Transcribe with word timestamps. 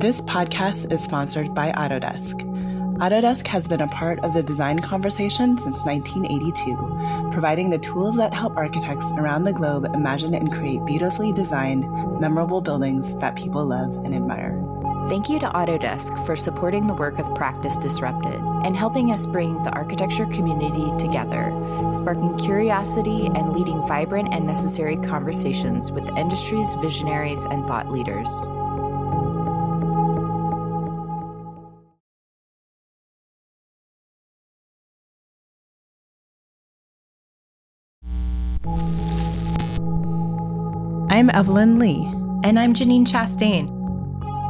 This 0.00 0.20
podcast 0.22 0.90
is 0.90 1.02
sponsored 1.02 1.54
by 1.54 1.72
Autodesk. 1.72 2.46
Autodesk 3.00 3.46
has 3.46 3.68
been 3.68 3.80
a 3.80 3.88
part 3.88 4.18
of 4.20 4.32
the 4.32 4.42
design 4.42 4.78
conversation 4.78 5.56
since 5.56 5.76
1982, 5.84 7.30
providing 7.32 7.70
the 7.70 7.78
tools 7.78 8.16
that 8.16 8.34
help 8.34 8.56
architects 8.56 9.10
around 9.12 9.44
the 9.44 9.52
globe 9.52 9.84
imagine 9.94 10.34
and 10.34 10.52
create 10.52 10.84
beautifully 10.84 11.32
designed, 11.32 11.82
memorable 12.20 12.60
buildings 12.60 13.14
that 13.16 13.36
people 13.36 13.64
love 13.64 13.90
and 14.04 14.14
admire. 14.14 14.69
Thank 15.08 15.28
you 15.28 15.40
to 15.40 15.48
Autodesk 15.48 16.24
for 16.24 16.36
supporting 16.36 16.86
the 16.86 16.94
work 16.94 17.18
of 17.18 17.34
Practice 17.34 17.76
Disrupted 17.76 18.40
and 18.64 18.76
helping 18.76 19.10
us 19.10 19.26
bring 19.26 19.62
the 19.62 19.70
architecture 19.70 20.26
community 20.26 20.92
together, 20.98 21.52
sparking 21.92 22.36
curiosity 22.38 23.26
and 23.26 23.52
leading 23.52 23.84
vibrant 23.86 24.32
and 24.32 24.46
necessary 24.46 24.96
conversations 24.96 25.90
with 25.90 26.06
the 26.06 26.14
industry's 26.16 26.74
visionaries 26.74 27.44
and 27.46 27.66
thought 27.66 27.90
leaders. 27.90 28.48
I'm 41.10 41.28
Evelyn 41.30 41.78
Lee. 41.78 42.06
And 42.42 42.58
I'm 42.58 42.72
Janine 42.72 43.04
Chastain. 43.06 43.79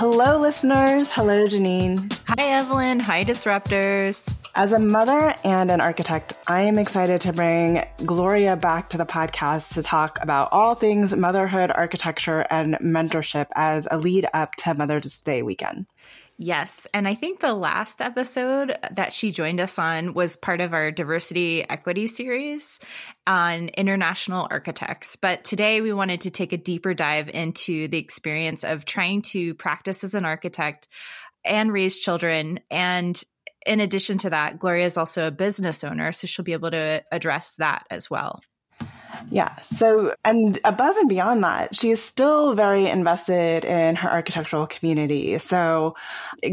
Hello, 0.00 0.38
listeners. 0.38 1.10
Hello, 1.10 1.48
Janine. 1.48 1.98
Hi, 2.28 2.60
Evelyn. 2.60 3.00
Hi, 3.00 3.24
Disruptors. 3.24 4.32
As 4.54 4.72
a 4.72 4.78
mother 4.78 5.34
and 5.42 5.72
an 5.72 5.80
architect, 5.80 6.34
I 6.46 6.62
am 6.62 6.78
excited 6.78 7.20
to 7.22 7.32
bring 7.32 7.84
Gloria 8.06 8.54
back 8.54 8.90
to 8.90 8.96
the 8.96 9.04
podcast 9.04 9.74
to 9.74 9.82
talk 9.82 10.20
about 10.22 10.50
all 10.52 10.76
things 10.76 11.16
motherhood, 11.16 11.72
architecture, 11.74 12.46
and 12.48 12.76
mentorship 12.76 13.48
as 13.56 13.88
a 13.90 13.98
lead 13.98 14.28
up 14.32 14.54
to 14.58 14.74
Mother's 14.74 15.20
Day 15.22 15.42
weekend. 15.42 15.86
Yes. 16.40 16.86
And 16.94 17.08
I 17.08 17.14
think 17.14 17.40
the 17.40 17.52
last 17.52 18.00
episode 18.00 18.72
that 18.92 19.12
she 19.12 19.32
joined 19.32 19.58
us 19.58 19.76
on 19.76 20.14
was 20.14 20.36
part 20.36 20.60
of 20.60 20.72
our 20.72 20.92
diversity 20.92 21.68
equity 21.68 22.06
series 22.06 22.78
on 23.26 23.70
international 23.70 24.46
architects. 24.48 25.16
But 25.16 25.42
today 25.42 25.80
we 25.80 25.92
wanted 25.92 26.20
to 26.22 26.30
take 26.30 26.52
a 26.52 26.56
deeper 26.56 26.94
dive 26.94 27.28
into 27.28 27.88
the 27.88 27.98
experience 27.98 28.62
of 28.62 28.84
trying 28.84 29.22
to 29.22 29.54
practice 29.54 30.04
as 30.04 30.14
an 30.14 30.24
architect 30.24 30.86
and 31.44 31.72
raise 31.72 31.98
children. 31.98 32.60
And 32.70 33.20
in 33.66 33.80
addition 33.80 34.18
to 34.18 34.30
that, 34.30 34.60
Gloria 34.60 34.86
is 34.86 34.96
also 34.96 35.26
a 35.26 35.32
business 35.32 35.82
owner. 35.82 36.12
So 36.12 36.28
she'll 36.28 36.44
be 36.44 36.52
able 36.52 36.70
to 36.70 37.02
address 37.10 37.56
that 37.56 37.84
as 37.90 38.08
well. 38.08 38.38
Yeah. 39.30 39.54
So, 39.62 40.14
and 40.24 40.58
above 40.64 40.96
and 40.96 41.08
beyond 41.08 41.42
that, 41.44 41.74
she's 41.74 42.02
still 42.02 42.54
very 42.54 42.86
invested 42.86 43.64
in 43.64 43.96
her 43.96 44.10
architectural 44.10 44.66
community. 44.66 45.38
So, 45.38 45.96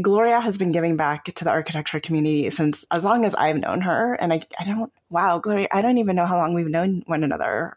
Gloria 0.00 0.40
has 0.40 0.58
been 0.58 0.72
giving 0.72 0.96
back 0.96 1.24
to 1.24 1.44
the 1.44 1.50
architecture 1.50 2.00
community 2.00 2.50
since 2.50 2.84
as 2.90 3.04
long 3.04 3.24
as 3.24 3.34
I've 3.34 3.56
known 3.56 3.80
her. 3.82 4.14
And 4.14 4.32
I, 4.32 4.42
I 4.58 4.64
don't, 4.64 4.92
wow, 5.10 5.38
Gloria, 5.38 5.68
I 5.72 5.82
don't 5.82 5.98
even 5.98 6.16
know 6.16 6.26
how 6.26 6.36
long 6.36 6.54
we've 6.54 6.66
known 6.68 7.02
one 7.06 7.24
another. 7.24 7.76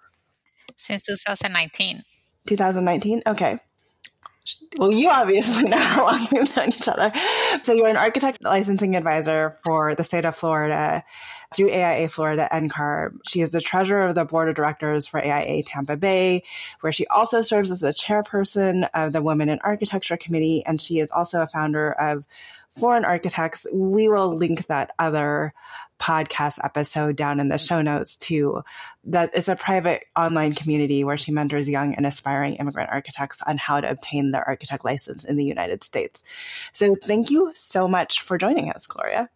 Since 0.78 1.04
2019. 1.04 2.04
2019? 2.48 3.24
Okay. 3.28 3.60
Well, 4.78 4.92
you 4.92 5.10
obviously 5.10 5.64
know 5.64 5.78
how 5.78 6.06
long 6.06 6.28
we've 6.32 6.56
known 6.56 6.70
each 6.70 6.88
other. 6.88 7.12
So, 7.64 7.74
you're 7.74 7.88
an 7.88 7.98
architect 7.98 8.44
licensing 8.44 8.96
advisor 8.96 9.58
for 9.64 9.96
the 9.96 10.04
state 10.04 10.26
of 10.26 10.36
Florida 10.36 11.04
through 11.54 11.72
AIA 11.72 12.10
Florida 12.10 12.48
NCARB. 12.52 13.20
She 13.28 13.42
is 13.42 13.52
the 13.52 13.62
treasurer 13.62 14.08
of 14.08 14.16
the 14.16 14.26
board 14.26 14.50
of 14.50 14.56
directors 14.56 15.08
for 15.08 15.20
AIA 15.20 15.64
Tampa 15.64 15.98
Bay, 15.98 16.44
where 16.82 16.94
she 16.94 17.08
also 17.08 17.42
serves 17.42 17.72
as 17.72 17.80
the 17.80 17.94
chairperson 17.94 18.88
of 18.94 19.14
the 19.14 19.22
Women 19.22 19.50
in 19.50 19.60
Architecture 19.64 20.18
Committee, 20.18 20.64
and 20.66 20.82
she 20.82 21.00
is 21.00 21.12
also 21.12 21.42
a 21.42 21.48
founder 21.48 21.92
of 21.94 22.24
Foreign 22.78 23.04
Architects. 23.04 23.66
We 23.74 24.10
will 24.10 24.36
link 24.36 24.68
that 24.68 24.92
other 25.00 25.54
podcast 26.00 26.60
episode 26.64 27.16
down 27.16 27.40
in 27.40 27.50
the 27.50 27.58
show 27.58 27.82
notes 27.82 28.16
too. 28.18 28.64
That 29.04 29.36
is 29.36 29.50
a 29.50 29.56
private 29.56 30.06
online 30.16 30.54
community 30.56 31.04
where 31.04 31.18
she 31.18 31.32
mentors 31.32 31.68
young 31.68 31.94
and 31.96 32.06
aspiring 32.06 32.56
immigrant 32.56 32.90
architects 32.90 33.42
on 33.46 33.58
how 33.58 33.82
to 33.82 33.90
obtain 33.90 34.32
their 34.32 34.48
architect 34.48 34.86
license 34.86 35.26
in 35.26 35.36
the 35.36 35.44
United 35.44 35.84
States. 35.84 36.24
So 36.74 36.96
thank 36.96 37.30
you 37.30 37.52
so 37.54 37.88
much 37.88 38.22
for 38.22 38.38
joining 38.38 38.70
us, 38.72 38.88
Gloria. 38.88 39.30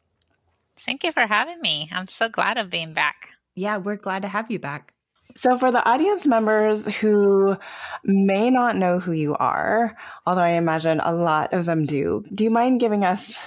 Thank 0.85 1.03
you 1.03 1.11
for 1.11 1.25
having 1.25 1.61
me. 1.61 1.89
I'm 1.91 2.07
so 2.07 2.27
glad 2.27 2.57
of 2.57 2.69
being 2.69 2.93
back. 2.93 3.35
Yeah, 3.55 3.77
we're 3.77 3.95
glad 3.95 4.23
to 4.23 4.27
have 4.27 4.51
you 4.51 4.59
back. 4.59 4.93
So, 5.35 5.57
for 5.57 5.71
the 5.71 5.83
audience 5.87 6.27
members 6.27 6.85
who 6.97 7.55
may 8.03 8.49
not 8.49 8.75
know 8.75 8.99
who 8.99 9.13
you 9.13 9.35
are, 9.35 9.95
although 10.27 10.41
I 10.41 10.51
imagine 10.51 10.99
a 10.99 11.13
lot 11.13 11.53
of 11.53 11.65
them 11.65 11.85
do, 11.85 12.23
do 12.33 12.43
you 12.43 12.51
mind 12.51 12.79
giving 12.79 13.03
us 13.03 13.39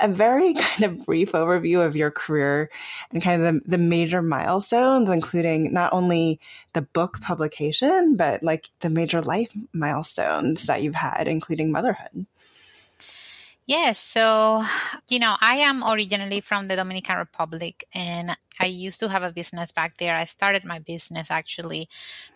a 0.00 0.08
very 0.08 0.54
kind 0.58 0.84
of 0.84 1.06
brief 1.06 1.32
overview 1.32 1.86
of 1.86 1.96
your 1.96 2.10
career 2.10 2.70
and 3.12 3.22
kind 3.22 3.42
of 3.42 3.54
the, 3.54 3.70
the 3.70 3.78
major 3.78 4.20
milestones, 4.20 5.08
including 5.08 5.72
not 5.72 5.92
only 5.92 6.40
the 6.72 6.82
book 6.82 7.20
publication, 7.20 8.16
but 8.16 8.42
like 8.42 8.68
the 8.80 8.90
major 8.90 9.22
life 9.22 9.52
milestones 9.72 10.66
that 10.66 10.82
you've 10.82 10.94
had, 10.94 11.28
including 11.28 11.70
motherhood? 11.70 12.26
Yes. 13.70 14.00
So, 14.00 14.64
you 15.08 15.20
know, 15.20 15.36
I 15.40 15.58
am 15.58 15.84
originally 15.84 16.40
from 16.40 16.66
the 16.66 16.74
Dominican 16.74 17.18
Republic 17.18 17.84
and 17.94 18.36
I 18.60 18.66
used 18.66 18.98
to 18.98 19.08
have 19.08 19.22
a 19.22 19.30
business 19.30 19.70
back 19.70 19.98
there. 19.98 20.16
I 20.16 20.24
started 20.24 20.64
my 20.64 20.80
business 20.80 21.30
actually 21.30 21.88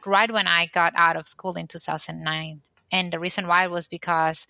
right 0.06 0.30
when 0.30 0.46
I 0.46 0.66
got 0.66 0.92
out 0.94 1.16
of 1.16 1.26
school 1.26 1.56
in 1.56 1.66
2009. 1.66 2.62
And 2.92 3.12
the 3.12 3.18
reason 3.18 3.48
why 3.48 3.66
was 3.66 3.88
because 3.88 4.46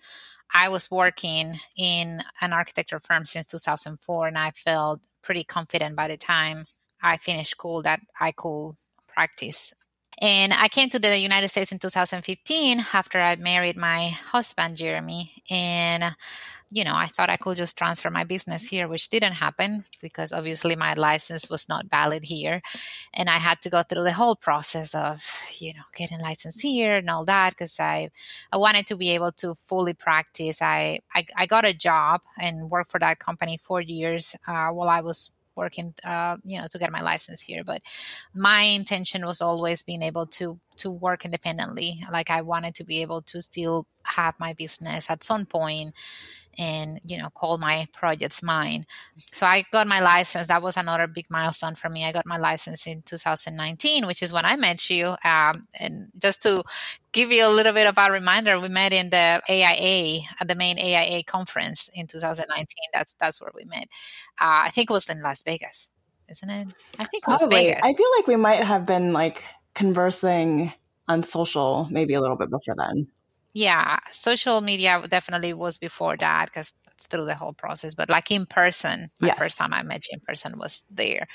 I 0.53 0.69
was 0.69 0.91
working 0.91 1.55
in 1.75 2.21
an 2.39 2.53
architecture 2.53 2.99
firm 2.99 3.25
since 3.25 3.47
2004 3.47 4.27
and 4.27 4.37
I 4.37 4.51
felt 4.51 5.01
pretty 5.23 5.43
confident 5.43 5.95
by 5.95 6.07
the 6.07 6.17
time 6.17 6.67
I 7.01 7.17
finished 7.17 7.49
school 7.49 7.81
that 7.81 8.01
I 8.19 8.31
could 8.31 8.73
practice 9.07 9.73
and 10.19 10.53
I 10.53 10.69
came 10.69 10.89
to 10.89 10.99
the 10.99 11.17
United 11.17 11.49
States 11.49 11.71
in 11.71 11.79
2015 11.79 12.85
after 12.93 13.19
I 13.19 13.35
married 13.35 13.75
my 13.75 14.07
husband, 14.07 14.77
Jeremy. 14.77 15.33
And, 15.49 16.15
you 16.71 16.85
know, 16.85 16.95
I 16.95 17.07
thought 17.07 17.29
I 17.29 17.35
could 17.35 17.57
just 17.57 17.77
transfer 17.77 18.09
my 18.09 18.23
business 18.23 18.69
here, 18.69 18.87
which 18.87 19.09
didn't 19.09 19.33
happen 19.33 19.83
because 20.01 20.31
obviously 20.31 20.77
my 20.77 20.93
license 20.93 21.49
was 21.49 21.67
not 21.67 21.89
valid 21.89 22.23
here. 22.23 22.61
And 23.13 23.29
I 23.29 23.39
had 23.39 23.61
to 23.61 23.69
go 23.69 23.83
through 23.83 24.03
the 24.03 24.13
whole 24.13 24.37
process 24.37 24.95
of, 24.95 25.29
you 25.59 25.73
know, 25.73 25.83
getting 25.95 26.21
licensed 26.21 26.61
here 26.61 26.95
and 26.95 27.09
all 27.09 27.25
that 27.25 27.51
because 27.51 27.77
I, 27.79 28.09
I 28.53 28.57
wanted 28.57 28.87
to 28.87 28.95
be 28.95 29.09
able 29.11 29.33
to 29.33 29.53
fully 29.55 29.93
practice. 29.93 30.61
I, 30.61 30.99
I, 31.13 31.25
I 31.35 31.45
got 31.45 31.65
a 31.65 31.73
job 31.73 32.21
and 32.39 32.69
worked 32.69 32.89
for 32.89 32.99
that 33.01 33.19
company 33.19 33.57
for 33.61 33.81
years 33.81 34.33
uh, 34.47 34.69
while 34.69 34.89
I 34.89 35.01
was 35.01 35.29
working 35.55 35.93
uh, 36.03 36.37
you 36.43 36.59
know 36.59 36.67
to 36.69 36.79
get 36.79 36.91
my 36.91 37.01
license 37.01 37.41
here 37.41 37.63
but 37.63 37.81
my 38.33 38.61
intention 38.61 39.25
was 39.25 39.41
always 39.41 39.83
being 39.83 40.01
able 40.01 40.25
to 40.25 40.59
to 40.77 40.91
work 40.91 41.25
independently. 41.25 42.03
Like 42.11 42.29
i 42.29 42.41
wanted 42.41 42.75
to 42.75 42.83
be 42.83 43.01
able 43.01 43.21
to 43.23 43.41
still 43.41 43.87
have 44.03 44.35
my 44.39 44.53
business 44.53 45.09
at 45.09 45.23
some 45.23 45.45
point 45.45 45.95
and 46.57 46.99
you 47.05 47.17
know 47.17 47.29
call 47.29 47.57
my 47.57 47.87
projects 47.93 48.41
mine. 48.43 48.85
So 49.31 49.45
i 49.45 49.65
got 49.71 49.87
my 49.87 49.99
license. 49.99 50.47
That 50.47 50.61
was 50.61 50.77
another 50.77 51.07
big 51.07 51.25
milestone 51.29 51.75
for 51.75 51.89
me. 51.89 52.05
I 52.05 52.11
got 52.11 52.25
my 52.25 52.37
license 52.37 52.87
in 52.87 53.01
2019 53.03 54.05
which 54.07 54.21
is 54.23 54.33
when 54.33 54.45
i 54.45 54.55
met 54.55 54.89
you. 54.89 55.15
Um, 55.23 55.67
and 55.79 56.11
just 56.17 56.41
to 56.43 56.63
give 57.11 57.31
you 57.31 57.45
a 57.45 57.49
little 57.49 57.73
bit 57.73 57.87
of 57.87 57.95
a 57.97 58.11
reminder 58.11 58.59
we 58.59 58.69
met 58.69 58.93
in 58.93 59.09
the 59.09 59.41
aia 59.49 60.19
at 60.39 60.47
the 60.47 60.55
main 60.55 60.77
aia 60.79 61.23
conference 61.23 61.89
in 61.93 62.07
2019 62.07 62.65
that's 62.93 63.13
that's 63.19 63.41
where 63.41 63.51
we 63.53 63.65
met. 63.65 63.87
Uh, 64.39 64.65
i 64.65 64.69
think 64.69 64.89
it 64.89 64.93
was 64.93 65.09
in 65.09 65.21
las 65.21 65.43
vegas 65.43 65.91
isn't 66.29 66.49
it? 66.49 66.67
I 66.99 67.03
think 67.05 67.23
it 67.23 67.29
was 67.29 67.41
Probably. 67.41 67.67
vegas. 67.67 67.81
I 67.83 67.93
feel 67.93 68.07
like 68.17 68.25
we 68.25 68.35
might 68.35 68.63
have 68.63 68.85
been 68.87 69.13
like 69.13 69.43
conversing 69.75 70.73
on 71.07 71.21
social 71.21 71.87
maybe 71.91 72.13
a 72.15 72.21
little 72.21 72.37
bit 72.37 72.49
before 72.49 72.75
then 72.75 73.07
yeah 73.55 73.99
social 74.11 74.61
media 74.61 75.03
definitely 75.09 75.53
was 75.53 75.77
before 75.79 76.17
that 76.17 76.47
because 76.47 76.73
it's 76.93 77.07
through 77.07 77.25
the 77.25 77.35
whole 77.35 77.53
process 77.53 77.95
but 77.95 78.09
like 78.11 78.31
in 78.31 78.45
person 78.47 79.11
my 79.21 79.29
Yes. 79.29 79.37
first 79.37 79.57
time 79.57 79.73
i 79.73 79.83
met 79.83 80.05
you 80.09 80.15
in 80.15 80.21
person 80.21 80.59
was 80.59 80.83
there 80.91 81.27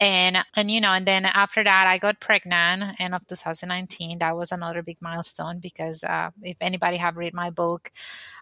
and 0.00 0.38
and 0.56 0.70
you 0.70 0.80
know 0.80 0.92
and 0.92 1.06
then 1.06 1.24
after 1.26 1.64
that 1.64 1.86
i 1.86 1.98
got 1.98 2.20
pregnant 2.20 3.00
end 3.00 3.14
of 3.14 3.26
2019 3.26 4.18
that 4.18 4.36
was 4.36 4.52
another 4.52 4.82
big 4.82 4.98
milestone 5.00 5.60
because 5.60 6.04
uh, 6.04 6.30
if 6.42 6.58
anybody 6.60 6.98
have 6.98 7.16
read 7.16 7.34
my 7.34 7.50
book 7.50 7.92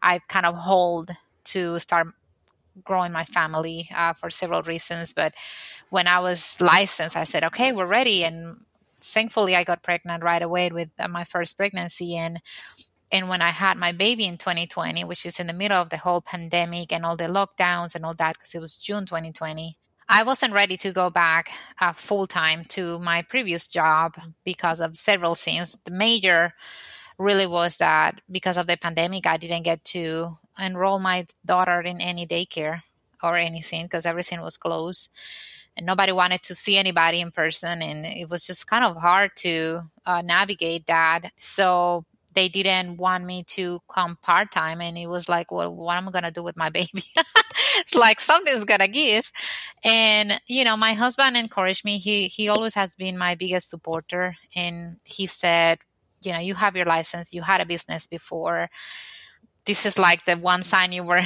i 0.02 0.20
kind 0.28 0.46
of 0.46 0.56
hold 0.56 1.10
to 1.44 1.78
start 1.80 2.08
growing 2.84 3.12
my 3.12 3.24
family 3.24 3.88
uh, 3.94 4.12
for 4.12 4.30
several 4.30 4.62
reasons. 4.62 5.12
But 5.12 5.34
when 5.90 6.06
I 6.06 6.20
was 6.20 6.60
licensed, 6.60 7.16
I 7.16 7.24
said, 7.24 7.44
okay, 7.44 7.72
we're 7.72 7.86
ready. 7.86 8.24
And 8.24 8.56
thankfully, 9.00 9.56
I 9.56 9.64
got 9.64 9.82
pregnant 9.82 10.22
right 10.22 10.42
away 10.42 10.70
with 10.70 10.90
uh, 10.98 11.08
my 11.08 11.24
first 11.24 11.56
pregnancy. 11.56 12.16
And 12.16 12.40
and 13.12 13.28
when 13.28 13.42
I 13.42 13.50
had 13.50 13.76
my 13.76 13.92
baby 13.92 14.26
in 14.26 14.38
2020, 14.38 15.04
which 15.04 15.26
is 15.26 15.40
in 15.40 15.46
the 15.46 15.52
middle 15.52 15.76
of 15.76 15.90
the 15.90 15.96
whole 15.96 16.20
pandemic 16.20 16.92
and 16.92 17.04
all 17.04 17.16
the 17.16 17.24
lockdowns 17.24 17.94
and 17.94 18.04
all 18.04 18.14
that, 18.14 18.34
because 18.34 18.54
it 18.54 18.60
was 18.60 18.76
June 18.76 19.06
2020, 19.06 19.76
I 20.08 20.22
wasn't 20.22 20.54
ready 20.54 20.76
to 20.78 20.92
go 20.92 21.10
back 21.10 21.50
uh, 21.80 21.92
full 21.92 22.26
time 22.26 22.64
to 22.70 22.98
my 22.98 23.22
previous 23.22 23.66
job 23.66 24.16
because 24.44 24.80
of 24.80 24.96
several 24.96 25.34
things. 25.34 25.78
The 25.84 25.92
major 25.92 26.52
really 27.18 27.46
was 27.46 27.76
that 27.76 28.20
because 28.30 28.56
of 28.56 28.66
the 28.66 28.76
pandemic, 28.76 29.26
I 29.26 29.36
didn't 29.36 29.62
get 29.62 29.84
to 29.86 30.28
enroll 30.58 30.98
my 30.98 31.26
daughter 31.44 31.80
in 31.80 32.00
any 32.00 32.26
daycare 32.26 32.82
or 33.22 33.36
anything 33.36 33.84
because 33.84 34.06
everything 34.06 34.40
was 34.40 34.56
closed 34.56 35.10
and 35.76 35.86
nobody 35.86 36.12
wanted 36.12 36.42
to 36.42 36.54
see 36.54 36.76
anybody 36.76 37.20
in 37.20 37.30
person 37.30 37.82
and 37.82 38.04
it 38.04 38.28
was 38.28 38.46
just 38.46 38.66
kind 38.66 38.84
of 38.84 38.96
hard 38.96 39.30
to 39.36 39.82
uh, 40.06 40.22
navigate 40.22 40.86
that 40.86 41.30
so 41.38 42.04
they 42.34 42.48
didn't 42.48 42.96
want 42.96 43.24
me 43.24 43.44
to 43.44 43.80
come 43.92 44.16
part-time 44.22 44.80
and 44.80 44.96
it 44.96 45.06
was 45.08 45.28
like 45.28 45.50
well 45.50 45.74
what 45.74 45.96
am 45.96 46.08
i 46.08 46.10
going 46.12 46.24
to 46.24 46.30
do 46.30 46.42
with 46.42 46.56
my 46.56 46.70
baby? 46.80 47.04
It's 47.78 47.94
like 47.94 48.20
something's 48.20 48.64
going 48.64 48.80
to 48.80 48.88
give. 48.88 49.30
And 49.84 50.40
you 50.46 50.64
know 50.64 50.76
my 50.76 50.94
husband 50.94 51.36
encouraged 51.36 51.84
me. 51.84 51.98
He 51.98 52.28
he 52.28 52.48
always 52.48 52.74
has 52.74 52.94
been 52.94 53.16
my 53.18 53.34
biggest 53.34 53.70
supporter 53.70 54.36
and 54.56 54.96
he 55.04 55.26
said 55.26 55.78
you 56.22 56.32
know 56.32 56.38
you 56.38 56.54
have 56.54 56.76
your 56.76 56.86
license. 56.86 57.32
You 57.32 57.42
had 57.42 57.60
a 57.60 57.66
business 57.66 58.06
before. 58.06 58.68
This 59.66 59.86
is 59.86 59.98
like 59.98 60.24
the 60.24 60.36
one 60.36 60.62
sign 60.62 60.92
you 60.92 61.04
were 61.04 61.22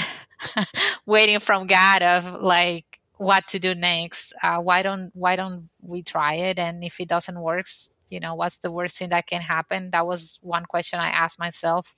waiting 1.07 1.41
from 1.41 1.67
God 1.67 2.03
of 2.03 2.43
like 2.43 2.85
what 3.17 3.47
to 3.49 3.59
do 3.59 3.75
next. 3.75 4.35
Uh, 4.43 4.59
why 4.61 4.83
don't 4.83 5.11
why 5.15 5.37
don't 5.37 5.69
we 5.81 6.03
try 6.03 6.35
it? 6.35 6.59
And 6.59 6.83
if 6.85 7.01
it 7.01 7.09
doesn't 7.09 7.41
work, 7.41 7.67
you 8.09 8.21
know, 8.21 8.35
what's 8.35 8.59
the 8.59 8.71
worst 8.71 8.99
thing 8.99 9.11
that 9.11 9.27
can 9.27 9.41
happen? 9.41 9.91
That 9.91 10.07
was 10.07 10.39
one 10.43 10.65
question 10.65 10.99
I 10.99 11.09
asked 11.09 11.39
myself 11.39 11.95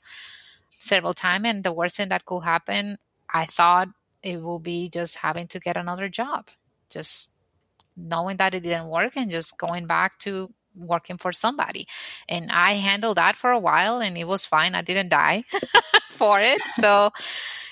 several 0.68 1.14
times. 1.14 1.46
And 1.46 1.64
the 1.64 1.72
worst 1.72 1.96
thing 1.96 2.08
that 2.08 2.24
could 2.24 2.42
happen, 2.42 2.98
I 3.32 3.44
thought 3.46 3.88
it 4.22 4.42
will 4.42 4.60
be 4.60 4.88
just 4.88 5.18
having 5.18 5.46
to 5.48 5.60
get 5.60 5.76
another 5.76 6.08
job, 6.08 6.48
just 6.90 7.30
knowing 7.96 8.36
that 8.36 8.54
it 8.54 8.62
didn't 8.62 8.88
work 8.88 9.16
and 9.16 9.30
just 9.30 9.58
going 9.58 9.86
back 9.86 10.18
to 10.20 10.52
working 10.74 11.16
for 11.16 11.32
somebody. 11.32 11.86
And 12.28 12.50
I 12.50 12.74
handled 12.74 13.16
that 13.16 13.36
for 13.36 13.50
a 13.50 13.58
while 13.58 14.00
and 14.00 14.16
it 14.18 14.28
was 14.28 14.44
fine. 14.44 14.74
I 14.74 14.82
didn't 14.82 15.08
die 15.08 15.44
for 16.10 16.38
it. 16.38 16.60
So 16.74 17.12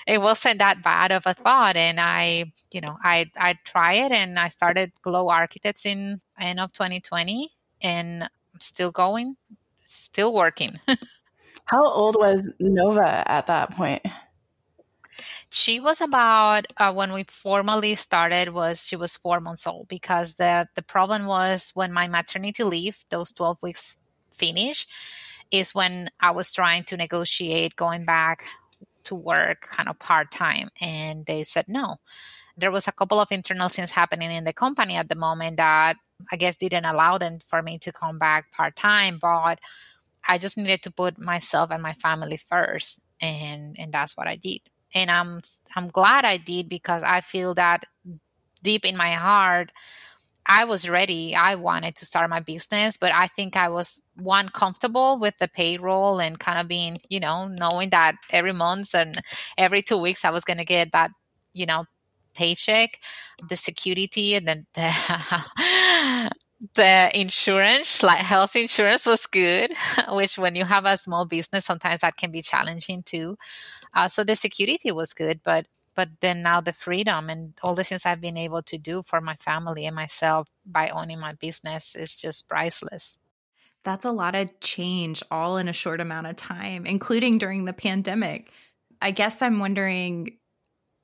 it 0.07 0.21
wasn't 0.21 0.59
that 0.59 0.83
bad 0.83 1.11
of 1.11 1.25
a 1.25 1.33
thought. 1.33 1.75
And 1.75 1.99
I, 1.99 2.51
you 2.71 2.81
know, 2.81 2.97
I 3.03 3.31
I 3.37 3.55
tried 3.63 4.05
it 4.05 4.11
and 4.11 4.39
I 4.39 4.49
started 4.49 4.91
Glow 5.01 5.29
Architects 5.29 5.85
in 5.85 6.21
end 6.39 6.59
of 6.59 6.71
2020 6.73 7.51
and 7.81 8.23
I'm 8.23 8.59
still 8.59 8.91
going, 8.91 9.37
still 9.81 10.33
working. 10.33 10.79
How 11.65 11.85
old 11.85 12.15
was 12.15 12.49
Nova 12.59 13.23
at 13.29 13.47
that 13.47 13.75
point? 13.75 14.03
She 15.49 15.79
was 15.79 16.01
about 16.01 16.67
uh, 16.77 16.93
when 16.93 17.13
we 17.13 17.23
formally 17.23 17.95
started 17.95 18.49
was 18.49 18.85
she 18.87 18.95
was 18.95 19.15
four 19.15 19.39
months 19.39 19.65
old 19.65 19.87
because 19.87 20.35
the 20.35 20.67
the 20.75 20.81
problem 20.81 21.25
was 21.25 21.71
when 21.73 21.93
my 21.93 22.07
maternity 22.07 22.63
leave 22.63 23.05
those 23.09 23.31
12 23.31 23.63
weeks 23.63 23.97
finish 24.29 24.85
is 25.51 25.73
when 25.73 26.09
I 26.19 26.31
was 26.31 26.51
trying 26.51 26.83
to 26.85 26.97
negotiate 26.97 27.75
going 27.75 28.03
back 28.03 28.43
to 29.05 29.15
work 29.15 29.61
kind 29.61 29.87
of 29.87 29.97
part 29.99 30.31
time 30.31 30.69
and 30.81 31.25
they 31.25 31.43
said 31.43 31.65
no 31.67 31.97
there 32.57 32.71
was 32.71 32.87
a 32.87 32.91
couple 32.91 33.19
of 33.19 33.31
internal 33.31 33.69
things 33.69 33.91
happening 33.91 34.31
in 34.31 34.43
the 34.43 34.53
company 34.53 34.95
at 34.95 35.09
the 35.09 35.15
moment 35.15 35.57
that 35.57 35.97
I 36.31 36.35
guess 36.37 36.57
didn't 36.57 36.85
allow 36.85 37.17
them 37.17 37.39
for 37.47 37.61
me 37.61 37.77
to 37.79 37.91
come 37.91 38.19
back 38.19 38.51
part 38.51 38.75
time 38.75 39.19
but 39.21 39.59
I 40.27 40.37
just 40.37 40.57
needed 40.57 40.81
to 40.83 40.91
put 40.91 41.19
myself 41.19 41.71
and 41.71 41.83
my 41.83 41.93
family 41.93 42.37
first 42.37 43.01
and 43.21 43.75
and 43.79 43.91
that's 43.91 44.17
what 44.17 44.27
I 44.27 44.35
did 44.35 44.61
and 44.93 45.11
I'm 45.11 45.41
I'm 45.75 45.89
glad 45.89 46.25
I 46.25 46.37
did 46.37 46.69
because 46.69 47.03
I 47.03 47.21
feel 47.21 47.53
that 47.55 47.85
deep 48.63 48.85
in 48.85 48.97
my 48.97 49.11
heart 49.11 49.71
I 50.45 50.65
was 50.65 50.87
ready. 50.87 51.35
I 51.35 51.55
wanted 51.55 51.95
to 51.97 52.05
start 52.05 52.29
my 52.29 52.39
business, 52.39 52.97
but 52.97 53.11
I 53.11 53.27
think 53.27 53.57
I 53.57 53.69
was 53.69 54.01
one 54.15 54.49
comfortable 54.49 55.17
with 55.19 55.35
the 55.39 55.47
payroll 55.47 56.19
and 56.19 56.39
kind 56.39 56.59
of 56.59 56.67
being, 56.67 56.99
you 57.09 57.19
know, 57.19 57.47
knowing 57.47 57.89
that 57.89 58.15
every 58.31 58.53
month 58.53 58.93
and 58.93 59.19
every 59.57 59.81
two 59.81 59.97
weeks 59.97 60.23
I 60.23 60.29
was 60.29 60.43
going 60.45 60.57
to 60.57 60.65
get 60.65 60.91
that, 60.91 61.09
you 61.53 61.65
know, 61.65 61.85
paycheck, 62.35 62.99
the 63.47 63.55
security 63.55 64.35
and 64.35 64.47
then 64.47 64.65
the, 64.73 66.29
the 66.75 67.19
insurance, 67.19 68.03
like 68.03 68.17
health 68.17 68.55
insurance 68.55 69.05
was 69.05 69.25
good, 69.27 69.73
which 70.09 70.37
when 70.37 70.55
you 70.55 70.65
have 70.65 70.85
a 70.85 70.97
small 70.97 71.25
business, 71.25 71.65
sometimes 71.65 72.01
that 72.01 72.17
can 72.17 72.31
be 72.31 72.41
challenging 72.41 73.03
too. 73.03 73.37
Uh, 73.93 74.07
so 74.07 74.23
the 74.23 74.35
security 74.35 74.91
was 74.91 75.13
good, 75.13 75.39
but 75.43 75.65
but 75.95 76.09
then 76.19 76.43
now 76.43 76.59
the 76.59 76.73
freedom 76.73 77.29
and 77.29 77.53
all 77.63 77.73
the 77.73 77.83
things 77.83 78.05
I've 78.05 78.21
been 78.21 78.37
able 78.37 78.61
to 78.63 78.77
do 78.77 79.01
for 79.01 79.21
my 79.21 79.35
family 79.35 79.85
and 79.85 79.95
myself 79.95 80.49
by 80.65 80.89
owning 80.89 81.19
my 81.19 81.33
business 81.33 81.95
is 81.95 82.19
just 82.19 82.49
priceless. 82.49 83.17
That's 83.83 84.03
a 84.03 84.11
lot 84.11 84.35
of 84.35 84.59
change 84.59 85.23
all 85.31 85.57
in 85.57 85.69
a 85.69 85.73
short 85.73 86.01
amount 86.01 86.27
of 86.27 86.35
time, 86.35 86.85
including 86.85 87.37
during 87.37 87.65
the 87.65 87.73
pandemic. 87.73 88.51
I 89.01 89.11
guess 89.11 89.41
I'm 89.41 89.59
wondering, 89.59 90.37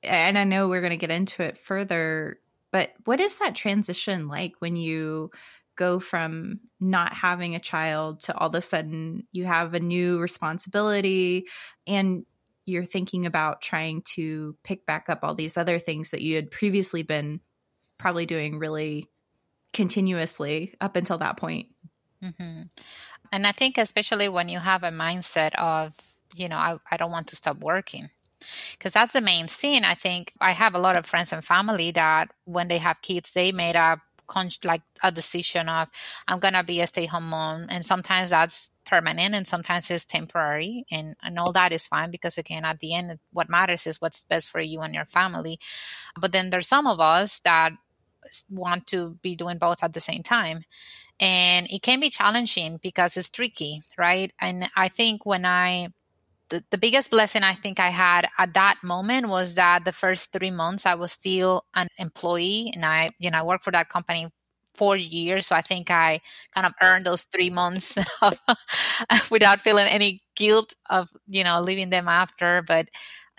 and 0.02 0.38
I 0.38 0.44
know 0.44 0.68
we're 0.68 0.80
going 0.80 0.90
to 0.90 0.96
get 0.96 1.10
into 1.10 1.42
it 1.42 1.58
further, 1.58 2.38
but 2.70 2.92
what 3.04 3.20
is 3.20 3.36
that 3.38 3.54
transition 3.54 4.28
like 4.28 4.54
when 4.58 4.76
you 4.76 5.30
go 5.76 6.00
from 6.00 6.60
not 6.80 7.14
having 7.14 7.54
a 7.54 7.60
child 7.60 8.20
to 8.20 8.36
all 8.36 8.48
of 8.48 8.54
a 8.54 8.60
sudden 8.60 9.26
you 9.32 9.44
have 9.44 9.72
a 9.74 9.80
new 9.80 10.18
responsibility 10.18 11.46
and 11.86 12.26
you're 12.66 12.84
thinking 12.84 13.26
about 13.26 13.60
trying 13.60 14.02
to 14.02 14.56
pick 14.62 14.86
back 14.86 15.08
up 15.08 15.20
all 15.22 15.34
these 15.34 15.56
other 15.56 15.78
things 15.78 16.10
that 16.10 16.20
you 16.22 16.36
had 16.36 16.50
previously 16.50 17.02
been 17.02 17.40
probably 17.98 18.26
doing 18.26 18.58
really 18.58 19.08
continuously 19.72 20.74
up 20.80 20.96
until 20.96 21.18
that 21.18 21.36
point. 21.36 21.68
Mm-hmm. 22.22 22.62
And 23.32 23.46
I 23.46 23.52
think, 23.52 23.78
especially 23.78 24.28
when 24.28 24.48
you 24.48 24.58
have 24.58 24.82
a 24.82 24.90
mindset 24.90 25.54
of, 25.54 25.94
you 26.34 26.48
know, 26.48 26.56
I, 26.56 26.76
I 26.90 26.96
don't 26.96 27.10
want 27.10 27.28
to 27.28 27.36
stop 27.36 27.58
working, 27.58 28.10
because 28.72 28.92
that's 28.92 29.12
the 29.12 29.20
main 29.20 29.46
thing. 29.48 29.84
I 29.84 29.94
think 29.94 30.32
I 30.40 30.52
have 30.52 30.74
a 30.74 30.78
lot 30.78 30.96
of 30.96 31.06
friends 31.06 31.32
and 31.32 31.44
family 31.44 31.90
that 31.92 32.32
when 32.44 32.68
they 32.68 32.78
have 32.78 33.02
kids, 33.02 33.32
they 33.32 33.52
made 33.52 33.76
a 33.76 34.00
like 34.64 34.80
a 35.02 35.12
decision 35.12 35.68
of 35.68 35.90
I'm 36.26 36.38
gonna 36.38 36.64
be 36.64 36.80
a 36.80 36.86
stay 36.86 37.06
home 37.06 37.28
mom, 37.28 37.66
and 37.68 37.84
sometimes 37.84 38.30
that's 38.30 38.70
permanent 38.86 39.34
and 39.34 39.46
sometimes 39.46 39.90
it's 39.90 40.06
temporary, 40.06 40.84
and 40.90 41.16
and 41.22 41.38
all 41.38 41.52
that 41.52 41.72
is 41.72 41.86
fine 41.86 42.10
because 42.10 42.38
again, 42.38 42.64
at 42.64 42.78
the 42.78 42.94
end, 42.94 43.18
what 43.32 43.50
matters 43.50 43.86
is 43.86 44.00
what's 44.00 44.24
best 44.24 44.50
for 44.50 44.60
you 44.60 44.80
and 44.80 44.94
your 44.94 45.04
family. 45.04 45.58
But 46.18 46.32
then 46.32 46.50
there's 46.50 46.68
some 46.68 46.86
of 46.86 47.00
us 47.00 47.40
that 47.40 47.72
want 48.50 48.86
to 48.88 49.18
be 49.22 49.36
doing 49.36 49.58
both 49.58 49.82
at 49.82 49.92
the 49.92 50.00
same 50.00 50.22
time. 50.22 50.64
And 51.20 51.68
it 51.70 51.82
can 51.82 52.00
be 52.00 52.10
challenging 52.10 52.78
because 52.82 53.16
it's 53.16 53.30
tricky, 53.30 53.80
right? 53.98 54.32
And 54.40 54.70
I 54.76 54.88
think 54.88 55.24
when 55.26 55.44
I 55.44 55.88
the, 56.52 56.62
the 56.70 56.76
biggest 56.78 57.10
blessing 57.10 57.42
I 57.42 57.54
think 57.54 57.80
I 57.80 57.88
had 57.88 58.28
at 58.38 58.52
that 58.54 58.76
moment 58.84 59.28
was 59.28 59.54
that 59.54 59.86
the 59.86 59.92
first 59.92 60.32
three 60.32 60.50
months 60.50 60.84
I 60.84 60.94
was 60.94 61.12
still 61.12 61.64
an 61.74 61.88
employee 61.98 62.70
and 62.74 62.84
I, 62.84 63.08
you 63.18 63.30
know, 63.30 63.38
I 63.38 63.42
worked 63.42 63.64
for 63.64 63.70
that 63.70 63.88
company 63.88 64.28
four 64.74 64.96
years. 64.96 65.46
So 65.46 65.56
I 65.56 65.62
think 65.62 65.90
I 65.90 66.20
kind 66.54 66.66
of 66.66 66.74
earned 66.82 67.06
those 67.06 67.22
three 67.24 67.48
months 67.48 67.96
of, 68.22 68.38
without 69.30 69.62
feeling 69.62 69.86
any 69.86 70.20
guilt 70.36 70.74
of, 70.90 71.08
you 71.26 71.42
know, 71.42 71.62
leaving 71.62 71.88
them 71.88 72.06
after. 72.06 72.62
But 72.66 72.88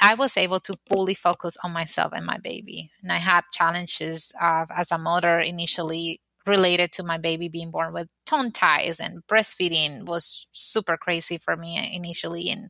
I 0.01 0.15
was 0.15 0.35
able 0.35 0.59
to 0.61 0.75
fully 0.89 1.13
focus 1.13 1.55
on 1.63 1.71
myself 1.71 2.13
and 2.15 2.25
my 2.25 2.39
baby. 2.39 2.91
And 3.03 3.11
I 3.11 3.17
had 3.17 3.43
challenges 3.53 4.31
uh, 4.41 4.65
as 4.75 4.91
a 4.91 4.97
mother 4.97 5.39
initially 5.39 6.19
related 6.45 6.91
to 6.93 7.03
my 7.03 7.17
baby 7.17 7.47
being 7.47 7.71
born 7.71 7.93
with 7.93 8.07
tongue 8.25 8.51
ties 8.51 8.99
and 8.99 9.25
breastfeeding 9.27 10.05
was 10.05 10.47
super 10.51 10.97
crazy 10.97 11.37
for 11.37 11.55
me 11.55 11.89
initially 11.93 12.49
and 12.49 12.69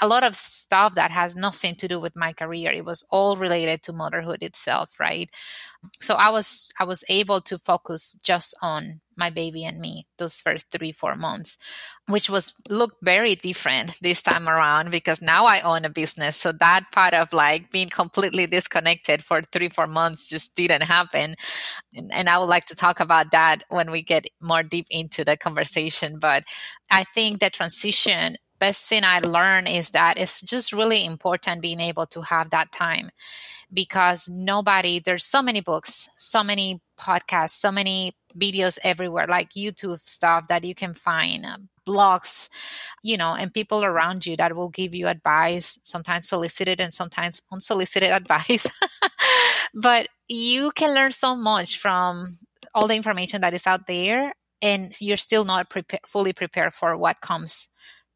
a 0.00 0.08
lot 0.08 0.24
of 0.24 0.36
stuff 0.36 0.94
that 0.94 1.10
has 1.10 1.36
nothing 1.36 1.74
to 1.76 1.88
do 1.88 2.00
with 2.00 2.16
my 2.16 2.32
career. 2.32 2.70
It 2.70 2.84
was 2.84 3.04
all 3.10 3.36
related 3.36 3.82
to 3.84 3.92
motherhood 3.92 4.42
itself 4.42 4.90
right? 4.98 5.30
So 6.00 6.14
i 6.14 6.30
was 6.30 6.68
i 6.78 6.84
was 6.84 7.04
able 7.08 7.40
to 7.42 7.58
focus 7.58 8.18
just 8.22 8.54
on 8.62 9.00
my 9.16 9.30
baby 9.30 9.64
and 9.64 9.80
me 9.80 10.06
those 10.18 10.40
first 10.40 10.66
three 10.70 10.90
four 10.90 11.14
months 11.14 11.56
which 12.08 12.28
was 12.28 12.54
looked 12.68 12.96
very 13.02 13.34
different 13.36 13.98
this 14.02 14.22
time 14.22 14.48
around 14.48 14.90
because 14.90 15.22
now 15.22 15.46
i 15.46 15.60
own 15.60 15.84
a 15.84 15.90
business. 15.90 16.36
So 16.36 16.52
that 16.52 16.84
part 16.92 17.14
of 17.14 17.32
like 17.32 17.70
being 17.70 17.90
completely 17.90 18.46
disconnected 18.46 19.22
for 19.24 19.42
three 19.42 19.68
four 19.68 19.86
months 19.86 20.28
just 20.28 20.56
didn't 20.56 20.82
happen. 20.82 21.36
And, 21.94 22.12
and 22.12 22.28
i 22.28 22.38
would 22.38 22.48
like 22.48 22.66
to 22.66 22.74
talk 22.74 23.00
about 23.00 23.30
that 23.32 23.64
when 23.68 23.90
we 23.90 24.02
get 24.02 24.26
more 24.40 24.62
deep 24.62 24.86
into 24.90 25.24
the 25.24 25.36
conversation. 25.36 26.18
But 26.18 26.44
i 26.90 27.04
think 27.04 27.40
the 27.40 27.50
transition 27.50 28.36
best 28.58 28.88
thing 28.88 29.04
I 29.04 29.20
learned 29.20 29.68
is 29.68 29.90
that 29.90 30.18
it's 30.18 30.40
just 30.40 30.72
really 30.72 31.04
important 31.04 31.62
being 31.62 31.80
able 31.80 32.06
to 32.06 32.22
have 32.22 32.50
that 32.50 32.72
time 32.72 33.10
because 33.72 34.28
nobody, 34.28 35.00
there's 35.00 35.24
so 35.24 35.42
many 35.42 35.60
books, 35.60 36.08
so 36.16 36.44
many 36.44 36.80
podcasts, 36.98 37.50
so 37.50 37.72
many 37.72 38.14
videos 38.38 38.78
everywhere, 38.84 39.26
like 39.28 39.50
YouTube 39.50 39.98
stuff 39.98 40.48
that 40.48 40.64
you 40.64 40.74
can 40.74 40.94
find, 40.94 41.44
um, 41.44 41.68
blogs, 41.86 42.48
you 43.02 43.16
know, 43.16 43.34
and 43.34 43.52
people 43.52 43.84
around 43.84 44.26
you 44.26 44.36
that 44.36 44.56
will 44.56 44.68
give 44.68 44.94
you 44.94 45.08
advice, 45.08 45.78
sometimes 45.84 46.28
solicited 46.28 46.80
and 46.80 46.92
sometimes 46.92 47.42
unsolicited 47.52 48.10
advice. 48.12 48.66
but 49.74 50.08
you 50.28 50.70
can 50.72 50.94
learn 50.94 51.12
so 51.12 51.36
much 51.36 51.78
from 51.78 52.26
all 52.74 52.88
the 52.88 52.94
information 52.94 53.40
that 53.40 53.54
is 53.54 53.66
out 53.66 53.86
there, 53.86 54.32
and 54.62 54.94
you're 55.00 55.16
still 55.16 55.44
not 55.44 55.72
fully 56.06 56.32
prepared 56.32 56.72
for 56.72 56.96
what 56.96 57.20
comes 57.20 57.68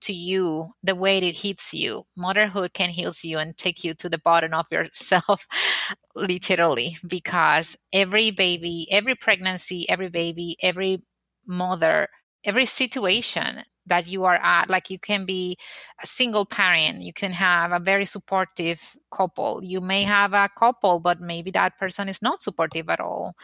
to 0.02 0.12
you 0.12 0.68
the 0.82 0.94
way 0.94 1.18
it 1.18 1.38
hits 1.38 1.74
you. 1.74 2.04
Motherhood 2.16 2.74
can 2.74 2.90
heal 2.90 3.12
you 3.22 3.38
and 3.38 3.56
take 3.56 3.84
you 3.84 3.94
to 3.94 4.08
the 4.08 4.18
bottom 4.18 4.54
of 4.54 4.66
yourself 4.70 5.46
literally 6.14 6.96
because 7.06 7.76
every 7.92 8.30
baby 8.30 8.86
every 8.90 9.14
pregnancy 9.14 9.88
every 9.88 10.08
baby 10.08 10.56
every 10.62 10.98
mother 11.46 12.08
every 12.44 12.66
situation 12.66 13.62
that 13.86 14.06
you 14.06 14.24
are 14.24 14.36
at 14.36 14.68
like 14.68 14.90
you 14.90 14.98
can 14.98 15.24
be 15.24 15.56
a 16.02 16.06
single 16.06 16.44
parent 16.44 17.00
you 17.02 17.12
can 17.12 17.32
have 17.32 17.72
a 17.72 17.78
very 17.78 18.04
supportive 18.04 18.96
couple. 19.12 19.60
You 19.64 19.80
may 19.80 20.02
have 20.02 20.34
a 20.34 20.48
couple 20.58 21.00
but 21.00 21.20
maybe 21.20 21.50
that 21.52 21.78
person 21.78 22.08
is 22.08 22.20
not 22.22 22.42
supportive 22.42 22.88
at 22.90 23.00
all. 23.00 23.34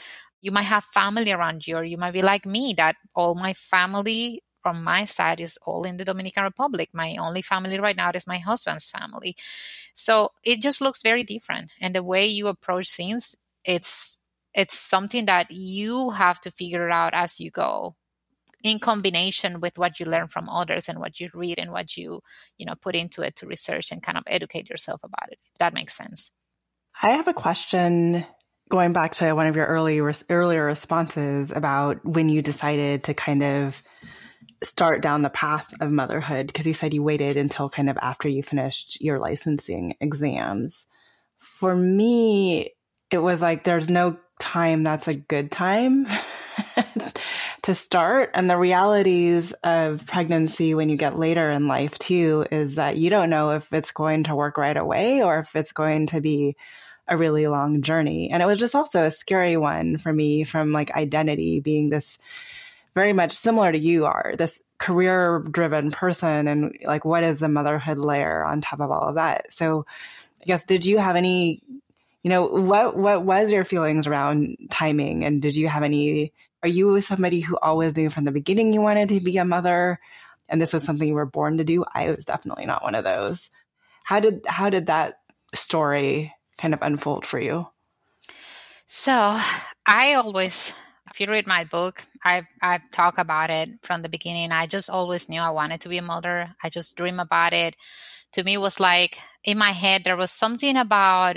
You 0.42 0.52
might 0.52 0.62
have 0.62 0.84
family 0.84 1.32
around 1.32 1.66
you 1.66 1.76
or 1.76 1.84
you 1.84 1.96
might 1.96 2.12
be 2.12 2.23
like 2.23 2.44
me 2.44 2.75
that 2.76 2.96
all 3.14 3.34
my 3.34 3.54
family 3.54 4.42
from 4.64 4.83
my 4.83 5.04
side 5.04 5.40
is 5.40 5.59
all 5.66 5.85
in 5.85 5.99
the 5.99 6.06
Dominican 6.06 6.42
Republic. 6.42 6.88
My 6.94 7.16
only 7.16 7.42
family 7.42 7.78
right 7.78 7.94
now 7.94 8.11
is 8.14 8.26
my 8.26 8.38
husband's 8.38 8.88
family. 8.88 9.37
So 9.92 10.33
it 10.42 10.62
just 10.62 10.80
looks 10.80 11.02
very 11.02 11.23
different. 11.23 11.71
And 11.83 11.94
the 11.94 12.02
way 12.02 12.26
you 12.26 12.49
approach 12.49 12.90
things, 12.90 13.37
it's 13.62 14.18
it's 14.54 14.78
something 14.78 15.26
that 15.26 15.50
you 15.50 16.11
have 16.11 16.40
to 16.40 16.50
figure 16.50 16.88
out 16.88 17.12
as 17.12 17.40
you 17.40 17.50
go 17.50 17.94
in 18.62 18.78
combination 18.78 19.61
with 19.61 19.76
what 19.76 20.00
you 20.00 20.06
learn 20.06 20.28
from 20.28 20.49
others 20.49 20.88
and 20.88 20.99
what 20.99 21.21
you 21.21 21.28
read 21.35 21.59
and 21.59 21.71
what 21.71 21.99
you 21.99 22.23
you 22.56 22.64
know 22.64 22.75
put 22.80 22.94
into 22.94 23.21
it 23.21 23.37
to 23.37 23.47
research 23.47 23.92
and 23.92 24.02
kind 24.02 24.16
of 24.16 24.25
educate 24.26 24.71
yourself 24.71 25.04
about 25.04 25.28
it 25.30 25.38
if 25.52 25.59
that 25.59 25.75
makes 25.75 25.94
sense 25.94 26.30
i 27.02 27.11
have 27.11 27.28
a 27.28 27.35
question 27.35 28.25
going 28.71 28.94
back 28.94 29.12
to 29.12 29.33
one 29.35 29.47
of 29.47 29.56
your 29.56 29.66
early 29.66 30.00
earlier 30.30 30.64
responses 30.64 31.52
about 31.52 32.02
when 32.06 32.30
you 32.30 32.40
decided 32.40 33.04
to 33.04 33.12
kind 33.12 33.42
of 33.42 33.83
start 34.64 35.02
down 35.02 35.23
the 35.23 35.30
path 35.30 35.73
of 35.80 35.90
motherhood 35.90 36.47
because 36.47 36.66
you 36.66 36.75
said 36.75 36.94
you 36.94 37.02
waited 37.02 37.37
until 37.37 37.68
kind 37.68 37.90
of 37.90 37.99
after 37.99 38.28
you 38.28 38.42
finished 38.42 39.00
your 39.00 39.18
licensing 39.18 39.97
exams. 40.00 40.87
For 41.37 41.75
me, 41.75 42.75
it 43.11 43.18
was 43.18 43.42
like 43.42 43.64
there's 43.64 43.90
no 43.90 44.16
time 44.38 44.83
that's 44.83 45.09
a 45.09 45.14
good 45.14 45.50
time 45.50 46.06
to 47.62 47.75
start. 47.75 48.30
And 48.35 48.50
the 48.50 48.56
realities 48.56 49.52
of 49.64 50.06
pregnancy 50.06 50.75
when 50.75 50.88
you 50.88 50.97
get 50.97 51.18
later 51.18 51.50
in 51.50 51.68
life, 51.68 51.99
too, 51.99 52.47
is 52.50 52.76
that 52.76 52.97
you 52.97 53.11
don't 53.11 53.30
know 53.30 53.50
if 53.50 53.73
it's 53.73 53.92
going 53.92 54.25
to 54.25 54.35
work 54.35 54.59
right 54.59 54.76
away 54.76 55.23
or 55.23 55.38
if 55.38 55.54
it's 55.54 55.73
going 55.73 56.06
to 56.09 56.21
be 56.21 56.56
a 57.06 57.16
really 57.16 57.47
long 57.47 57.83
journey. 57.83 58.30
And 58.30 58.42
it 58.42 58.47
was 58.47 58.59
just 58.59 58.75
also 58.75 59.02
a 59.02 59.11
scary 59.11 59.56
one 59.56 59.99
for 59.99 60.12
me 60.12 60.44
from 60.44 60.73
like 60.73 60.90
identity 60.92 61.61
being 61.61 61.90
this 61.90 62.18
very 62.94 63.12
much 63.12 63.32
similar 63.32 63.72
to 63.72 63.78
you 63.78 64.06
are 64.06 64.34
this 64.38 64.62
career 64.78 65.44
driven 65.50 65.90
person 65.90 66.46
and 66.48 66.76
like 66.84 67.04
what 67.04 67.24
is 67.24 67.40
the 67.40 67.48
motherhood 67.48 67.98
layer 67.98 68.44
on 68.44 68.60
top 68.60 68.80
of 68.80 68.90
all 68.90 69.08
of 69.08 69.16
that? 69.16 69.52
So 69.52 69.86
i 70.42 70.44
guess 70.46 70.64
did 70.64 70.86
you 70.86 70.98
have 70.98 71.16
any 71.16 71.62
you 72.22 72.30
know 72.30 72.46
what 72.46 72.96
what 72.96 73.22
was 73.22 73.52
your 73.52 73.64
feelings 73.64 74.06
around 74.06 74.56
timing? 74.70 75.24
And 75.24 75.42
did 75.42 75.56
you 75.56 75.68
have 75.68 75.82
any 75.82 76.32
are 76.62 76.68
you 76.68 77.00
somebody 77.02 77.40
who 77.40 77.58
always 77.58 77.96
knew 77.96 78.08
from 78.08 78.24
the 78.24 78.32
beginning 78.32 78.72
you 78.72 78.80
wanted 78.80 79.10
to 79.10 79.20
be 79.20 79.36
a 79.36 79.44
mother? 79.44 80.00
And 80.48 80.60
this 80.60 80.72
was 80.72 80.82
something 80.82 81.06
you 81.06 81.14
were 81.14 81.26
born 81.26 81.58
to 81.58 81.64
do? 81.64 81.84
I 81.94 82.10
was 82.10 82.24
definitely 82.24 82.64
not 82.64 82.82
one 82.82 82.94
of 82.94 83.04
those. 83.04 83.50
How 84.04 84.20
did 84.20 84.46
how 84.46 84.70
did 84.70 84.86
that 84.86 85.20
story 85.54 86.32
kind 86.56 86.72
of 86.72 86.80
unfold 86.80 87.26
for 87.26 87.38
you? 87.38 87.66
So 88.86 89.38
i 89.86 90.14
always 90.14 90.74
if 91.14 91.21
you 91.21 91.28
read 91.28 91.47
my 91.47 91.62
book, 91.62 92.02
I 92.25 92.42
I 92.61 92.80
talk 92.90 93.18
about 93.18 93.49
it 93.49 93.68
from 93.83 94.02
the 94.02 94.09
beginning. 94.09 94.50
I 94.50 94.66
just 94.66 94.90
always 94.90 95.28
knew 95.28 95.40
I 95.40 95.50
wanted 95.50 95.80
to 95.83 95.88
be 95.88 95.99
a 95.99 96.02
mother. 96.02 96.56
I 96.61 96.68
just 96.71 96.97
dream 96.97 97.21
about 97.21 97.52
it. 97.52 97.76
To 98.33 98.42
me, 98.42 98.54
it 98.54 98.61
was 98.61 98.80
like 98.80 99.21
in 99.44 99.56
my 99.56 99.71
head 99.71 100.02
there 100.02 100.16
was 100.16 100.33
something 100.33 100.76
about 100.76 101.37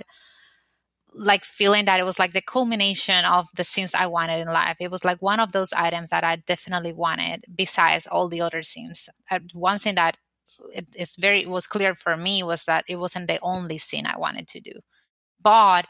like 1.13 1.45
feeling 1.45 1.85
that 1.85 1.99
it 1.99 2.05
was 2.05 2.17
like 2.17 2.33
the 2.33 2.41
culmination 2.41 3.23
of 3.23 3.49
the 3.55 3.63
things 3.63 3.93
I 3.93 4.07
wanted 4.07 4.39
in 4.39 4.47
life. 4.47 4.77
It 4.79 4.89
was 4.89 5.05
like 5.05 5.21
one 5.21 5.39
of 5.39 5.51
those 5.51 5.73
items 5.73 6.09
that 6.09 6.23
I 6.23 6.37
definitely 6.37 6.93
wanted, 6.93 7.45
besides 7.55 8.07
all 8.07 8.29
the 8.29 8.41
other. 8.41 8.63
Uh, 9.29 9.39
one 9.53 9.77
thing 9.77 9.93
that 9.93 10.17
it, 10.73 10.87
it's 10.95 11.17
very 11.17 11.43
it 11.43 11.49
was 11.49 11.67
clear 11.67 11.93
for 11.93 12.17
me 12.17 12.41
was 12.41 12.65
that 12.65 12.83
it 12.89 12.95
wasn't 12.95 13.27
the 13.27 13.39
only 13.43 13.77
thing 13.77 14.07
I 14.07 14.17
wanted 14.17 14.47
to 14.47 14.59
do. 14.59 14.73
But 15.39 15.85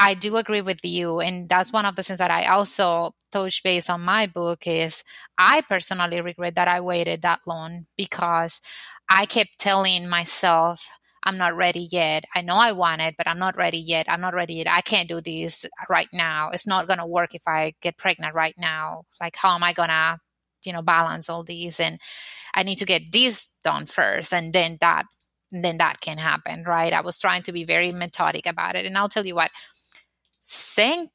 I 0.00 0.14
do 0.14 0.38
agree 0.38 0.62
with 0.62 0.82
you. 0.82 1.20
And 1.20 1.48
that's 1.48 1.74
one 1.74 1.84
of 1.84 1.94
the 1.94 2.02
things 2.02 2.20
that 2.20 2.30
I 2.30 2.46
also 2.46 3.12
touch 3.32 3.62
base 3.62 3.90
on 3.90 4.00
my 4.00 4.26
book 4.26 4.66
is 4.66 5.04
I 5.38 5.60
personally 5.60 6.22
regret 6.22 6.54
that 6.56 6.68
I 6.68 6.80
waited 6.80 7.22
that 7.22 7.40
long 7.46 7.86
because 7.98 8.62
I 9.10 9.26
kept 9.26 9.58
telling 9.58 10.08
myself, 10.08 10.88
I'm 11.22 11.36
not 11.36 11.54
ready 11.54 11.88
yet. 11.92 12.24
I 12.34 12.40
know 12.40 12.56
I 12.56 12.72
want 12.72 13.02
it, 13.02 13.14
but 13.18 13.28
I'm 13.28 13.38
not 13.38 13.58
ready 13.58 13.78
yet. 13.78 14.06
I'm 14.08 14.22
not 14.22 14.34
ready 14.34 14.54
yet. 14.54 14.68
I 14.70 14.80
can't 14.80 15.08
do 15.08 15.20
this 15.20 15.66
right 15.90 16.08
now. 16.14 16.50
It's 16.50 16.66
not 16.66 16.86
going 16.86 16.98
to 16.98 17.06
work 17.06 17.34
if 17.34 17.42
I 17.46 17.74
get 17.82 17.98
pregnant 17.98 18.34
right 18.34 18.54
now. 18.56 19.04
Like, 19.20 19.36
how 19.36 19.54
am 19.54 19.62
I 19.62 19.74
going 19.74 19.90
to, 19.90 20.18
you 20.64 20.72
know, 20.72 20.82
balance 20.82 21.28
all 21.28 21.44
these? 21.44 21.78
And 21.78 22.00
I 22.54 22.62
need 22.62 22.76
to 22.78 22.86
get 22.86 23.12
this 23.12 23.50
done 23.64 23.86
first. 23.86 24.32
And 24.32 24.54
then 24.54 24.78
that, 24.80 25.04
then 25.52 25.78
that 25.78 26.00
can 26.00 26.18
happen, 26.18 26.64
right? 26.66 26.94
I 26.94 27.02
was 27.02 27.18
trying 27.18 27.42
to 27.44 27.52
be 27.52 27.64
very 27.64 27.92
methodic 27.92 28.46
about 28.46 28.76
it. 28.76 28.86
And 28.86 28.96
I'll 28.96 29.10
tell 29.10 29.26
you 29.26 29.34
what, 29.34 29.50
thank 30.50 31.10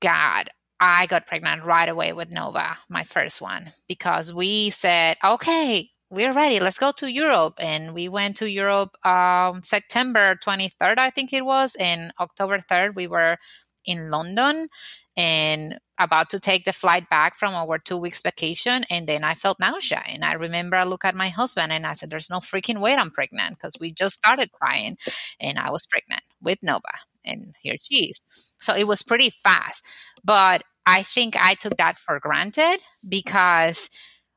God 0.00 0.50
I 0.80 1.06
got 1.06 1.28
pregnant 1.28 1.62
right 1.64 1.88
away 1.88 2.12
with 2.12 2.30
Nova, 2.30 2.76
my 2.88 3.04
first 3.04 3.40
one, 3.40 3.70
because 3.86 4.32
we 4.32 4.70
said, 4.70 5.16
okay, 5.22 5.90
we're 6.10 6.32
ready. 6.32 6.58
Let's 6.58 6.78
go 6.78 6.92
to 6.96 7.06
Europe. 7.06 7.54
And 7.58 7.94
we 7.94 8.08
went 8.08 8.36
to 8.38 8.50
Europe 8.50 8.96
um, 9.06 9.62
September 9.62 10.36
23rd, 10.44 10.98
I 10.98 11.10
think 11.10 11.32
it 11.32 11.44
was. 11.44 11.76
And 11.76 12.12
October 12.18 12.58
3rd, 12.58 12.96
we 12.96 13.06
were 13.06 13.38
in 13.86 14.10
London 14.10 14.68
and 15.16 15.78
about 15.98 16.30
to 16.30 16.40
take 16.40 16.64
the 16.64 16.72
flight 16.72 17.08
back 17.08 17.36
from 17.36 17.54
our 17.54 17.78
two 17.78 17.96
weeks 17.96 18.20
vacation. 18.20 18.84
And 18.90 19.06
then 19.06 19.22
I 19.22 19.34
felt 19.34 19.60
nausea. 19.60 20.02
And 20.08 20.24
I 20.24 20.32
remember 20.32 20.76
I 20.76 20.84
looked 20.84 21.04
at 21.04 21.14
my 21.14 21.28
husband 21.28 21.70
and 21.70 21.86
I 21.86 21.94
said, 21.94 22.10
There's 22.10 22.30
no 22.30 22.38
freaking 22.38 22.80
way 22.80 22.94
I'm 22.94 23.10
pregnant 23.10 23.50
because 23.50 23.76
we 23.80 23.92
just 23.92 24.16
started 24.16 24.50
crying 24.50 24.98
and 25.38 25.60
I 25.60 25.70
was 25.70 25.86
pregnant 25.86 26.22
with 26.42 26.58
Nova 26.62 26.92
and 27.24 27.54
here 27.62 27.76
she 27.82 28.10
is. 28.10 28.20
So 28.60 28.74
it 28.74 28.86
was 28.86 29.02
pretty 29.02 29.30
fast. 29.30 29.84
But 30.24 30.62
I 30.86 31.02
think 31.02 31.36
I 31.38 31.54
took 31.54 31.76
that 31.76 31.96
for 31.96 32.18
granted 32.20 32.78
because 33.08 33.88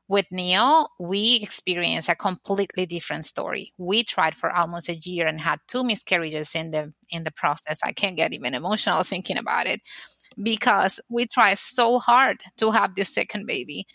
with 0.08 0.26
Neo, 0.30 0.86
we 1.00 1.40
experienced 1.42 2.08
a 2.08 2.14
completely 2.14 2.86
different 2.86 3.24
story. 3.24 3.72
We 3.76 4.04
tried 4.04 4.36
for 4.36 4.52
almost 4.52 4.88
a 4.88 4.94
year 4.94 5.26
and 5.26 5.40
had 5.40 5.58
two 5.66 5.82
miscarriages 5.82 6.54
in 6.54 6.70
the 6.70 6.92
in 7.10 7.24
the 7.24 7.32
process. 7.32 7.80
I 7.84 7.92
can't 7.92 8.16
get 8.16 8.32
even 8.32 8.54
emotional 8.54 9.02
thinking 9.02 9.36
about 9.36 9.66
it 9.66 9.80
because 10.42 11.00
we 11.10 11.26
tried 11.26 11.58
so 11.58 11.98
hard 11.98 12.40
to 12.58 12.70
have 12.70 12.94
this 12.94 13.14
second 13.14 13.46
baby. 13.46 13.86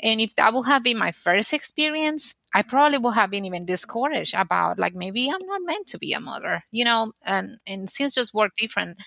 And 0.00 0.20
if 0.20 0.34
that 0.36 0.52
would 0.54 0.66
have 0.66 0.82
been 0.82 0.98
my 0.98 1.12
first 1.12 1.52
experience, 1.52 2.34
I 2.54 2.62
probably 2.62 2.98
would 2.98 3.14
have 3.14 3.30
been 3.30 3.44
even 3.44 3.64
discouraged 3.66 4.34
about 4.34 4.78
like 4.78 4.94
maybe 4.94 5.30
I'm 5.30 5.46
not 5.46 5.62
meant 5.64 5.86
to 5.88 5.98
be 5.98 6.12
a 6.12 6.20
mother, 6.20 6.64
you 6.72 6.84
know, 6.84 7.12
and 7.24 7.58
and 7.66 7.88
things 7.90 8.14
just 8.14 8.34
work 8.34 8.52
different. 8.56 8.98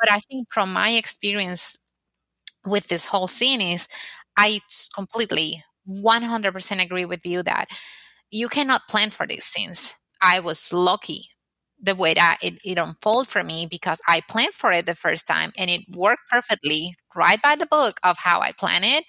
But 0.00 0.12
I 0.12 0.20
think 0.20 0.48
from 0.52 0.72
my 0.72 0.90
experience 0.90 1.78
with 2.66 2.88
this 2.88 3.04
whole 3.06 3.28
scene 3.28 3.60
is 3.60 3.88
I 4.36 4.60
completely 4.94 5.62
100% 5.84 6.80
agree 6.80 7.04
with 7.04 7.24
you 7.26 7.42
that 7.44 7.68
you 8.30 8.48
cannot 8.48 8.88
plan 8.88 9.10
for 9.10 9.26
these 9.26 9.48
things. 9.48 9.94
I 10.22 10.40
was 10.40 10.72
lucky 10.72 11.28
the 11.82 11.94
way 11.94 12.14
that 12.14 12.38
it, 12.42 12.54
it 12.64 12.78
unfolded 12.78 13.28
for 13.28 13.42
me 13.44 13.66
because 13.70 14.00
I 14.08 14.22
planned 14.28 14.54
for 14.54 14.72
it 14.72 14.86
the 14.86 14.94
first 14.94 15.26
time 15.26 15.52
and 15.58 15.70
it 15.70 15.82
worked 15.94 16.22
perfectly 16.30 16.96
right 17.14 17.40
by 17.42 17.56
the 17.56 17.66
book 17.66 18.00
of 18.04 18.18
how 18.18 18.40
I 18.40 18.52
planned 18.52 18.84
it. 18.86 19.04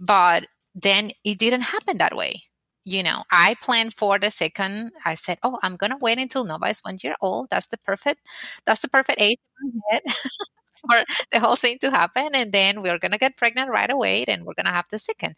But 0.00 0.46
then 0.74 1.10
it 1.24 1.38
didn't 1.38 1.62
happen 1.62 1.98
that 1.98 2.16
way 2.16 2.42
you 2.84 3.02
know, 3.02 3.24
I 3.30 3.56
planned 3.62 3.94
for 3.94 4.18
the 4.18 4.30
second. 4.30 4.92
I 5.04 5.14
said, 5.16 5.38
"Oh, 5.42 5.58
I'm 5.62 5.76
gonna 5.76 5.98
wait 6.00 6.18
until 6.18 6.44
Nova 6.44 6.66
is 6.68 6.80
one 6.80 6.98
year 7.02 7.16
old. 7.20 7.48
That's 7.50 7.66
the 7.68 7.78
perfect. 7.78 8.20
That's 8.66 8.80
the 8.82 8.88
perfect 8.88 9.20
age 9.20 9.38
for 10.74 11.04
the 11.32 11.40
whole 11.40 11.56
thing 11.56 11.78
to 11.80 11.90
happen, 11.90 12.30
and 12.34 12.52
then 12.52 12.82
we're 12.82 12.98
gonna 12.98 13.18
get 13.18 13.36
pregnant 13.36 13.70
right 13.70 13.90
away, 13.90 14.24
and 14.26 14.44
we're 14.44 14.54
gonna 14.54 14.72
have 14.72 14.86
the 14.90 14.98
second. 14.98 15.34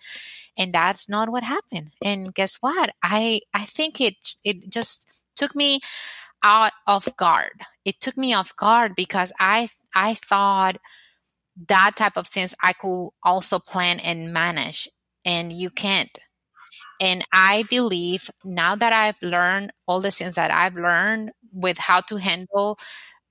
And 0.56 0.72
that's 0.74 1.08
not 1.08 1.30
what 1.30 1.44
happened. 1.44 1.92
And 2.04 2.34
guess 2.34 2.56
what? 2.60 2.90
I 3.02 3.40
I 3.54 3.64
think 3.64 4.00
it 4.00 4.16
it 4.44 4.70
just 4.70 5.22
took 5.36 5.54
me 5.56 5.80
out 6.44 6.72
of 6.86 7.16
guard. 7.16 7.62
It 7.84 8.00
took 8.00 8.16
me 8.18 8.34
off 8.34 8.56
guard 8.56 8.94
because 8.96 9.32
I 9.40 9.70
I 9.94 10.14
thought 10.14 10.76
that 11.68 11.92
type 11.96 12.16
of 12.16 12.26
things 12.28 12.54
I 12.62 12.72
could 12.72 13.10
also 13.22 13.58
plan 13.58 14.00
and 14.00 14.32
manage, 14.32 14.88
and 15.24 15.52
you 15.52 15.70
can't. 15.70 16.16
And 17.00 17.24
I 17.32 17.64
believe 17.68 18.30
now 18.44 18.76
that 18.76 18.92
I've 18.92 19.20
learned 19.22 19.72
all 19.86 20.00
the 20.00 20.10
things 20.10 20.34
that 20.36 20.50
I've 20.50 20.74
learned 20.76 21.32
with 21.52 21.78
how 21.78 22.00
to 22.02 22.16
handle 22.16 22.78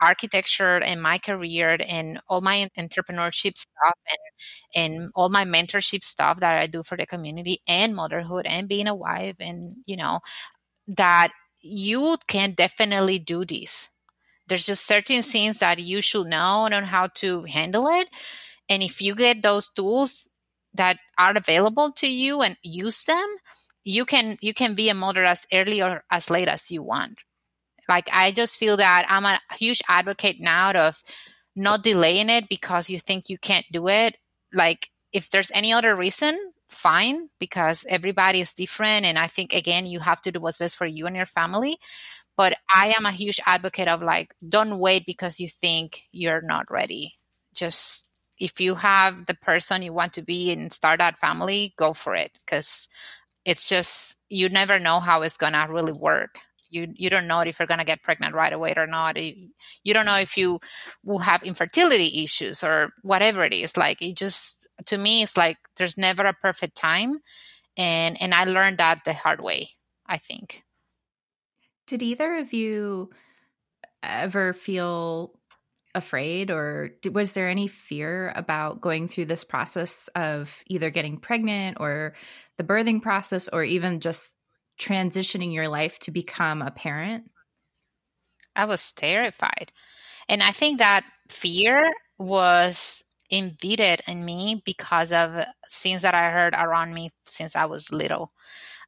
architecture 0.02 0.78
and 0.80 1.02
my 1.02 1.18
career 1.20 1.78
and 1.88 2.22
all 2.28 2.42
my 2.42 2.70
entrepreneurship 2.78 3.58
stuff 3.58 3.96
and 4.10 4.20
and 4.76 5.12
all 5.16 5.30
my 5.30 5.46
mentorship 5.46 6.04
stuff 6.04 6.40
that 6.42 6.58
I 6.62 6.68
do 6.68 6.84
for 6.84 6.98
the 6.98 7.06
community 7.06 7.62
and 7.68 7.96
motherhood 7.96 8.46
and 8.48 8.68
being 8.68 8.88
a 8.88 8.96
wife 8.96 9.36
and 9.40 9.74
you 9.86 9.98
know 9.98 10.20
that 10.88 11.30
you 11.62 12.18
can 12.28 12.54
definitely 12.54 13.20
do 13.20 13.46
this. 13.46 13.90
There's 14.48 14.66
just 14.68 14.86
certain 14.88 15.22
things 15.22 15.60
that 15.60 15.80
you 15.80 16.02
should 16.02 16.28
know 16.28 16.66
on 16.66 16.74
how 16.86 17.08
to 17.16 17.44
handle 17.44 17.88
it. 17.90 18.10
And 18.70 18.84
if 18.84 19.02
you 19.02 19.16
get 19.16 19.42
those 19.44 19.70
tools 19.70 20.30
that 20.74 20.98
are 21.18 21.36
available 21.36 21.92
to 21.98 22.08
you 22.08 22.42
and 22.42 22.58
use 22.64 23.04
them, 23.04 23.28
you 23.84 24.06
can 24.06 24.38
you 24.42 24.54
can 24.54 24.74
be 24.74 24.90
a 24.90 24.94
mother 24.94 25.26
as 25.26 25.46
early 25.54 25.82
or 25.82 26.04
as 26.12 26.30
late 26.30 26.48
as 26.48 26.72
you 26.72 26.84
want. 26.84 27.20
Like 27.90 28.10
I 28.12 28.32
just 28.32 28.58
feel 28.58 28.78
that 28.78 29.06
I'm 29.10 29.26
a 29.26 29.40
huge 29.58 29.82
advocate 29.90 30.38
now 30.40 30.72
of 30.72 31.04
not 31.56 31.84
delaying 31.84 32.30
it 32.30 32.48
because 32.50 32.90
you 32.90 33.00
think 33.00 33.30
you 33.30 33.38
can't 33.38 33.66
do 33.72 33.88
it. 33.88 34.16
Like 34.54 34.90
if 35.12 35.30
there's 35.30 35.52
any 35.52 35.74
other 35.74 35.96
reason, 35.96 36.54
fine 36.72 37.30
because 37.40 37.86
everybody 37.90 38.40
is 38.40 38.54
different 38.54 39.06
and 39.06 39.20
i 39.20 39.28
think 39.28 39.54
again 39.54 39.86
you 39.86 40.00
have 40.00 40.22
to 40.22 40.32
do 40.32 40.40
what's 40.40 40.58
best 40.58 40.78
for 40.78 40.86
you 40.86 41.06
and 41.06 41.16
your 41.16 41.26
family 41.26 41.78
but 42.38 42.56
i 42.74 42.94
am 42.98 43.06
a 43.06 43.12
huge 43.12 43.40
advocate 43.46 43.88
of 43.88 44.02
like 44.02 44.34
don't 44.48 44.80
wait 44.80 45.06
because 45.06 45.40
you 45.40 45.50
think 45.50 46.04
you're 46.12 46.42
not 46.42 46.72
ready 46.72 47.14
just 47.54 48.08
if 48.42 48.60
you 48.60 48.74
have 48.76 49.28
the 49.28 49.36
person 49.36 49.84
you 49.84 49.94
want 49.94 50.14
to 50.14 50.24
be 50.24 50.52
and 50.52 50.74
start 50.74 50.98
that 50.98 51.20
family 51.20 51.74
go 51.78 51.94
for 51.94 52.16
it 52.16 52.32
because 52.44 52.90
it's 53.46 53.70
just 53.70 54.16
you 54.30 54.50
never 54.50 54.80
know 54.80 55.00
how 55.00 55.22
it's 55.22 55.38
gonna 55.38 55.68
really 55.70 55.94
work. 55.94 56.40
You 56.70 56.88
you 56.96 57.10
don't 57.10 57.28
know 57.28 57.42
if 57.42 57.60
you're 57.60 57.68
gonna 57.68 57.86
get 57.86 58.02
pregnant 58.02 58.34
right 58.34 58.52
away 58.52 58.74
or 58.76 58.88
not. 58.88 59.18
You 59.18 59.94
don't 59.94 60.06
know 60.06 60.18
if 60.18 60.36
you 60.38 60.60
will 61.04 61.20
have 61.20 61.44
infertility 61.44 62.24
issues 62.24 62.64
or 62.64 62.94
whatever 63.04 63.44
it 63.44 63.54
is. 63.54 63.78
Like 63.78 64.02
it 64.02 64.16
just 64.16 64.68
to 64.86 64.98
me 64.98 65.22
it's 65.22 65.38
like 65.38 65.58
there's 65.78 65.98
never 65.98 66.24
a 66.24 66.34
perfect 66.34 66.76
time 66.76 67.20
and 67.78 68.20
and 68.20 68.34
i 68.34 68.44
learned 68.46 68.80
that 68.80 69.04
the 69.06 69.14
hard 69.14 69.42
way 69.42 69.70
i 70.08 70.18
think. 70.18 70.64
Did 71.86 72.02
either 72.02 72.38
of 72.38 72.54
you 72.54 73.12
ever 74.02 74.54
feel 74.54 75.34
afraid 75.94 76.52
or 76.52 76.92
was 77.12 77.34
there 77.34 77.50
any 77.50 77.68
fear 77.68 78.32
about 78.36 78.82
going 78.82 79.08
through 79.08 79.26
this 79.26 79.44
process 79.44 80.10
of 80.16 80.64
either 80.68 80.90
getting 80.90 81.18
pregnant 81.18 81.78
or 81.80 82.14
the 82.58 82.64
birthing 82.64 83.02
process 83.02 83.50
or 83.52 83.64
even 83.64 84.00
just 84.00 84.34
transitioning 84.80 85.54
your 85.54 85.68
life 85.68 86.00
to 86.00 86.12
become 86.12 86.62
a 86.62 86.72
parent 86.72 87.30
i 88.56 88.66
was 88.66 88.92
terrified 88.92 89.72
and 90.30 90.42
i 90.42 90.52
think 90.52 90.80
that 90.80 91.04
fear 91.30 91.92
was 92.18 93.04
embedded 93.32 94.02
in 94.08 94.26
me 94.26 94.62
because 94.66 95.12
of 95.14 95.44
things 95.70 96.02
that 96.02 96.14
I 96.14 96.30
heard 96.32 96.54
around 96.54 96.94
me 96.94 97.12
since 97.26 97.56
I 97.56 97.66
was 97.66 97.92
little. 97.92 98.34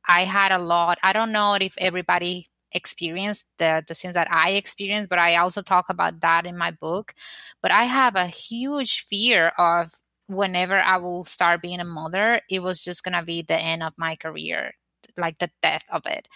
I 0.08 0.26
had 0.26 0.52
a 0.52 0.60
lot. 0.60 1.00
I 1.02 1.14
don't 1.14 1.32
know 1.32 1.56
if 1.60 1.76
everybody 1.78 2.50
experienced 2.74 3.48
the, 3.58 3.84
the 3.88 3.94
things 3.94 4.14
that 4.14 4.28
I 4.32 4.52
experienced, 4.52 5.10
but 5.10 5.20
I 5.20 5.36
also 5.38 5.62
talk 5.62 5.90
about 5.90 6.22
that 6.22 6.46
in 6.46 6.58
my 6.58 6.72
book. 6.72 7.14
But 7.62 7.72
I 7.72 7.84
have 7.84 8.16
a 8.16 8.28
huge 8.28 9.02
fear 9.02 9.50
of 9.58 9.92
whenever 10.28 10.80
I 10.80 10.98
will 10.98 11.26
start 11.26 11.62
being 11.62 11.80
a 11.80 11.86
mother, 11.86 12.42
it 12.50 12.62
was 12.62 12.84
just 12.84 13.04
to 13.04 13.24
be 13.24 13.42
the 13.42 13.58
end 13.58 13.84
of 13.84 13.94
my 13.98 14.16
career, 14.16 14.74
like 15.18 15.40
the 15.40 15.50
death 15.62 15.84
of 15.92 16.06
it. 16.06 16.28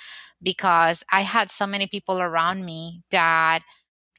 Because 0.42 1.04
I 1.12 1.22
had 1.22 1.50
so 1.50 1.66
many 1.66 1.88
people 1.88 2.20
around 2.20 2.66
me 2.66 3.04
that 3.12 3.64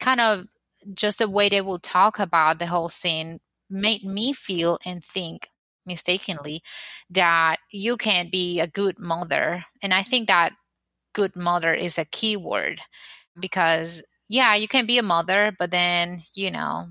kind 0.00 0.20
of 0.20 0.46
just 0.94 1.18
the 1.18 1.28
way 1.28 1.48
they 1.48 1.61
will 1.61 1.78
talk 1.78 2.18
about 2.18 2.59
the 2.59 2.66
whole 2.66 2.88
thing 2.88 3.40
made 3.70 4.04
me 4.04 4.33
feel 4.33 4.78
and 4.85 5.04
think 5.04 5.50
mistakenly 5.85 6.62
that 7.11 7.57
you 7.70 7.96
can't 7.96 8.31
be 8.31 8.61
a 8.61 8.66
good 8.66 8.98
mother. 8.98 9.64
And 9.83 9.92
I 9.92 10.02
think 10.02 10.28
that 10.28 10.52
good 11.12 11.37
mother 11.37 11.75
is 11.75 11.99
a 11.99 12.05
key 12.05 12.37
word 12.37 12.81
because, 13.38 14.03
yeah, 14.29 14.55
you 14.55 14.68
can 14.68 14.87
be 14.87 14.99
a 14.99 15.03
mother, 15.03 15.53
but 15.59 15.71
then, 15.71 16.21
you 16.35 16.51
know, 16.51 16.87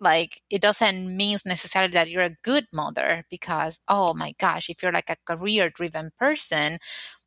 like 0.00 0.42
it 0.50 0.60
doesn't 0.60 1.16
mean 1.16 1.38
necessarily 1.46 1.92
that 1.92 2.10
you're 2.10 2.22
a 2.22 2.36
good 2.44 2.66
mother 2.72 3.24
because, 3.30 3.80
oh 3.88 4.14
my 4.14 4.34
gosh, 4.38 4.68
if 4.70 4.82
you're 4.82 4.92
like 4.92 5.10
a 5.10 5.16
career 5.26 5.70
driven 5.70 6.10
person, 6.18 6.78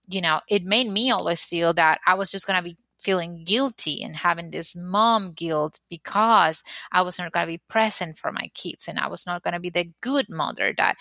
you 0.10 0.22
know, 0.22 0.42
it 0.50 0.64
made 0.66 0.88
me 0.90 1.12
always 1.12 1.44
feel 1.46 1.74
that 1.74 2.00
I 2.08 2.16
was 2.16 2.32
just 2.32 2.48
going 2.48 2.58
to 2.58 2.64
be 2.64 2.78
feeling 3.00 3.44
guilty 3.46 4.04
and 4.04 4.16
having 4.18 4.52
this 4.52 4.76
mom 4.76 5.34
guilt 5.34 5.80
because 5.90 6.64
I 6.92 7.02
was 7.02 7.18
not 7.20 7.32
going 7.32 7.46
to 7.48 7.52
be 7.54 7.62
present 7.70 8.18
for 8.18 8.32
my 8.32 8.50
kids 8.56 8.88
and 8.88 9.00
I 9.00 9.08
was 9.08 9.26
not 9.26 9.44
going 9.44 9.54
to 9.54 9.60
be 9.60 9.70
the 9.70 9.92
good 10.02 10.28
mother 10.30 10.74
that 10.78 10.98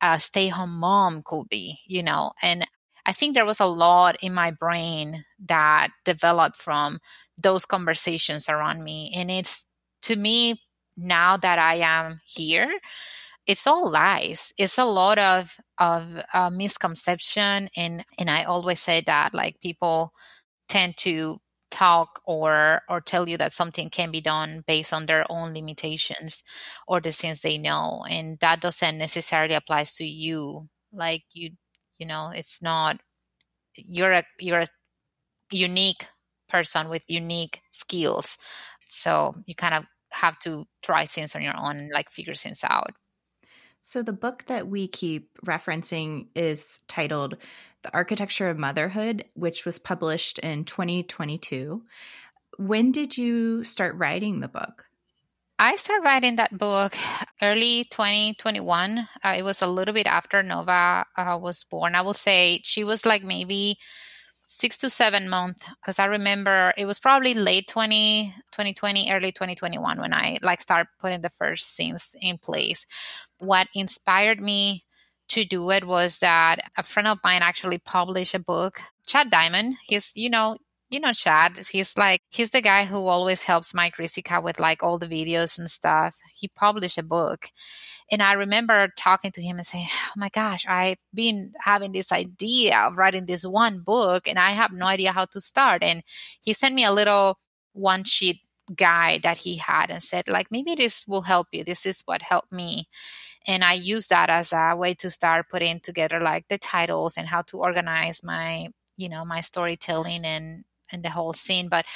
a 0.00 0.18
stay 0.20 0.48
home 0.48 0.78
mom 0.78 1.22
could 1.24 1.48
be, 1.48 1.80
you 1.86 2.02
know. 2.02 2.32
And 2.42 2.66
I 3.06 3.12
think 3.12 3.34
there 3.34 3.46
was 3.46 3.60
a 3.60 3.66
lot 3.66 4.16
in 4.22 4.34
my 4.34 4.50
brain 4.50 5.24
that 5.46 5.88
developed 6.04 6.56
from 6.56 7.00
those 7.38 7.64
conversations 7.66 8.48
around 8.48 8.84
me. 8.84 9.12
And 9.14 9.30
it's 9.30 9.66
to 10.02 10.16
me, 10.16 10.62
now 10.96 11.36
that 11.36 11.58
I 11.58 11.76
am 11.76 12.20
here, 12.26 12.78
it's 13.46 13.66
all 13.66 13.90
lies. 13.90 14.52
It's 14.58 14.78
a 14.78 14.84
lot 14.84 15.18
of 15.18 15.56
of 15.78 16.04
uh, 16.32 16.50
misconception, 16.50 17.68
and 17.76 18.04
and 18.18 18.30
I 18.30 18.44
always 18.44 18.80
say 18.80 19.02
that 19.06 19.34
like 19.34 19.60
people 19.60 20.12
tend 20.68 20.96
to 20.98 21.40
talk 21.70 22.20
or 22.26 22.82
or 22.88 23.00
tell 23.00 23.28
you 23.28 23.36
that 23.38 23.54
something 23.54 23.90
can 23.90 24.10
be 24.10 24.20
done 24.20 24.64
based 24.66 24.92
on 24.92 25.06
their 25.06 25.24
own 25.30 25.54
limitations 25.54 26.42
or 26.88 27.00
the 27.00 27.12
things 27.12 27.42
they 27.42 27.58
know 27.58 28.04
and 28.10 28.38
that 28.40 28.60
doesn't 28.60 28.98
necessarily 28.98 29.54
applies 29.54 29.94
to 29.94 30.04
you 30.04 30.68
like 30.92 31.24
you 31.32 31.50
you 32.00 32.06
know 32.06 32.32
it's 32.34 32.62
not 32.62 33.00
you're 33.76 34.12
a 34.12 34.24
you're 34.40 34.60
a 34.60 34.68
unique 35.52 36.06
person 36.48 36.88
with 36.88 37.04
unique 37.08 37.60
skills 37.70 38.36
so 38.86 39.32
you 39.46 39.54
kind 39.54 39.74
of 39.74 39.84
have 40.10 40.38
to 40.40 40.66
try 40.82 41.06
things 41.06 41.36
on 41.36 41.42
your 41.42 41.56
own 41.56 41.76
and 41.76 41.90
like 41.92 42.10
figure 42.10 42.34
things 42.34 42.64
out 42.64 42.92
so, 43.82 44.02
the 44.02 44.12
book 44.12 44.44
that 44.46 44.68
we 44.68 44.88
keep 44.88 45.30
referencing 45.46 46.26
is 46.34 46.82
titled 46.86 47.38
The 47.82 47.92
Architecture 47.94 48.50
of 48.50 48.58
Motherhood, 48.58 49.24
which 49.32 49.64
was 49.64 49.78
published 49.78 50.38
in 50.40 50.66
2022. 50.66 51.82
When 52.58 52.92
did 52.92 53.16
you 53.16 53.64
start 53.64 53.96
writing 53.96 54.40
the 54.40 54.48
book? 54.48 54.89
I 55.62 55.76
started 55.76 56.04
writing 56.04 56.36
that 56.36 56.56
book 56.56 56.96
early 57.42 57.84
2021. 57.90 59.08
Uh, 59.22 59.34
it 59.36 59.42
was 59.42 59.60
a 59.60 59.66
little 59.66 59.92
bit 59.92 60.06
after 60.06 60.42
Nova 60.42 61.04
uh, 61.18 61.38
was 61.38 61.64
born. 61.64 61.94
I 61.94 62.00
will 62.00 62.14
say 62.14 62.62
she 62.64 62.82
was 62.82 63.04
like 63.04 63.22
maybe 63.22 63.76
six 64.46 64.78
to 64.78 64.90
seven 64.90 65.28
months 65.28 65.64
because 65.80 66.00
i 66.00 66.04
remember 66.04 66.74
it 66.76 66.84
was 66.84 66.98
probably 66.98 67.34
late 67.34 67.68
20, 67.68 68.34
2020 68.50 69.12
early 69.12 69.30
2021 69.30 70.00
when 70.00 70.12
i 70.12 70.38
like 70.42 70.60
started 70.60 70.88
putting 70.98 71.20
the 71.20 71.30
first 71.30 71.76
scenes 71.76 72.16
in 72.20 72.36
place 72.36 72.84
what 73.38 73.68
inspired 73.74 74.40
me 74.40 74.84
to 75.28 75.44
do 75.44 75.70
it 75.70 75.86
was 75.86 76.18
that 76.18 76.58
a 76.76 76.82
friend 76.82 77.06
of 77.06 77.20
mine 77.22 77.42
actually 77.42 77.78
published 77.78 78.34
a 78.34 78.40
book 78.40 78.80
chad 79.06 79.30
diamond 79.30 79.76
he's 79.84 80.10
you 80.16 80.28
know 80.28 80.56
you 80.90 81.00
know 81.00 81.12
chad 81.12 81.56
he's 81.70 81.96
like 81.96 82.20
he's 82.30 82.50
the 82.50 82.60
guy 82.60 82.84
who 82.84 83.06
always 83.06 83.44
helps 83.44 83.74
mike 83.74 83.96
Riscica 83.96 84.42
with 84.42 84.60
like 84.60 84.82
all 84.82 84.98
the 84.98 85.06
videos 85.06 85.58
and 85.58 85.70
stuff 85.70 86.16
he 86.34 86.48
published 86.48 86.98
a 86.98 87.02
book 87.02 87.50
and 88.10 88.22
I 88.22 88.32
remember 88.32 88.88
talking 88.96 89.30
to 89.32 89.42
him 89.42 89.56
and 89.56 89.66
saying, 89.66 89.88
Oh 89.92 90.12
my 90.16 90.28
gosh, 90.30 90.66
I've 90.66 90.98
been 91.14 91.52
having 91.60 91.92
this 91.92 92.10
idea 92.10 92.78
of 92.78 92.98
writing 92.98 93.26
this 93.26 93.44
one 93.44 93.80
book 93.80 94.26
and 94.26 94.38
I 94.38 94.50
have 94.50 94.72
no 94.72 94.86
idea 94.86 95.12
how 95.12 95.26
to 95.26 95.40
start. 95.40 95.82
And 95.82 96.02
he 96.40 96.52
sent 96.52 96.74
me 96.74 96.84
a 96.84 96.92
little 96.92 97.38
one 97.72 98.04
sheet 98.04 98.40
guide 98.74 99.22
that 99.22 99.38
he 99.38 99.56
had 99.56 99.90
and 99.90 100.02
said, 100.02 100.28
like, 100.28 100.50
maybe 100.50 100.74
this 100.74 101.04
will 101.06 101.22
help 101.22 101.48
you. 101.52 101.64
This 101.64 101.86
is 101.86 102.02
what 102.06 102.22
helped 102.22 102.52
me. 102.52 102.88
And 103.46 103.64
I 103.64 103.74
used 103.74 104.10
that 104.10 104.28
as 104.30 104.52
a 104.52 104.74
way 104.76 104.94
to 104.94 105.10
start 105.10 105.46
putting 105.50 105.80
together 105.80 106.20
like 106.20 106.48
the 106.48 106.58
titles 106.58 107.16
and 107.16 107.28
how 107.28 107.42
to 107.42 107.58
organize 107.58 108.22
my, 108.24 108.68
you 108.96 109.08
know, 109.08 109.24
my 109.24 109.40
storytelling 109.40 110.24
and 110.24 110.64
and 110.92 111.02
the 111.02 111.10
whole 111.10 111.32
scene. 111.32 111.68
But 111.68 111.86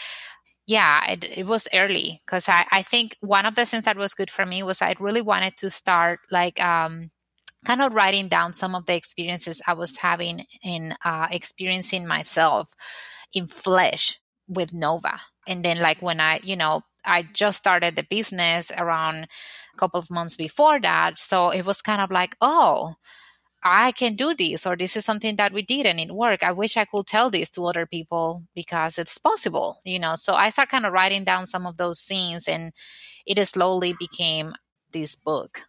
yeah, 0.67 1.11
it, 1.11 1.25
it 1.25 1.47
was 1.47 1.69
early 1.75 2.21
because 2.25 2.49
I, 2.49 2.65
I 2.73 2.83
think 2.83 3.17
one 3.21 3.47
of 3.47 3.55
the 3.55 3.67
things 3.67 3.85
that 3.85 3.97
was 3.97 4.15
good 4.15 4.31
for 4.31 4.47
me 4.47 4.63
was 4.63 4.81
I 4.81 4.95
really 4.99 5.23
wanted 5.23 5.57
to 5.59 5.71
start 5.71 6.21
like 6.31 6.61
um, 6.61 7.11
kind 7.65 7.83
of 7.83 7.95
writing 7.95 8.29
down 8.29 8.53
some 8.53 8.75
of 8.75 8.87
the 8.87 8.95
experiences 8.95 9.61
I 9.67 9.75
was 9.75 9.99
having 9.99 10.47
in 10.63 10.95
uh, 11.05 11.29
experiencing 11.31 12.07
myself 12.07 12.75
in 13.33 13.47
flesh 13.47 14.19
with 14.49 14.73
Nova. 14.73 15.21
And 15.47 15.65
then, 15.65 15.79
like, 15.79 16.01
when 16.01 16.21
I, 16.21 16.41
you 16.43 16.57
know, 16.57 16.83
I 17.05 17.25
just 17.33 17.59
started 17.59 17.97
the 17.97 18.07
business 18.09 18.71
around 18.77 19.25
a 19.75 19.77
couple 19.77 20.01
of 20.01 20.11
months 20.11 20.37
before 20.37 20.81
that. 20.81 21.19
So 21.19 21.51
it 21.51 21.67
was 21.67 21.83
kind 21.83 22.01
of 22.01 22.11
like, 22.11 22.37
oh, 22.41 22.95
I 23.64 23.92
can 23.92 24.14
do 24.14 24.35
this, 24.35 24.66
or 24.66 24.77
this 24.77 24.94
is 24.94 25.07
something 25.07 25.37
that 25.37 25.53
we 25.53 25.62
did 25.62 25.87
and 25.87 25.98
it 25.98 26.14
worked. 26.14 26.44
I 26.44 26.53
wish 26.53 26.77
I 26.77 26.85
could 26.85 27.07
tell 27.07 27.31
this 27.31 27.48
to 27.50 27.64
other 27.64 27.87
people 27.87 28.44
because 28.55 28.98
it's 28.98 29.16
possible, 29.16 29.81
you 29.85 29.98
know. 29.98 30.16
So 30.16 30.35
I 30.35 30.50
started 30.50 30.70
kind 30.70 30.85
of 30.87 30.92
writing 30.92 31.24
down 31.24 31.46
some 31.46 31.66
of 31.66 31.79
those 31.79 31.98
scenes, 31.98 32.46
and 32.46 32.72
it 33.27 33.42
slowly 33.46 33.94
became 33.98 34.53
this 34.92 35.16
book. 35.16 35.62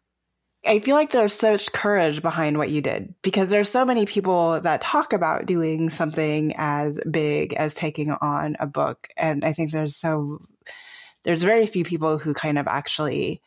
I 0.65 0.79
feel 0.79 0.95
like 0.95 1.11
there's 1.11 1.33
such 1.33 1.71
courage 1.71 2.21
behind 2.21 2.57
what 2.57 2.69
you 2.69 2.81
did 2.81 3.13
because 3.21 3.49
there's 3.49 3.69
so 3.69 3.85
many 3.85 4.05
people 4.05 4.59
that 4.61 4.81
talk 4.81 5.13
about 5.13 5.45
doing 5.45 5.89
something 5.89 6.53
as 6.57 6.99
big 7.09 7.53
as 7.53 7.75
taking 7.75 8.11
on 8.11 8.57
a 8.59 8.65
book. 8.65 9.07
And 9.15 9.45
I 9.45 9.53
think 9.53 9.71
there's 9.71 9.95
so, 9.95 10.39
there's 11.23 11.43
very 11.43 11.67
few 11.67 11.83
people 11.83 12.17
who 12.17 12.33
kind 12.33 12.57
of 12.57 12.67
actually 12.67 13.41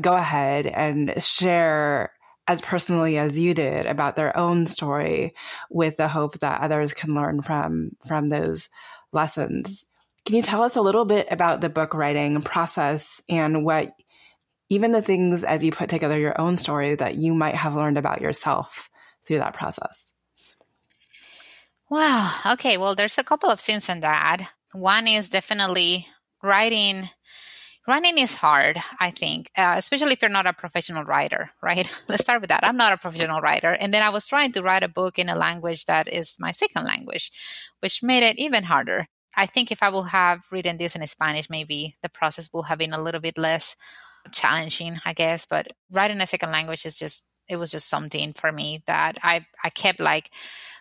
go 0.00 0.12
ahead 0.12 0.66
and 0.66 1.22
share 1.22 2.12
as 2.48 2.62
personally 2.62 3.18
as 3.18 3.38
you 3.38 3.52
did 3.52 3.86
about 3.86 4.16
their 4.16 4.36
own 4.36 4.66
story 4.66 5.34
with 5.70 5.98
the 5.98 6.08
hope 6.08 6.38
that 6.38 6.62
others 6.62 6.94
can 6.94 7.14
learn 7.14 7.42
from 7.42 7.90
from 8.06 8.30
those 8.30 8.70
lessons. 9.12 9.86
Can 10.24 10.34
you 10.34 10.42
tell 10.42 10.62
us 10.62 10.74
a 10.74 10.80
little 10.82 11.04
bit 11.04 11.28
about 11.30 11.60
the 11.60 11.68
book 11.68 11.94
writing 11.94 12.40
process 12.42 13.22
and 13.28 13.64
what 13.64 13.92
even 14.70 14.92
the 14.92 15.02
things 15.02 15.44
as 15.44 15.62
you 15.62 15.70
put 15.70 15.88
together 15.88 16.18
your 16.18 16.38
own 16.40 16.56
story 16.56 16.94
that 16.94 17.16
you 17.16 17.34
might 17.34 17.54
have 17.54 17.76
learned 17.76 17.98
about 17.98 18.20
yourself 18.20 18.90
through 19.24 19.38
that 19.38 19.54
process? 19.54 20.12
Wow. 21.90 22.34
Okay. 22.52 22.76
Well, 22.76 22.94
there's 22.94 23.18
a 23.18 23.24
couple 23.24 23.50
of 23.50 23.60
things 23.60 23.88
in 23.88 24.00
that. 24.00 24.50
One 24.72 25.08
is 25.08 25.30
definitely 25.30 26.06
writing. 26.42 27.08
Writing 27.88 28.18
is 28.18 28.34
hard, 28.34 28.78
I 29.00 29.10
think, 29.10 29.50
uh, 29.56 29.72
especially 29.78 30.12
if 30.12 30.20
you're 30.20 30.28
not 30.30 30.46
a 30.46 30.52
professional 30.52 31.04
writer, 31.04 31.52
right? 31.62 31.88
Let's 32.08 32.22
start 32.22 32.42
with 32.42 32.50
that. 32.50 32.62
I'm 32.62 32.76
not 32.76 32.92
a 32.92 32.98
professional 32.98 33.40
writer. 33.40 33.72
And 33.72 33.94
then 33.94 34.02
I 34.02 34.10
was 34.10 34.28
trying 34.28 34.52
to 34.52 34.62
write 34.62 34.82
a 34.82 34.88
book 34.88 35.18
in 35.18 35.30
a 35.30 35.34
language 35.34 35.86
that 35.86 36.06
is 36.12 36.36
my 36.38 36.52
second 36.52 36.84
language, 36.84 37.32
which 37.80 38.02
made 38.02 38.22
it 38.22 38.38
even 38.38 38.64
harder. 38.64 39.06
I 39.38 39.46
think 39.46 39.72
if 39.72 39.82
I 39.82 39.88
would 39.88 40.08
have 40.08 40.40
written 40.52 40.76
this 40.76 40.96
in 40.96 41.06
Spanish, 41.06 41.48
maybe 41.48 41.96
the 42.02 42.10
process 42.10 42.50
would 42.52 42.66
have 42.66 42.78
been 42.78 42.92
a 42.92 43.00
little 43.02 43.22
bit 43.22 43.38
less 43.38 43.74
challenging, 44.34 44.98
I 45.06 45.14
guess. 45.14 45.46
But 45.46 45.68
writing 45.90 46.20
a 46.20 46.26
second 46.26 46.50
language 46.52 46.84
is 46.84 46.98
just 46.98 47.24
it 47.48 47.56
was 47.56 47.70
just 47.70 47.88
something 47.88 48.34
for 48.34 48.52
me 48.52 48.82
that 48.86 49.16
I 49.22 49.46
I 49.64 49.70
kept 49.70 49.98
like 49.98 50.30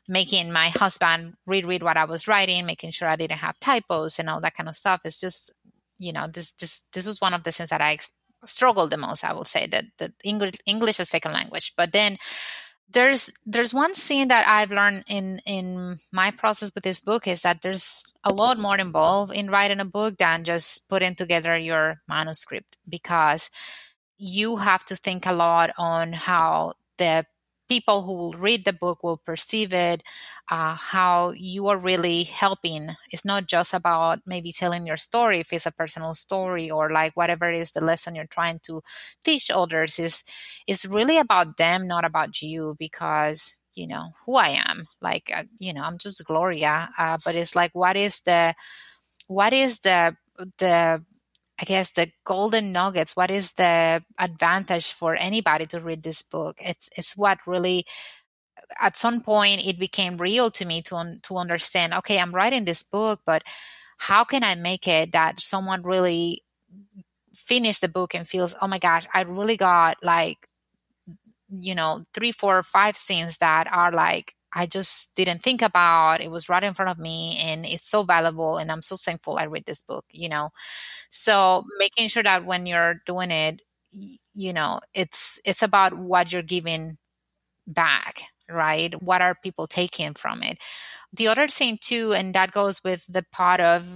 making 0.09 0.51
my 0.51 0.69
husband 0.69 1.35
read 1.45 1.65
read 1.65 1.83
what 1.83 1.97
I 1.97 2.05
was 2.05 2.27
writing, 2.27 2.65
making 2.65 2.91
sure 2.91 3.07
I 3.07 3.15
didn't 3.15 3.39
have 3.39 3.59
typos 3.59 4.19
and 4.19 4.29
all 4.29 4.41
that 4.41 4.55
kind 4.55 4.67
of 4.67 4.75
stuff. 4.75 5.01
It's 5.05 5.19
just 5.19 5.53
you 5.99 6.13
know 6.13 6.27
this 6.27 6.51
this 6.53 6.81
this 6.93 7.07
was 7.07 7.21
one 7.21 7.33
of 7.33 7.43
the 7.43 7.51
things 7.51 7.69
that 7.69 7.81
I 7.81 7.97
struggled 8.45 8.91
the 8.91 8.97
most. 8.97 9.23
I 9.23 9.33
will 9.33 9.45
say 9.45 9.67
that 9.67 9.85
the 9.97 10.13
English 10.23 10.55
English 10.65 10.99
is 10.99 11.09
second 11.09 11.33
language, 11.33 11.73
but 11.75 11.91
then 11.91 12.17
there's 12.89 13.31
there's 13.45 13.73
one 13.73 13.93
thing 13.93 14.29
that 14.29 14.47
I've 14.47 14.71
learned 14.71 15.03
in 15.07 15.41
in 15.45 15.97
my 16.11 16.31
process 16.31 16.71
with 16.73 16.83
this 16.83 17.01
book 17.01 17.27
is 17.27 17.41
that 17.41 17.61
there's 17.61 18.05
a 18.23 18.31
lot 18.31 18.57
more 18.57 18.77
involved 18.77 19.33
in 19.33 19.49
writing 19.49 19.79
a 19.79 19.85
book 19.85 20.17
than 20.17 20.43
just 20.43 20.87
putting 20.87 21.15
together 21.15 21.57
your 21.57 22.01
manuscript 22.07 22.77
because 22.87 23.49
you 24.17 24.57
have 24.57 24.85
to 24.85 24.95
think 24.95 25.25
a 25.25 25.33
lot 25.33 25.71
on 25.77 26.13
how 26.13 26.73
the 26.97 27.25
people 27.67 28.03
who 28.03 28.13
will 28.13 28.33
read 28.33 28.65
the 28.65 28.73
book 28.73 29.03
will 29.03 29.17
perceive 29.17 29.73
it, 29.73 30.03
uh, 30.49 30.75
how 30.75 31.31
you 31.31 31.67
are 31.67 31.77
really 31.77 32.23
helping. 32.23 32.89
It's 33.11 33.25
not 33.25 33.47
just 33.47 33.73
about 33.73 34.19
maybe 34.25 34.51
telling 34.51 34.87
your 34.87 34.97
story 34.97 35.39
if 35.41 35.53
it's 35.53 35.65
a 35.65 35.71
personal 35.71 36.13
story 36.13 36.69
or 36.71 36.91
like 36.91 37.15
whatever 37.15 37.51
is 37.51 37.71
the 37.71 37.81
lesson 37.81 38.15
you're 38.15 38.25
trying 38.27 38.59
to 38.63 38.81
teach 39.23 39.51
others. 39.51 39.99
Is 39.99 40.23
is 40.67 40.85
really 40.85 41.17
about 41.17 41.57
them, 41.57 41.87
not 41.87 42.05
about 42.05 42.41
you, 42.41 42.75
because 42.79 43.55
you 43.75 43.87
know 43.87 44.11
who 44.25 44.35
I 44.35 44.49
am. 44.67 44.87
Like 45.01 45.31
uh, 45.35 45.43
you 45.59 45.73
know, 45.73 45.81
I'm 45.83 45.97
just 45.97 46.23
Gloria, 46.25 46.89
uh, 46.97 47.17
but 47.23 47.35
it's 47.35 47.55
like 47.55 47.71
what 47.73 47.95
is 47.95 48.21
the 48.21 48.55
what 49.27 49.53
is 49.53 49.79
the 49.79 50.15
the 50.57 51.03
I 51.59 51.65
guess 51.65 51.91
the 51.91 52.11
golden 52.23 52.71
nuggets. 52.71 53.15
What 53.15 53.31
is 53.31 53.53
the 53.53 54.03
advantage 54.19 54.91
for 54.91 55.15
anybody 55.15 55.65
to 55.67 55.79
read 55.79 56.03
this 56.03 56.21
book? 56.21 56.57
It's 56.61 56.89
it's 56.95 57.17
what 57.17 57.39
really 57.47 57.85
at 58.79 58.97
some 58.97 59.21
point 59.21 59.65
it 59.65 59.79
became 59.79 60.17
real 60.17 60.51
to 60.51 60.65
me 60.65 60.81
to 60.83 60.95
un, 60.95 61.19
to 61.23 61.37
understand. 61.37 61.93
Okay, 61.93 62.19
I'm 62.19 62.33
writing 62.35 62.65
this 62.65 62.83
book, 62.83 63.21
but 63.25 63.43
how 63.97 64.23
can 64.23 64.43
I 64.43 64.55
make 64.55 64.87
it 64.87 65.11
that 65.13 65.39
someone 65.39 65.81
really 65.83 66.43
finish 67.33 67.79
the 67.79 67.87
book 67.87 68.13
and 68.13 68.27
feels, 68.27 68.55
oh 68.61 68.67
my 68.67 68.79
gosh, 68.79 69.07
I 69.13 69.21
really 69.21 69.57
got 69.57 69.97
like 70.03 70.47
you 71.49 71.75
know 71.75 72.05
three, 72.13 72.31
four, 72.31 72.61
five 72.63 72.97
scenes 72.97 73.37
that 73.39 73.67
are 73.71 73.91
like 73.91 74.35
I 74.57 74.65
just 74.65 75.15
didn't 75.15 75.39
think 75.43 75.61
about. 75.61 76.21
It 76.21 76.31
was 76.31 76.49
right 76.49 76.63
in 76.63 76.73
front 76.73 76.89
of 76.91 76.97
me 76.99 77.37
and 77.39 77.65
it's 77.65 77.87
so 77.87 78.03
valuable 78.03 78.57
and 78.57 78.71
I'm 78.71 78.81
so 78.81 78.97
thankful 78.97 79.37
I 79.37 79.43
read 79.45 79.65
this 79.65 79.83
book, 79.83 80.05
you 80.11 80.29
know. 80.29 80.49
So 81.11 81.65
making 81.79 82.09
sure 82.09 82.23
that 82.23 82.45
when 82.45 82.65
you're 82.65 82.95
doing 83.05 83.31
it, 83.31 83.61
you 84.33 84.53
know, 84.53 84.81
it's 84.93 85.39
it's 85.45 85.63
about 85.63 85.97
what 85.97 86.33
you're 86.33 86.41
giving 86.41 86.97
back, 87.67 88.23
right? 88.49 89.01
What 89.01 89.21
are 89.21 89.35
people 89.43 89.67
taking 89.67 90.13
from 90.13 90.43
it? 90.43 90.59
The 91.13 91.27
other 91.27 91.47
thing 91.47 91.77
too, 91.81 92.13
and 92.13 92.33
that 92.35 92.51
goes 92.51 92.83
with 92.83 93.05
the 93.09 93.23
part 93.31 93.59
of, 93.61 93.87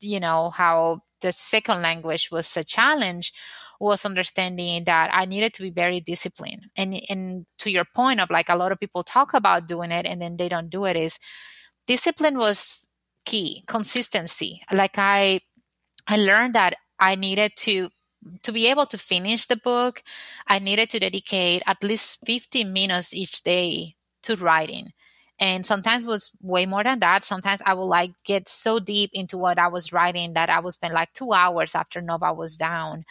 you 0.00 0.20
know, 0.20 0.50
how 0.50 1.02
the 1.22 1.32
second 1.32 1.82
language 1.82 2.30
was 2.30 2.56
a 2.56 2.64
challenge 2.64 3.32
was 3.80 4.04
understanding 4.04 4.84
that 4.84 5.10
I 5.12 5.24
needed 5.24 5.54
to 5.54 5.62
be 5.62 5.70
very 5.70 6.00
disciplined. 6.00 6.66
And 6.76 7.00
and 7.08 7.46
to 7.58 7.70
your 7.70 7.84
point 7.94 8.20
of 8.20 8.30
like 8.30 8.48
a 8.48 8.56
lot 8.56 8.72
of 8.72 8.80
people 8.80 9.02
talk 9.02 9.34
about 9.34 9.68
doing 9.68 9.92
it 9.92 10.06
and 10.06 10.20
then 10.20 10.36
they 10.36 10.48
don't 10.48 10.70
do 10.70 10.84
it 10.84 10.96
is 10.96 11.18
discipline 11.86 12.38
was 12.38 12.88
key, 13.24 13.62
consistency. 13.66 14.62
Like 14.72 14.98
I 14.98 15.40
I 16.08 16.16
learned 16.16 16.54
that 16.54 16.74
I 16.98 17.14
needed 17.14 17.52
to 17.58 17.90
to 18.42 18.52
be 18.52 18.66
able 18.66 18.86
to 18.86 18.98
finish 18.98 19.46
the 19.46 19.56
book, 19.56 20.02
I 20.46 20.58
needed 20.58 20.90
to 20.90 20.98
dedicate 20.98 21.62
at 21.66 21.82
least 21.84 22.18
15 22.26 22.72
minutes 22.72 23.14
each 23.14 23.42
day 23.42 23.94
to 24.22 24.36
writing 24.36 24.92
and 25.38 25.66
sometimes 25.66 26.06
was 26.06 26.30
way 26.40 26.66
more 26.66 26.82
than 26.82 26.98
that 27.00 27.24
sometimes 27.24 27.60
i 27.66 27.74
would 27.74 27.84
like 27.84 28.10
get 28.24 28.48
so 28.48 28.78
deep 28.78 29.10
into 29.12 29.36
what 29.36 29.58
i 29.58 29.68
was 29.68 29.92
writing 29.92 30.32
that 30.32 30.48
i 30.48 30.58
would 30.58 30.72
spend 30.72 30.94
like 30.94 31.12
two 31.12 31.32
hours 31.32 31.74
after 31.74 32.00
nova 32.00 32.32
was 32.32 32.56
down 32.56 33.04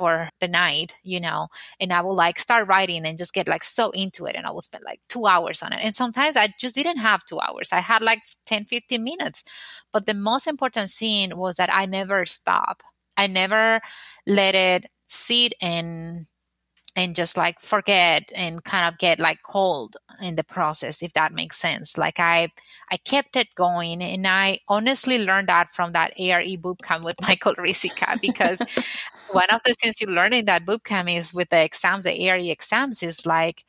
for 0.00 0.30
the 0.40 0.48
night, 0.48 0.94
you 1.02 1.20
know, 1.20 1.48
and 1.78 1.92
I 1.92 2.00
will 2.00 2.14
like 2.14 2.38
start 2.38 2.66
writing 2.68 3.04
and 3.04 3.18
just 3.18 3.34
get 3.34 3.46
like 3.48 3.62
so 3.62 3.90
into 3.90 4.24
it 4.24 4.34
and 4.34 4.46
I 4.46 4.50
will 4.50 4.62
spend 4.62 4.82
like 4.84 5.00
two 5.08 5.26
hours 5.26 5.62
on 5.62 5.74
it. 5.74 5.80
And 5.82 5.94
sometimes 5.94 6.36
I 6.36 6.48
just 6.58 6.74
didn't 6.74 6.96
have 6.98 7.26
two 7.26 7.38
hours. 7.38 7.68
I 7.72 7.80
had 7.80 8.00
like 8.02 8.22
10, 8.46 8.64
15 8.64 9.04
minutes. 9.04 9.44
But 9.92 10.06
the 10.06 10.14
most 10.14 10.46
important 10.46 10.88
thing 10.90 11.36
was 11.36 11.56
that 11.56 11.72
I 11.72 11.84
never 11.84 12.24
stop. 12.24 12.82
I 13.16 13.26
never 13.26 13.82
let 14.26 14.54
it 14.54 14.86
sit 15.08 15.52
and 15.60 16.26
and 17.00 17.16
just 17.16 17.36
like 17.36 17.60
forget 17.60 18.30
and 18.34 18.62
kind 18.62 18.86
of 18.92 18.98
get 18.98 19.18
like 19.18 19.38
cold 19.42 19.96
in 20.20 20.36
the 20.36 20.44
process 20.44 21.02
if 21.02 21.12
that 21.14 21.32
makes 21.32 21.56
sense. 21.56 21.96
Like 21.96 22.20
i 22.20 22.48
i 22.90 22.96
kept 22.98 23.36
it 23.36 23.48
going 23.54 24.02
and 24.02 24.26
i 24.26 24.58
honestly 24.68 25.18
learned 25.18 25.48
that 25.48 25.72
from 25.72 25.92
that 25.92 26.12
ARE 26.18 26.42
bootcamp 26.64 27.02
with 27.04 27.20
michael 27.28 27.54
Riscica 27.54 28.20
because 28.20 28.60
one 29.30 29.50
of 29.50 29.60
the 29.64 29.74
things 29.74 30.00
you 30.00 30.08
learn 30.08 30.32
in 30.32 30.44
that 30.46 30.66
bootcamp 30.66 31.16
is 31.16 31.32
with 31.32 31.48
the 31.50 31.62
exams 31.62 32.04
the 32.04 32.28
ARE 32.28 32.36
exams 32.36 33.02
is 33.02 33.24
like 33.26 33.64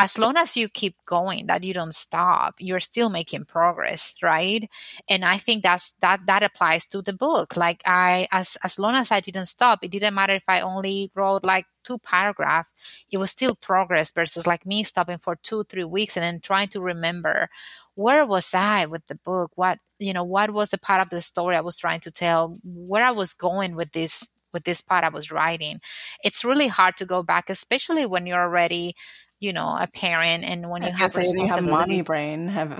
as 0.00 0.18
long 0.18 0.36
as 0.36 0.56
you 0.56 0.68
keep 0.68 0.96
going 1.06 1.46
that 1.46 1.62
you 1.64 1.74
don't 1.74 1.94
stop 1.94 2.54
you're 2.58 2.80
still 2.80 3.10
making 3.10 3.44
progress 3.44 4.14
right? 4.22 4.68
And 5.08 5.24
i 5.24 5.38
think 5.38 5.62
that's 5.62 5.92
that 6.00 6.20
that 6.26 6.42
applies 6.42 6.86
to 6.88 7.02
the 7.02 7.12
book. 7.12 7.56
Like 7.56 7.82
i 7.86 8.26
as 8.32 8.56
as 8.64 8.78
long 8.78 8.94
as 8.94 9.12
i 9.12 9.20
didn't 9.20 9.46
stop 9.46 9.80
it 9.84 9.90
didn't 9.90 10.14
matter 10.14 10.34
if 10.34 10.48
i 10.48 10.60
only 10.60 11.10
wrote 11.14 11.44
like 11.44 11.66
two 11.84 11.98
paragraph 11.98 12.72
it 13.10 13.18
was 13.18 13.30
still 13.30 13.54
progress 13.54 14.12
versus 14.12 14.46
like 14.46 14.66
me 14.66 14.84
stopping 14.84 15.18
for 15.18 15.36
two 15.36 15.64
three 15.64 15.84
weeks 15.84 16.16
and 16.16 16.24
then 16.24 16.40
trying 16.40 16.68
to 16.68 16.80
remember 16.80 17.48
where 17.94 18.24
was 18.26 18.54
i 18.54 18.86
with 18.86 19.06
the 19.08 19.16
book? 19.16 19.52
What 19.56 19.78
you 19.98 20.12
know 20.12 20.24
what 20.24 20.52
was 20.52 20.70
the 20.70 20.78
part 20.78 21.00
of 21.02 21.10
the 21.10 21.20
story 21.20 21.56
i 21.56 21.60
was 21.60 21.78
trying 21.78 22.00
to 22.00 22.10
tell? 22.10 22.58
Where 22.64 23.04
i 23.04 23.10
was 23.10 23.34
going 23.34 23.76
with 23.76 23.92
this 23.92 24.28
with 24.52 24.64
this 24.64 24.80
part 24.80 25.04
i 25.04 25.08
was 25.08 25.30
writing? 25.30 25.80
It's 26.24 26.44
really 26.44 26.68
hard 26.68 26.96
to 26.98 27.06
go 27.06 27.22
back 27.22 27.50
especially 27.50 28.06
when 28.06 28.26
you're 28.26 28.42
already 28.42 28.94
you 29.40 29.52
know 29.52 29.76
a 29.78 29.86
parent 29.92 30.44
and 30.44 30.70
when 30.70 30.82
you 30.82 30.92
have 30.92 31.16
responsibility, 31.16 31.48
you 31.48 31.54
have 31.54 31.64
mommy 31.64 32.02
brain 32.02 32.48
have 32.48 32.72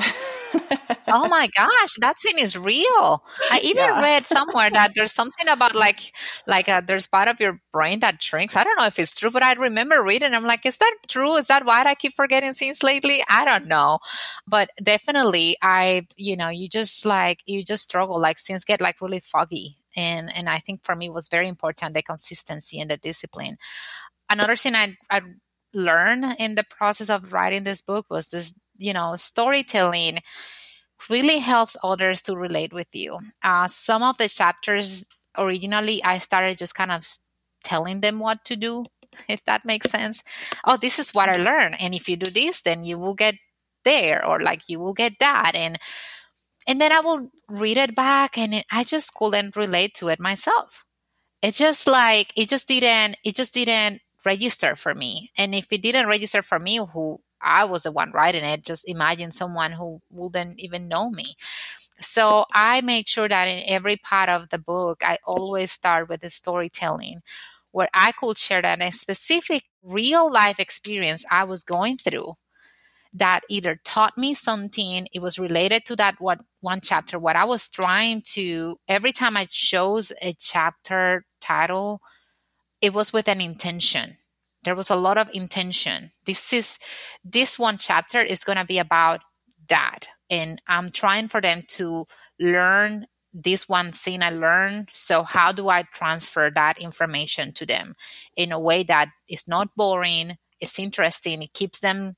oh 1.09 1.29
my 1.29 1.49
gosh, 1.57 1.95
that 2.01 2.19
scene 2.19 2.39
is 2.39 2.57
real. 2.57 3.25
I 3.51 3.61
even 3.63 3.85
yeah. 3.85 4.01
read 4.01 4.27
somewhere 4.27 4.71
that 4.71 4.93
there's 4.95 5.13
something 5.13 5.49
about 5.49 5.75
like 5.75 6.13
like 6.47 6.69
uh, 6.69 6.81
there's 6.85 7.07
part 7.07 7.29
of 7.29 7.41
your 7.41 7.61
brain 7.73 8.01
that 8.01 8.23
shrinks. 8.23 8.57
I 8.57 8.65
don't 8.65 8.77
know 8.79 8.87
if 8.87 8.99
it's 8.99 9.15
true, 9.15 9.31
but 9.31 9.43
I 9.43 9.53
remember 9.53 10.03
reading. 10.03 10.35
I'm 10.35 10.45
like, 10.45 10.67
is 10.67 10.79
that 10.79 10.95
true? 11.09 11.37
Is 11.37 11.47
that 11.49 11.65
why 11.65 11.83
I 11.85 11.95
keep 11.95 12.15
forgetting 12.15 12.53
scenes 12.53 12.83
lately? 12.83 13.23
I 13.29 13.45
don't 13.45 13.67
know, 13.67 13.99
but 14.47 14.71
definitely, 14.83 15.57
I 15.63 16.07
you 16.17 16.37
know, 16.37 16.49
you 16.49 16.69
just 16.69 17.05
like 17.05 17.43
you 17.47 17.65
just 17.65 17.85
struggle. 17.85 18.21
Like 18.21 18.39
scenes 18.39 18.65
get 18.65 18.81
like 18.81 19.01
really 19.01 19.21
foggy, 19.21 19.77
and 19.97 20.35
and 20.37 20.49
I 20.49 20.59
think 20.59 20.85
for 20.85 20.97
me 20.97 21.09
was 21.11 21.29
very 21.29 21.49
important 21.49 21.95
the 21.95 22.03
consistency 22.03 22.81
and 22.81 22.91
the 22.91 22.97
discipline. 22.97 23.59
Another 24.29 24.57
thing 24.57 24.75
I 24.75 24.97
I 25.11 25.23
learned 25.75 26.37
in 26.39 26.55
the 26.55 26.65
process 26.65 27.11
of 27.11 27.33
writing 27.33 27.65
this 27.65 27.83
book 27.83 28.07
was 28.11 28.29
this 28.29 28.55
you 28.77 28.93
know 28.93 29.17
storytelling 29.17 30.21
really 31.09 31.39
helps 31.39 31.77
others 31.83 32.23
to 32.23 32.37
relate 32.37 32.73
with 32.73 32.95
you. 32.95 33.19
Uh, 33.43 33.67
some 33.69 34.03
of 34.03 34.19
the 34.19 34.29
chapters 34.29 35.07
originally, 35.39 36.03
I 36.05 36.19
started 36.19 36.59
just 36.59 36.75
kind 36.75 36.93
of 36.93 37.07
telling 37.65 38.01
them 38.01 38.19
what 38.19 38.45
to 38.47 38.57
do, 38.57 38.85
if 39.29 39.45
that 39.47 39.65
makes 39.65 39.91
sense. 39.91 40.23
Oh, 40.65 40.77
this 40.77 40.99
is 40.99 41.13
what 41.13 41.29
I 41.29 41.41
learned, 41.43 41.77
and 41.81 41.95
if 41.95 42.09
you 42.09 42.17
do 42.17 42.31
this, 42.31 42.63
then 42.63 42.85
you 42.85 42.99
will 42.99 43.15
get 43.15 43.37
there, 43.85 44.25
or 44.27 44.41
like 44.41 44.63
you 44.69 44.79
will 44.79 44.95
get 44.95 45.15
that, 45.21 45.53
and 45.55 45.79
and 46.67 46.81
then 46.81 46.93
I 46.93 47.01
will 47.01 47.31
read 47.49 47.79
it 47.79 47.95
back, 47.95 48.39
and 48.39 48.65
I 48.71 48.85
just 48.85 49.15
couldn't 49.15 49.57
relate 49.57 49.95
to 49.97 50.09
it 50.09 50.21
myself. 50.21 50.85
It 51.43 51.55
just 51.55 51.87
like 51.87 52.33
it 52.37 52.49
just 52.49 52.69
didn't 52.69 53.17
it 53.25 53.35
just 53.37 53.55
didn't 53.55 54.01
register 54.25 54.77
for 54.77 54.95
me, 54.95 55.31
and 55.37 55.55
if 55.55 55.73
it 55.73 55.83
didn't 55.83 56.07
register 56.09 56.43
for 56.43 56.59
me, 56.59 56.79
who 56.93 57.21
I 57.43 57.65
was 57.65 57.85
the 57.85 57.93
one 57.93 58.13
writing 58.13 58.45
it. 58.45 58.65
Just 58.65 58.89
imagine 58.89 59.31
someone 59.33 59.73
who 59.73 60.01
wouldn't 60.11 60.61
even 60.61 60.89
know 60.89 61.11
me. 61.11 61.37
So 62.01 62.45
I 62.53 62.81
made 62.81 63.09
sure 63.09 63.29
that 63.29 63.47
in 63.47 63.63
every 63.67 63.97
part 63.97 64.29
of 64.29 64.49
the 64.51 64.59
book, 64.59 65.03
I 65.05 65.19
always 65.27 65.73
start 65.73 66.09
with 66.09 66.23
the 66.23 66.31
storytelling 66.31 67.23
where 67.73 67.89
I 67.95 68.13
could 68.13 68.37
share 68.39 68.63
that 68.63 68.83
a 68.83 68.91
specific 68.91 69.65
real 69.83 70.31
life 70.31 70.59
experience 70.61 71.25
I 71.31 71.45
was 71.45 71.65
going 71.65 71.97
through 71.97 72.35
that 73.13 73.41
either 73.49 73.81
taught 73.85 74.17
me 74.17 74.35
something, 74.35 75.09
it 75.13 75.21
was 75.21 75.39
related 75.39 75.85
to 75.87 75.97
that 75.97 76.21
what 76.21 76.41
one 76.61 76.81
chapter, 76.81 77.19
what 77.19 77.37
I 77.37 77.45
was 77.45 77.69
trying 77.69 78.23
to 78.35 78.79
every 78.89 79.13
time 79.13 79.37
I 79.37 79.47
chose 79.51 80.13
a 80.23 80.35
chapter 80.39 81.25
title, 81.41 82.01
it 82.81 82.93
was 82.93 83.13
with 83.13 83.29
an 83.29 83.41
intention. 83.41 84.17
There 84.65 84.77
was 84.77 84.91
a 84.91 84.97
lot 84.97 85.19
of 85.19 85.31
intention. 85.33 86.11
This 86.27 86.53
is 86.53 86.79
this 87.25 87.59
one 87.59 87.79
chapter 87.79 88.21
is 88.21 88.45
going 88.45 88.59
to 88.59 88.65
be 88.65 88.79
about 88.79 89.21
that. 89.69 90.07
And 90.29 90.61
i'm 90.69 90.91
trying 90.91 91.29
for 91.29 91.41
them 91.41 91.63
to 91.69 92.07
learn 92.39 93.07
this 93.33 93.69
one 93.69 93.93
scene 93.93 94.23
i 94.23 94.31
learned. 94.31 94.89
So 94.93 95.23
how 95.23 95.53
do 95.53 95.69
i 95.69 95.85
transfer 95.95 96.51
that 96.55 96.79
information 96.79 97.53
to 97.53 97.67
them 97.67 97.95
in 98.37 98.53
a 98.53 98.61
way 98.61 98.83
that 98.85 99.09
is 99.29 99.49
not 99.49 99.69
boring 99.77 100.37
it's 100.61 100.79
interesting 100.79 101.43
it 101.43 101.55
keeps 101.55 101.81
them 101.81 102.17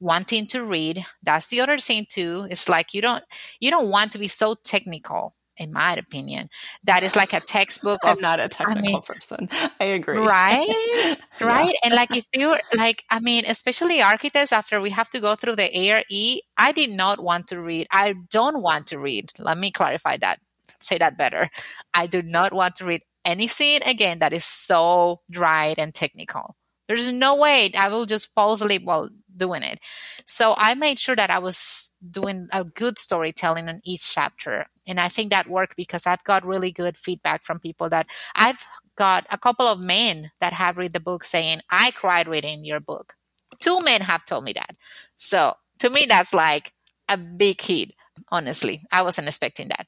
wanting 0.00 0.46
to 0.48 0.64
read. 0.64 1.04
That's 1.22 1.46
the 1.48 1.60
other 1.60 1.78
thing 1.78 2.06
too. 2.08 2.46
It's 2.50 2.68
like 2.68 2.94
you 2.94 3.00
don't 3.00 3.24
you 3.60 3.70
don't 3.70 3.88
want 3.88 4.12
to 4.12 4.18
be 4.18 4.28
so 4.28 4.54
technical 4.64 5.34
in 5.56 5.72
my 5.72 5.94
opinion, 5.96 6.48
that 6.84 7.02
is 7.02 7.16
like 7.16 7.32
a 7.32 7.40
textbook. 7.40 8.00
Of, 8.04 8.16
I'm 8.16 8.20
not 8.20 8.40
a 8.40 8.48
technical 8.48 8.78
I 8.78 8.80
mean, 8.80 9.02
person. 9.02 9.48
I 9.80 9.84
agree. 9.84 10.18
Right, 10.18 11.16
right. 11.40 11.68
yeah. 11.68 11.80
And 11.84 11.94
like 11.94 12.14
if 12.16 12.26
you 12.32 12.56
like, 12.76 13.04
I 13.10 13.20
mean, 13.20 13.44
especially 13.46 14.02
architects, 14.02 14.52
after 14.52 14.80
we 14.80 14.90
have 14.90 15.10
to 15.10 15.20
go 15.20 15.34
through 15.36 15.56
the 15.56 15.90
ARE, 15.90 16.04
I 16.56 16.72
did 16.72 16.90
not 16.90 17.20
want 17.20 17.48
to 17.48 17.60
read. 17.60 17.86
I 17.90 18.14
don't 18.30 18.60
want 18.60 18.88
to 18.88 18.98
read. 18.98 19.30
Let 19.38 19.58
me 19.58 19.70
clarify 19.70 20.16
that. 20.18 20.40
Say 20.80 20.98
that 20.98 21.16
better. 21.16 21.50
I 21.94 22.06
do 22.06 22.22
not 22.22 22.52
want 22.52 22.76
to 22.76 22.84
read 22.84 23.02
anything 23.24 23.80
again 23.86 24.18
that 24.18 24.32
is 24.32 24.44
so 24.44 25.20
dry 25.30 25.74
and 25.78 25.94
technical. 25.94 26.56
There's 26.86 27.10
no 27.10 27.36
way 27.36 27.72
I 27.78 27.88
will 27.88 28.06
just 28.06 28.34
fall 28.34 28.52
asleep 28.52 28.84
while 28.84 29.08
doing 29.36 29.62
it. 29.62 29.80
So 30.26 30.54
I 30.56 30.74
made 30.74 30.98
sure 30.98 31.16
that 31.16 31.30
I 31.30 31.38
was 31.38 31.90
doing 32.10 32.48
a 32.52 32.64
good 32.64 32.98
storytelling 32.98 33.68
in 33.68 33.80
each 33.84 34.12
chapter. 34.12 34.66
And 34.86 35.00
I 35.00 35.08
think 35.08 35.30
that 35.30 35.48
worked 35.48 35.76
because 35.76 36.06
I've 36.06 36.24
got 36.24 36.46
really 36.46 36.70
good 36.70 36.96
feedback 36.96 37.42
from 37.42 37.58
people 37.58 37.88
that 37.88 38.06
I've 38.36 38.66
got 38.96 39.26
a 39.30 39.38
couple 39.38 39.66
of 39.66 39.80
men 39.80 40.30
that 40.40 40.52
have 40.52 40.76
read 40.76 40.92
the 40.92 41.00
book 41.00 41.24
saying, 41.24 41.60
I 41.70 41.90
cried 41.90 42.28
reading 42.28 42.64
your 42.64 42.80
book. 42.80 43.14
Two 43.60 43.80
men 43.80 44.02
have 44.02 44.24
told 44.24 44.44
me 44.44 44.52
that. 44.52 44.76
So 45.16 45.54
to 45.78 45.90
me, 45.90 46.06
that's 46.06 46.34
like 46.34 46.72
a 47.08 47.16
big 47.16 47.60
hit, 47.60 47.94
honestly. 48.30 48.82
I 48.92 49.02
wasn't 49.02 49.28
expecting 49.28 49.68
that. 49.68 49.86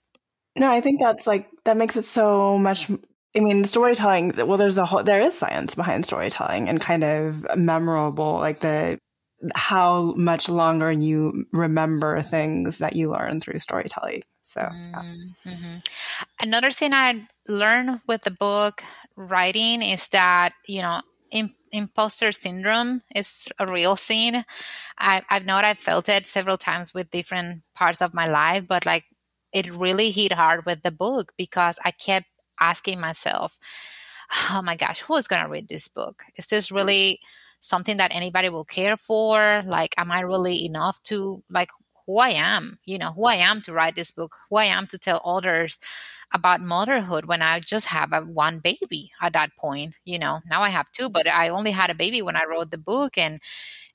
No, 0.56 0.70
I 0.70 0.80
think 0.80 1.00
that's 1.00 1.26
like, 1.26 1.48
that 1.64 1.76
makes 1.76 1.96
it 1.96 2.06
so 2.06 2.56
much 2.58 2.90
I 3.36 3.40
mean, 3.40 3.64
storytelling. 3.64 4.32
Well, 4.36 4.56
there's 4.56 4.78
a 4.78 4.86
whole 4.86 5.02
there 5.02 5.20
is 5.20 5.34
science 5.34 5.74
behind 5.74 6.06
storytelling 6.06 6.68
and 6.68 6.80
kind 6.80 7.04
of 7.04 7.46
memorable, 7.56 8.34
like 8.34 8.60
the 8.60 8.98
how 9.54 10.14
much 10.16 10.48
longer 10.48 10.90
you 10.90 11.44
remember 11.52 12.22
things 12.22 12.78
that 12.78 12.96
you 12.96 13.10
learn 13.10 13.40
through 13.40 13.58
storytelling. 13.58 14.22
So, 14.42 14.60
yeah. 14.60 15.02
mm-hmm. 15.46 15.78
another 16.40 16.70
thing 16.70 16.94
I 16.94 17.26
learned 17.46 18.00
with 18.08 18.22
the 18.22 18.30
book 18.30 18.82
writing 19.16 19.82
is 19.82 20.08
that 20.08 20.52
you 20.66 20.82
know 20.82 21.00
imposter 21.72 22.32
syndrome 22.32 23.02
is 23.14 23.48
a 23.58 23.66
real 23.66 23.96
thing. 23.96 24.44
I, 24.98 25.22
I've 25.28 25.44
known 25.44 25.64
I've 25.64 25.78
felt 25.78 26.08
it 26.08 26.26
several 26.26 26.56
times 26.56 26.94
with 26.94 27.10
different 27.10 27.62
parts 27.74 28.00
of 28.00 28.14
my 28.14 28.26
life, 28.28 28.66
but 28.66 28.86
like 28.86 29.04
it 29.52 29.74
really 29.74 30.10
hit 30.10 30.32
hard 30.32 30.64
with 30.64 30.82
the 30.82 30.90
book 30.90 31.32
because 31.36 31.78
I 31.84 31.90
kept 31.90 32.26
asking 32.60 33.00
myself, 33.00 33.58
oh 34.50 34.62
my 34.62 34.76
gosh, 34.76 35.00
who 35.00 35.16
is 35.16 35.28
going 35.28 35.42
to 35.42 35.48
read 35.48 35.68
this 35.68 35.88
book? 35.88 36.24
Is 36.36 36.46
this 36.46 36.70
really 36.70 37.20
something 37.60 37.96
that 37.98 38.14
anybody 38.14 38.48
will 38.48 38.64
care 38.64 38.96
for? 38.96 39.62
Like, 39.66 39.94
am 39.98 40.10
I 40.10 40.20
really 40.20 40.64
enough 40.64 41.02
to, 41.04 41.42
like, 41.50 41.70
who 42.06 42.18
I 42.18 42.30
am, 42.30 42.78
you 42.84 42.98
know, 42.98 43.12
who 43.12 43.24
I 43.24 43.34
am 43.36 43.60
to 43.62 43.72
write 43.72 43.96
this 43.96 44.12
book, 44.12 44.34
who 44.48 44.56
I 44.56 44.66
am 44.66 44.86
to 44.88 44.98
tell 44.98 45.20
others 45.24 45.78
about 46.32 46.60
motherhood 46.60 47.26
when 47.26 47.42
I 47.42 47.60
just 47.60 47.86
have 47.86 48.12
a 48.12 48.20
one 48.20 48.58
baby 48.60 49.10
at 49.20 49.32
that 49.32 49.50
point, 49.56 49.94
you 50.04 50.18
know. 50.18 50.40
Now 50.48 50.62
I 50.62 50.68
have 50.70 50.90
two, 50.92 51.08
but 51.08 51.26
I 51.26 51.48
only 51.48 51.70
had 51.70 51.90
a 51.90 51.94
baby 51.94 52.22
when 52.22 52.36
I 52.36 52.44
wrote 52.48 52.70
the 52.70 52.78
book 52.78 53.18
and 53.18 53.40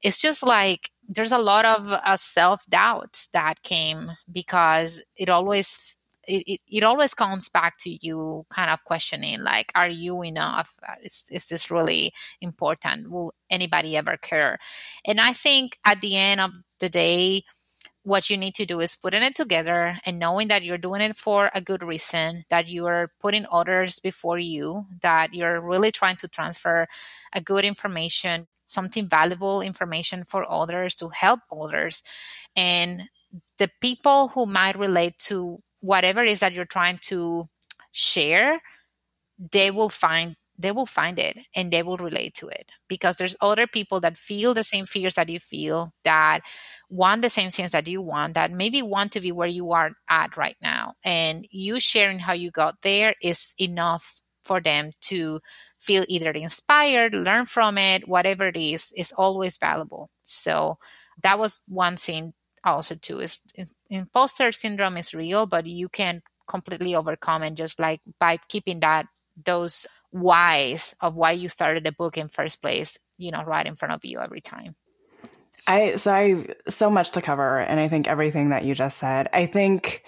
it's 0.01 0.19
just 0.21 0.43
like 0.43 0.91
there's 1.07 1.31
a 1.31 1.37
lot 1.37 1.65
of 1.65 1.87
uh, 1.91 2.17
self 2.17 2.65
doubt 2.69 3.25
that 3.33 3.63
came 3.63 4.11
because 4.31 5.03
it 5.17 5.29
always 5.29 5.97
it, 6.31 6.43
it, 6.47 6.61
it, 6.67 6.83
always 6.83 7.13
comes 7.13 7.49
back 7.49 7.77
to 7.79 7.97
you 8.05 8.45
kind 8.49 8.69
of 8.69 8.83
questioning 8.85 9.41
like 9.41 9.71
are 9.75 9.89
you 9.89 10.23
enough? 10.23 10.75
Uh, 10.87 10.95
is, 11.03 11.25
is 11.31 11.45
this 11.47 11.69
really 11.69 12.13
important? 12.39 13.09
Will 13.09 13.33
anybody 13.49 13.97
ever 13.97 14.17
care? 14.17 14.57
And 15.05 15.19
i 15.19 15.33
think 15.33 15.77
at 15.85 16.01
the 16.01 16.15
end 16.15 16.41
of 16.41 16.51
the 16.79 16.89
day 16.89 17.43
what 18.03 18.29
you 18.31 18.37
need 18.37 18.55
to 18.55 18.65
do 18.65 18.79
is 18.79 18.95
putting 18.95 19.21
it 19.21 19.35
together 19.35 19.99
and 20.05 20.17
knowing 20.17 20.47
that 20.47 20.63
you're 20.63 20.77
doing 20.77 21.01
it 21.01 21.15
for 21.15 21.51
a 21.53 21.61
good 21.61 21.83
reason 21.83 22.43
that 22.49 22.67
you 22.67 22.87
are 22.87 23.11
putting 23.19 23.45
others 23.51 23.99
before 23.99 24.39
you 24.39 24.85
that 25.01 25.35
you're 25.35 25.61
really 25.61 25.91
trying 25.91 26.15
to 26.15 26.27
transfer 26.27 26.87
a 27.33 27.41
good 27.41 27.63
information 27.63 28.47
something 28.71 29.07
valuable 29.07 29.61
information 29.61 30.23
for 30.23 30.49
others 30.49 30.95
to 30.95 31.09
help 31.09 31.41
others. 31.51 32.03
And 32.55 33.03
the 33.57 33.69
people 33.81 34.29
who 34.29 34.45
might 34.45 34.77
relate 34.77 35.17
to 35.29 35.61
whatever 35.81 36.23
is 36.23 36.39
that 36.39 36.53
you're 36.53 36.65
trying 36.65 36.99
to 37.03 37.45
share, 37.91 38.61
they 39.51 39.71
will 39.71 39.89
find 39.89 40.35
they 40.57 40.71
will 40.71 40.85
find 40.85 41.17
it 41.17 41.37
and 41.55 41.73
they 41.73 41.81
will 41.81 41.97
relate 41.97 42.35
to 42.35 42.47
it. 42.47 42.69
Because 42.87 43.15
there's 43.15 43.35
other 43.41 43.65
people 43.65 43.99
that 44.01 44.17
feel 44.17 44.53
the 44.53 44.63
same 44.63 44.85
fears 44.85 45.15
that 45.15 45.27
you 45.29 45.39
feel 45.39 45.91
that 46.03 46.41
want 46.89 47.23
the 47.23 47.31
same 47.31 47.49
things 47.49 47.71
that 47.71 47.87
you 47.87 48.01
want 48.01 48.35
that 48.35 48.51
maybe 48.51 48.83
want 48.83 49.11
to 49.13 49.21
be 49.21 49.31
where 49.31 49.47
you 49.47 49.71
are 49.71 49.91
at 50.09 50.37
right 50.37 50.57
now. 50.61 50.93
And 51.03 51.47
you 51.49 51.79
sharing 51.79 52.19
how 52.19 52.33
you 52.33 52.51
got 52.51 52.75
there 52.83 53.15
is 53.23 53.55
enough 53.59 54.21
for 54.43 54.61
them 54.61 54.91
to 55.01 55.39
feel 55.79 56.05
either 56.07 56.31
inspired 56.31 57.13
learn 57.13 57.45
from 57.45 57.77
it 57.77 58.07
whatever 58.07 58.47
it 58.47 58.57
is 58.57 58.91
is 58.95 59.11
always 59.17 59.57
valuable. 59.57 60.11
So 60.23 60.77
that 61.23 61.39
was 61.39 61.61
one 61.67 61.97
thing 61.97 62.33
also 62.63 62.95
too 62.95 63.19
is 63.19 63.41
imposter 63.89 64.51
syndrome 64.51 64.97
is 64.97 65.13
real 65.13 65.45
but 65.45 65.65
you 65.65 65.89
can 65.89 66.21
completely 66.47 66.95
overcome 66.95 67.43
and 67.43 67.57
just 67.57 67.79
like 67.79 68.01
by 68.19 68.37
keeping 68.47 68.79
that 68.81 69.05
those 69.45 69.87
whys 70.11 70.93
of 70.99 71.15
why 71.15 71.31
you 71.31 71.47
started 71.47 71.83
the 71.83 71.91
book 71.91 72.17
in 72.17 72.27
first 72.27 72.61
place 72.61 72.97
you 73.17 73.31
know 73.31 73.43
right 73.43 73.65
in 73.65 73.75
front 73.75 73.93
of 73.93 74.03
you 74.03 74.19
every 74.19 74.41
time. 74.41 74.75
I 75.67 75.95
so 75.95 76.11
i 76.11 76.47
so 76.67 76.89
much 76.89 77.11
to 77.11 77.21
cover 77.21 77.59
and 77.59 77.79
i 77.79 77.87
think 77.87 78.07
everything 78.07 78.49
that 78.49 78.65
you 78.65 78.75
just 78.75 78.97
said. 78.97 79.29
I 79.31 79.45
think 79.45 80.03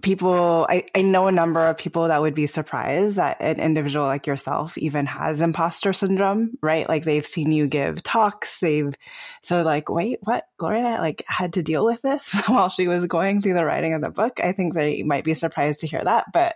people 0.00 0.64
I, 0.68 0.84
I 0.94 1.02
know 1.02 1.26
a 1.26 1.32
number 1.32 1.66
of 1.66 1.76
people 1.76 2.06
that 2.06 2.20
would 2.20 2.34
be 2.34 2.46
surprised 2.46 3.16
that 3.16 3.38
an 3.40 3.58
individual 3.58 4.06
like 4.06 4.28
yourself 4.28 4.78
even 4.78 5.06
has 5.06 5.40
imposter 5.40 5.92
syndrome 5.92 6.56
right? 6.62 6.88
Like 6.88 7.04
they've 7.04 7.26
seen 7.26 7.50
you 7.50 7.66
give 7.66 8.02
talks 8.02 8.60
they've 8.60 8.94
so 9.42 9.62
like 9.62 9.88
wait 9.88 10.18
what 10.22 10.44
gloria 10.56 10.98
like 11.00 11.24
had 11.26 11.54
to 11.54 11.62
deal 11.64 11.84
with 11.84 12.00
this 12.02 12.32
while 12.46 12.68
she 12.68 12.86
was 12.86 13.06
going 13.06 13.42
through 13.42 13.54
the 13.54 13.64
writing 13.64 13.92
of 13.94 14.00
the 14.00 14.10
book? 14.10 14.38
I 14.42 14.52
think 14.52 14.74
they 14.74 15.02
might 15.02 15.24
be 15.24 15.34
surprised 15.34 15.80
to 15.80 15.88
hear 15.88 16.02
that 16.04 16.26
but 16.32 16.54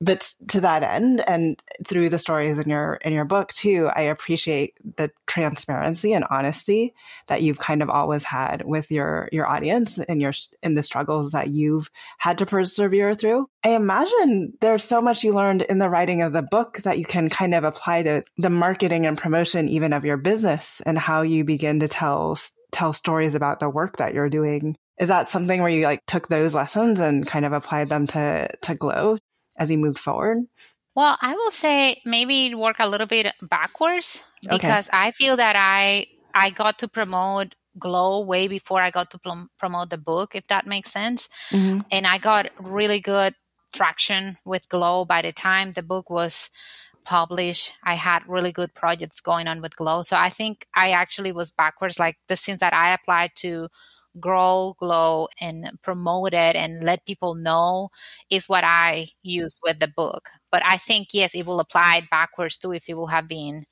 but 0.00 0.32
to 0.48 0.60
that 0.60 0.82
end 0.82 1.22
and 1.26 1.62
through 1.86 2.08
the 2.08 2.18
stories 2.18 2.58
in 2.58 2.68
your 2.68 2.94
in 3.04 3.12
your 3.12 3.24
book 3.24 3.52
too 3.52 3.90
i 3.94 4.02
appreciate 4.02 4.74
the 4.96 5.10
transparency 5.26 6.12
and 6.12 6.24
honesty 6.30 6.94
that 7.28 7.42
you've 7.42 7.58
kind 7.58 7.82
of 7.82 7.90
always 7.90 8.24
had 8.24 8.62
with 8.64 8.90
your 8.90 9.28
your 9.32 9.46
audience 9.46 9.98
and 9.98 10.20
your 10.20 10.32
in 10.62 10.74
the 10.74 10.82
struggles 10.82 11.30
that 11.32 11.48
you've 11.48 11.90
had 12.18 12.38
to 12.38 12.46
persevere 12.46 13.14
through. 13.14 13.48
I 13.64 13.70
imagine 13.70 14.52
there's 14.60 14.84
so 14.84 15.00
much 15.00 15.24
you 15.24 15.32
learned 15.32 15.62
in 15.62 15.78
the 15.78 15.88
writing 15.88 16.22
of 16.22 16.32
the 16.32 16.42
book 16.42 16.78
that 16.78 16.98
you 16.98 17.04
can 17.04 17.28
kind 17.28 17.54
of 17.54 17.64
apply 17.64 18.02
to 18.02 18.24
the 18.38 18.50
marketing 18.50 19.06
and 19.06 19.18
promotion 19.18 19.68
even 19.68 19.92
of 19.92 20.04
your 20.04 20.16
business 20.16 20.80
and 20.84 20.98
how 20.98 21.22
you 21.22 21.44
begin 21.44 21.80
to 21.80 21.88
tell 21.88 22.38
tell 22.72 22.92
stories 22.92 23.34
about 23.34 23.60
the 23.60 23.70
work 23.70 23.96
that 23.98 24.14
you're 24.14 24.28
doing. 24.28 24.76
Is 24.98 25.08
that 25.08 25.28
something 25.28 25.60
where 25.60 25.70
you 25.70 25.84
like 25.84 26.00
took 26.06 26.28
those 26.28 26.54
lessons 26.54 27.00
and 27.00 27.26
kind 27.26 27.44
of 27.44 27.52
applied 27.52 27.88
them 27.88 28.06
to 28.08 28.48
to 28.62 28.74
glow 28.74 29.18
as 29.56 29.70
you 29.70 29.78
moved 29.78 29.98
forward? 29.98 30.44
Well, 30.94 31.18
I 31.20 31.34
will 31.34 31.50
say 31.50 32.00
maybe 32.04 32.54
work 32.54 32.76
a 32.78 32.88
little 32.88 33.06
bit 33.06 33.32
backwards 33.42 34.22
because 34.48 34.88
okay. 34.88 34.96
I 34.96 35.10
feel 35.10 35.36
that 35.36 35.56
I 35.58 36.06
I 36.32 36.50
got 36.50 36.78
to 36.80 36.88
promote 36.88 37.54
Glow 37.76 38.20
way 38.20 38.46
before 38.46 38.80
I 38.80 38.90
got 38.90 39.10
to 39.10 39.18
pl- 39.18 39.48
promote 39.58 39.90
the 39.90 39.98
book, 39.98 40.36
if 40.36 40.46
that 40.46 40.66
makes 40.66 40.92
sense. 40.92 41.28
Mm-hmm. 41.50 41.80
And 41.90 42.06
I 42.06 42.18
got 42.18 42.50
really 42.60 43.00
good 43.00 43.34
traction 43.72 44.38
with 44.44 44.68
Glow 44.68 45.04
by 45.04 45.22
the 45.22 45.32
time 45.32 45.72
the 45.72 45.82
book 45.82 46.08
was 46.08 46.50
published. 47.04 47.74
I 47.82 47.94
had 47.94 48.22
really 48.28 48.52
good 48.52 48.74
projects 48.74 49.20
going 49.20 49.48
on 49.48 49.60
with 49.60 49.76
Glow. 49.76 50.02
So 50.02 50.16
I 50.16 50.30
think 50.30 50.66
I 50.72 50.90
actually 50.90 51.32
was 51.32 51.50
backwards, 51.50 51.98
like 51.98 52.16
the 52.28 52.36
things 52.36 52.60
that 52.60 52.72
I 52.72 52.94
applied 52.94 53.32
to 53.36 53.68
grow, 54.20 54.74
glow, 54.78 55.28
and 55.40 55.70
promote 55.82 56.34
it 56.34 56.56
and 56.56 56.84
let 56.84 57.04
people 57.06 57.34
know 57.34 57.90
is 58.30 58.48
what 58.48 58.64
I 58.64 59.08
use 59.22 59.58
with 59.62 59.80
the 59.80 59.88
book. 59.88 60.28
But 60.52 60.62
I 60.64 60.76
think 60.76 61.08
yes, 61.12 61.34
it 61.34 61.46
will 61.46 61.60
apply 61.60 62.06
backwards 62.10 62.58
too 62.58 62.72
if 62.72 62.88
it 62.88 62.94
will 62.94 63.08
have 63.08 63.28
been 63.28 63.66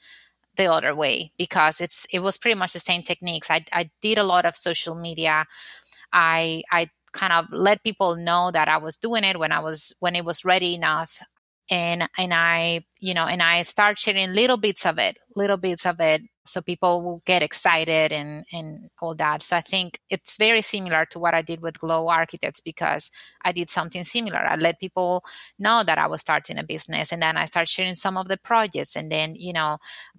the 0.56 0.70
other 0.72 0.94
way 0.94 1.32
because 1.38 1.80
it's 1.80 2.06
it 2.12 2.20
was 2.20 2.38
pretty 2.38 2.58
much 2.58 2.72
the 2.74 2.80
same 2.80 3.02
techniques. 3.02 3.50
I 3.50 3.64
I 3.72 3.90
did 4.02 4.18
a 4.18 4.24
lot 4.24 4.44
of 4.46 4.56
social 4.56 4.94
media. 4.94 5.46
I 6.12 6.62
I 6.70 6.90
kind 7.12 7.32
of 7.32 7.46
let 7.52 7.82
people 7.84 8.16
know 8.16 8.50
that 8.52 8.68
I 8.68 8.78
was 8.78 8.96
doing 8.96 9.24
it 9.24 9.38
when 9.38 9.52
I 9.52 9.60
was 9.60 9.92
when 10.00 10.16
it 10.16 10.24
was 10.24 10.44
ready 10.44 10.74
enough 10.74 11.20
and 11.70 12.08
and 12.18 12.32
I 12.34 12.84
you 13.00 13.14
know 13.14 13.26
and 13.26 13.42
I 13.42 13.62
start 13.64 13.98
sharing 13.98 14.32
little 14.34 14.56
bits 14.56 14.86
of 14.86 14.98
it 14.98 15.18
little 15.36 15.56
bits 15.58 15.86
of 15.86 16.00
it 16.00 16.22
so 16.44 16.60
people 16.60 17.02
will 17.02 17.22
get 17.24 17.42
excited 17.42 18.12
and 18.12 18.44
and 18.52 18.90
all 19.00 19.14
that. 19.14 19.42
So 19.42 19.56
i 19.56 19.60
think 19.60 20.00
it's 20.10 20.36
very 20.36 20.62
similar 20.62 21.04
to 21.06 21.18
what 21.18 21.34
i 21.34 21.42
did 21.42 21.60
with 21.62 21.78
glow 21.78 22.08
architects 22.08 22.60
because 22.60 23.10
i 23.44 23.52
did 23.52 23.70
something 23.70 24.04
similar. 24.04 24.38
I 24.38 24.56
let 24.56 24.80
people 24.80 25.24
know 25.58 25.82
that 25.84 25.98
i 25.98 26.06
was 26.06 26.20
starting 26.20 26.58
a 26.58 26.64
business 26.64 27.12
and 27.12 27.22
then 27.22 27.36
i 27.36 27.46
start 27.46 27.68
sharing 27.68 27.94
some 27.94 28.16
of 28.16 28.28
the 28.28 28.36
projects 28.36 28.96
and 28.96 29.10
then 29.10 29.34
you 29.36 29.52
know 29.52 29.78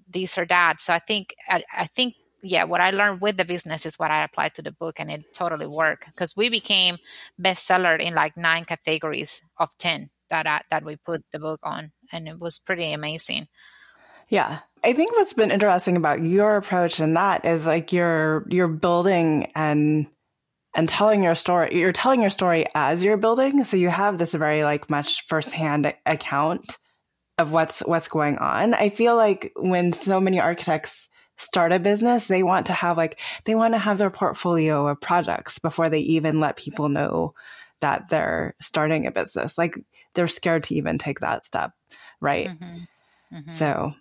this 0.09 0.37
or 0.37 0.45
that. 0.45 0.79
So 0.79 0.93
i 0.93 0.99
think 0.99 1.35
i, 1.49 1.63
I 1.75 1.87
think 1.87 2.15
yeah 2.41 2.63
what 2.65 2.81
i 2.81 2.91
learned 2.91 3.21
with 3.21 3.37
the 3.37 3.45
business 3.45 3.85
is 3.85 3.97
what 3.97 4.11
i 4.11 4.23
applied 4.23 4.53
to 4.53 4.61
the 4.61 4.71
book 4.71 4.99
and 4.99 5.09
it 5.09 5.33
totally 5.33 5.67
worked 5.67 6.05
because 6.07 6.35
we 6.35 6.49
became 6.49 6.97
bestseller 7.41 7.99
in 7.99 8.13
like 8.13 8.35
nine 8.37 8.65
categories 8.65 9.41
of 9.59 9.69
10 9.77 10.09
that 10.29 10.47
I, 10.47 10.61
that 10.69 10.83
we 10.83 10.95
put 10.97 11.23
the 11.31 11.39
book 11.39 11.59
on 11.63 11.91
and 12.11 12.27
it 12.27 12.39
was 12.39 12.59
pretty 12.59 12.91
amazing 12.91 13.47
yeah. 14.33 14.59
I 14.83 14.93
think 14.93 15.15
what's 15.15 15.33
been 15.33 15.51
interesting 15.51 15.95
about 15.95 16.23
your 16.23 16.57
approach 16.57 16.99
in 16.99 17.13
that 17.13 17.45
is 17.45 17.67
like 17.67 17.93
you're 17.93 18.45
you're 18.49 18.67
building 18.67 19.51
and 19.55 20.07
and 20.75 20.89
telling 20.89 21.23
your 21.23 21.35
story 21.35 21.77
you're 21.77 21.91
telling 21.91 22.19
your 22.19 22.31
story 22.31 22.65
as 22.73 23.03
you're 23.03 23.15
building 23.15 23.63
so 23.63 23.77
you 23.77 23.89
have 23.89 24.17
this 24.17 24.33
very 24.33 24.63
like 24.63 24.89
much 24.89 25.25
firsthand 25.27 25.93
account 26.07 26.79
of 27.37 27.51
what's 27.51 27.81
what's 27.81 28.07
going 28.07 28.39
on 28.39 28.73
i 28.73 28.89
feel 28.89 29.15
like 29.15 29.53
when 29.55 29.93
so 29.93 30.19
many 30.19 30.39
architects 30.39 31.07
start 31.37 31.71
a 31.71 31.79
business 31.79 32.27
they 32.27 32.41
want 32.43 32.65
to 32.65 32.73
have 32.73 32.97
like 32.97 33.19
they 33.45 33.53
want 33.53 33.75
to 33.75 33.77
have 33.77 33.99
their 33.99 34.09
portfolio 34.09 34.87
of 34.87 34.99
projects 34.99 35.59
before 35.59 35.89
they 35.89 35.99
even 35.99 36.39
let 36.39 36.57
people 36.57 36.89
know 36.89 37.33
that 37.81 38.09
they're 38.09 38.55
starting 38.59 39.05
a 39.05 39.11
business 39.11 39.57
like 39.57 39.75
they're 40.15 40.27
scared 40.27 40.63
to 40.63 40.75
even 40.75 40.97
take 40.97 41.19
that 41.19 41.45
step 41.45 41.71
right 42.19 42.47
mm-hmm. 42.47 43.35
Mm-hmm. 43.35 43.49
so 43.49 43.93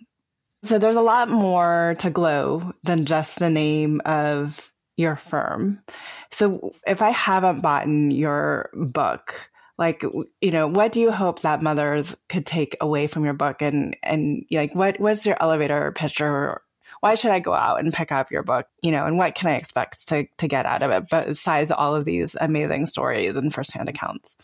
so 0.63 0.79
there's 0.79 0.95
a 0.95 1.01
lot 1.01 1.29
more 1.29 1.95
to 1.99 2.09
Glow 2.09 2.73
than 2.83 3.05
just 3.05 3.39
the 3.39 3.49
name 3.49 4.01
of 4.05 4.71
your 4.95 5.15
firm. 5.15 5.81
So 6.31 6.71
if 6.87 7.01
I 7.01 7.09
haven't 7.09 7.61
bought 7.61 7.87
your 7.87 8.69
book, 8.73 9.49
like 9.77 10.03
you 10.41 10.51
know, 10.51 10.67
what 10.67 10.91
do 10.91 11.01
you 11.01 11.11
hope 11.11 11.41
that 11.41 11.61
mothers 11.61 12.15
could 12.29 12.45
take 12.45 12.77
away 12.79 13.07
from 13.07 13.25
your 13.25 13.33
book 13.33 13.61
and 13.61 13.97
and 14.03 14.45
like 14.51 14.73
what 14.75 14.99
what's 14.99 15.25
your 15.25 15.37
elevator 15.41 15.91
pitch 15.91 16.21
or 16.21 16.61
why 17.01 17.15
should 17.15 17.31
I 17.31 17.39
go 17.39 17.53
out 17.53 17.79
and 17.79 17.91
pick 17.91 18.13
up 18.13 18.31
your 18.31 18.43
book? 18.43 18.67
You 18.81 18.91
know, 18.91 19.05
and 19.05 19.17
what 19.17 19.35
can 19.35 19.49
I 19.49 19.55
expect 19.55 20.07
to 20.09 20.27
to 20.37 20.47
get 20.47 20.65
out 20.65 20.83
of 20.83 20.91
it 20.91 21.09
besides 21.09 21.71
all 21.71 21.95
of 21.95 22.05
these 22.05 22.35
amazing 22.39 22.85
stories 22.85 23.35
and 23.35 23.53
firsthand 23.53 23.89
accounts? 23.89 24.37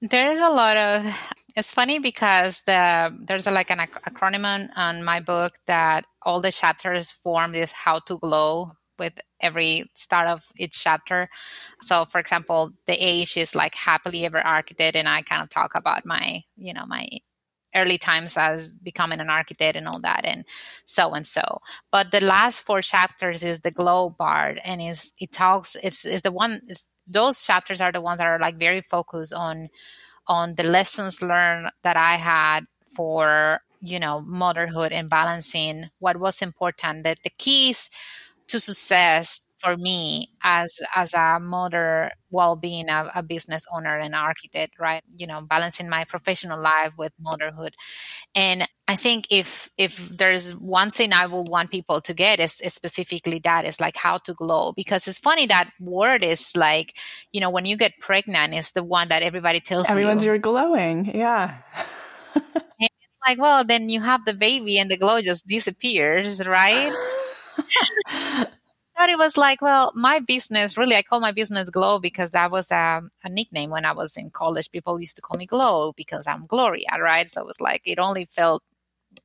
There 0.00 0.26
is 0.26 0.40
a 0.40 0.50
lot 0.50 0.76
of 0.76 1.34
it's 1.54 1.72
funny 1.72 1.98
because 1.98 2.62
the 2.62 3.14
there's 3.20 3.46
a, 3.46 3.50
like 3.50 3.70
an 3.70 3.80
ac- 3.80 3.92
acronym 4.06 4.70
on 4.76 5.04
my 5.04 5.20
book 5.20 5.54
that 5.66 6.04
all 6.22 6.40
the 6.40 6.52
chapters 6.52 7.10
form 7.10 7.52
this 7.52 7.72
how 7.72 7.98
to 8.00 8.18
glow 8.18 8.72
with 8.98 9.18
every 9.40 9.90
start 9.94 10.28
of 10.28 10.44
each 10.56 10.80
chapter. 10.80 11.28
So, 11.80 12.04
for 12.04 12.18
example, 12.18 12.70
the 12.86 12.94
H 12.94 13.36
is 13.36 13.54
like 13.54 13.74
happily 13.74 14.24
ever 14.24 14.38
architect, 14.38 14.96
and 14.96 15.08
I 15.08 15.22
kind 15.22 15.42
of 15.42 15.48
talk 15.50 15.74
about 15.74 16.06
my, 16.06 16.42
you 16.56 16.72
know, 16.72 16.86
my 16.86 17.06
early 17.74 17.98
times 17.98 18.36
as 18.36 18.74
becoming 18.74 19.20
an 19.20 19.30
architect 19.30 19.76
and 19.76 19.88
all 19.88 20.00
that, 20.00 20.24
and 20.24 20.44
so 20.86 21.12
and 21.12 21.26
so. 21.26 21.60
But 21.90 22.10
the 22.10 22.20
last 22.20 22.60
four 22.60 22.82
chapters 22.82 23.42
is 23.42 23.60
the 23.60 23.70
glow 23.70 24.10
part, 24.10 24.58
and 24.64 24.80
is 24.80 25.12
it 25.18 25.32
talks. 25.32 25.76
It's 25.82 26.02
the 26.02 26.32
one. 26.32 26.60
It's, 26.68 26.88
those 27.06 27.44
chapters 27.44 27.80
are 27.80 27.90
the 27.90 28.00
ones 28.00 28.18
that 28.18 28.28
are 28.28 28.38
like 28.38 28.58
very 28.58 28.80
focused 28.80 29.34
on 29.34 29.68
on 30.32 30.54
the 30.54 30.62
lessons 30.62 31.20
learned 31.20 31.70
that 31.82 31.96
I 31.96 32.16
had 32.16 32.60
for 32.96 33.60
you 33.80 33.98
know 34.00 34.22
motherhood 34.22 34.90
and 34.92 35.10
balancing 35.10 35.90
what 35.98 36.16
was 36.16 36.40
important 36.40 37.04
that 37.04 37.18
the 37.22 37.30
keys 37.44 37.90
to 38.48 38.58
success 38.58 39.44
for 39.62 39.76
me 39.76 40.30
as 40.42 40.80
as 40.94 41.14
a 41.14 41.38
mother 41.40 42.10
while 42.30 42.56
being 42.56 42.88
a, 42.88 43.10
a, 43.14 43.22
business 43.22 43.66
owner 43.72 43.98
and 43.98 44.14
architect 44.14 44.72
right? 44.78 45.02
You 45.16 45.26
know 45.26 45.40
balancing 45.42 45.88
my 45.88 46.04
professional 46.04 46.60
life 46.60 46.92
with 46.98 47.12
motherhood. 47.20 47.74
And 48.34 48.68
i 48.88 48.96
think 48.96 49.26
if 49.30 49.68
if 49.78 49.96
there's 50.08 50.50
one 50.56 50.90
thing 50.90 51.12
i 51.12 51.24
would 51.24 51.48
want 51.48 51.70
people 51.70 52.00
to 52.00 52.12
get 52.12 52.40
is, 52.40 52.60
is 52.60 52.74
specifically 52.74 53.38
that 53.38 53.64
is 53.64 53.80
like 53.80 53.96
how 53.96 54.18
to 54.18 54.34
glow. 54.34 54.72
Because 54.72 55.06
it's 55.06 55.18
funny 55.18 55.46
that 55.46 55.70
word 55.80 56.24
is 56.24 56.50
like 56.56 56.96
you 57.30 57.40
know 57.40 57.50
when 57.50 57.64
you 57.64 57.76
get 57.76 57.92
pregnant 58.00 58.54
is 58.54 58.72
the 58.72 58.82
one 58.82 59.08
that 59.08 59.22
everybody 59.22 59.60
tells 59.60 59.88
everyone's 59.88 60.24
you 60.24 60.30
you're 60.30 60.38
glowing. 60.38 61.10
Yeah. 61.14 61.58
Like 63.24 63.38
well 63.38 63.62
then 63.62 63.88
you 63.88 64.00
have 64.00 64.24
the 64.24 64.34
baby 64.34 64.78
and 64.80 64.90
the 64.90 64.96
glow 64.96 65.20
just 65.22 65.46
disappears 65.46 66.44
right 66.44 66.92
but 68.96 69.08
it 69.08 69.18
was 69.18 69.36
like, 69.36 69.62
well, 69.62 69.92
my 69.94 70.20
business, 70.20 70.76
really, 70.76 70.96
I 70.96 71.02
call 71.02 71.20
my 71.20 71.32
business 71.32 71.70
Glow 71.70 71.98
because 71.98 72.32
that 72.32 72.50
was 72.50 72.70
a, 72.70 73.02
a, 73.24 73.28
nickname 73.28 73.70
when 73.70 73.84
I 73.84 73.92
was 73.92 74.16
in 74.16 74.30
college. 74.30 74.70
People 74.70 75.00
used 75.00 75.16
to 75.16 75.22
call 75.22 75.38
me 75.38 75.46
Glow 75.46 75.92
because 75.96 76.26
I'm 76.26 76.46
Gloria, 76.46 76.88
right? 77.00 77.30
So 77.30 77.40
it 77.40 77.46
was 77.46 77.60
like, 77.60 77.82
it 77.84 77.98
only 77.98 78.26
felt 78.26 78.62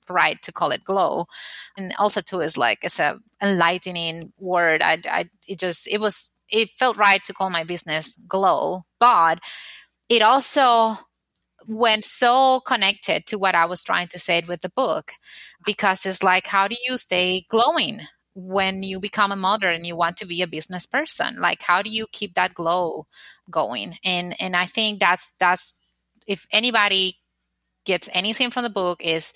right 0.10 0.42
to 0.44 0.52
call 0.52 0.72
it 0.72 0.84
Glow. 0.84 1.28
And 1.76 1.94
also, 2.00 2.22
too, 2.22 2.42
is 2.42 2.58
like, 2.58 2.80
it's 2.84 3.00
a 3.00 3.20
enlightening 3.42 4.32
word. 4.40 4.82
I, 4.84 5.00
I, 5.10 5.26
it 5.48 5.60
just, 5.60 5.88
it 5.88 6.00
was, 6.00 6.30
it 6.50 6.70
felt 6.70 6.98
right 6.98 7.24
to 7.26 7.34
call 7.34 7.50
my 7.50 7.64
business 7.64 8.18
Glow, 8.28 8.84
but 9.00 9.40
it 10.10 10.22
also 10.22 10.98
went 11.68 12.06
so 12.06 12.62
connected 12.62 13.26
to 13.28 13.38
what 13.38 13.56
I 13.56 13.66
was 13.66 13.84
trying 13.84 14.08
to 14.10 14.20
say 14.20 14.42
with 14.48 14.62
the 14.62 14.70
book 14.70 15.12
because 15.66 16.06
it's 16.06 16.24
like, 16.24 16.48
how 16.48 16.68
do 16.68 16.78
you 16.88 16.98
stay 16.98 17.46
glowing? 17.50 18.02
When 18.38 18.84
you 18.84 19.00
become 19.00 19.32
a 19.32 19.38
mother 19.38 19.70
and 19.72 19.86
you 19.86 19.96
want 19.98 20.18
to 20.18 20.26
be 20.28 20.44
a 20.44 20.48
business 20.48 20.86
person 20.86 21.42
like 21.42 21.64
how 21.64 21.82
do 21.82 21.90
you 21.90 22.08
keep 22.12 22.36
that 22.36 22.54
glow 22.54 23.08
going? 23.50 23.98
And 24.06 24.40
and 24.40 24.56
i 24.56 24.66
think 24.66 25.00
that's 25.00 25.34
that's 25.40 25.74
if 26.28 26.46
anybody 26.54 27.18
gets 27.86 28.10
anything 28.14 28.52
from 28.52 28.64
the 28.64 28.70
book 28.70 29.02
is 29.04 29.34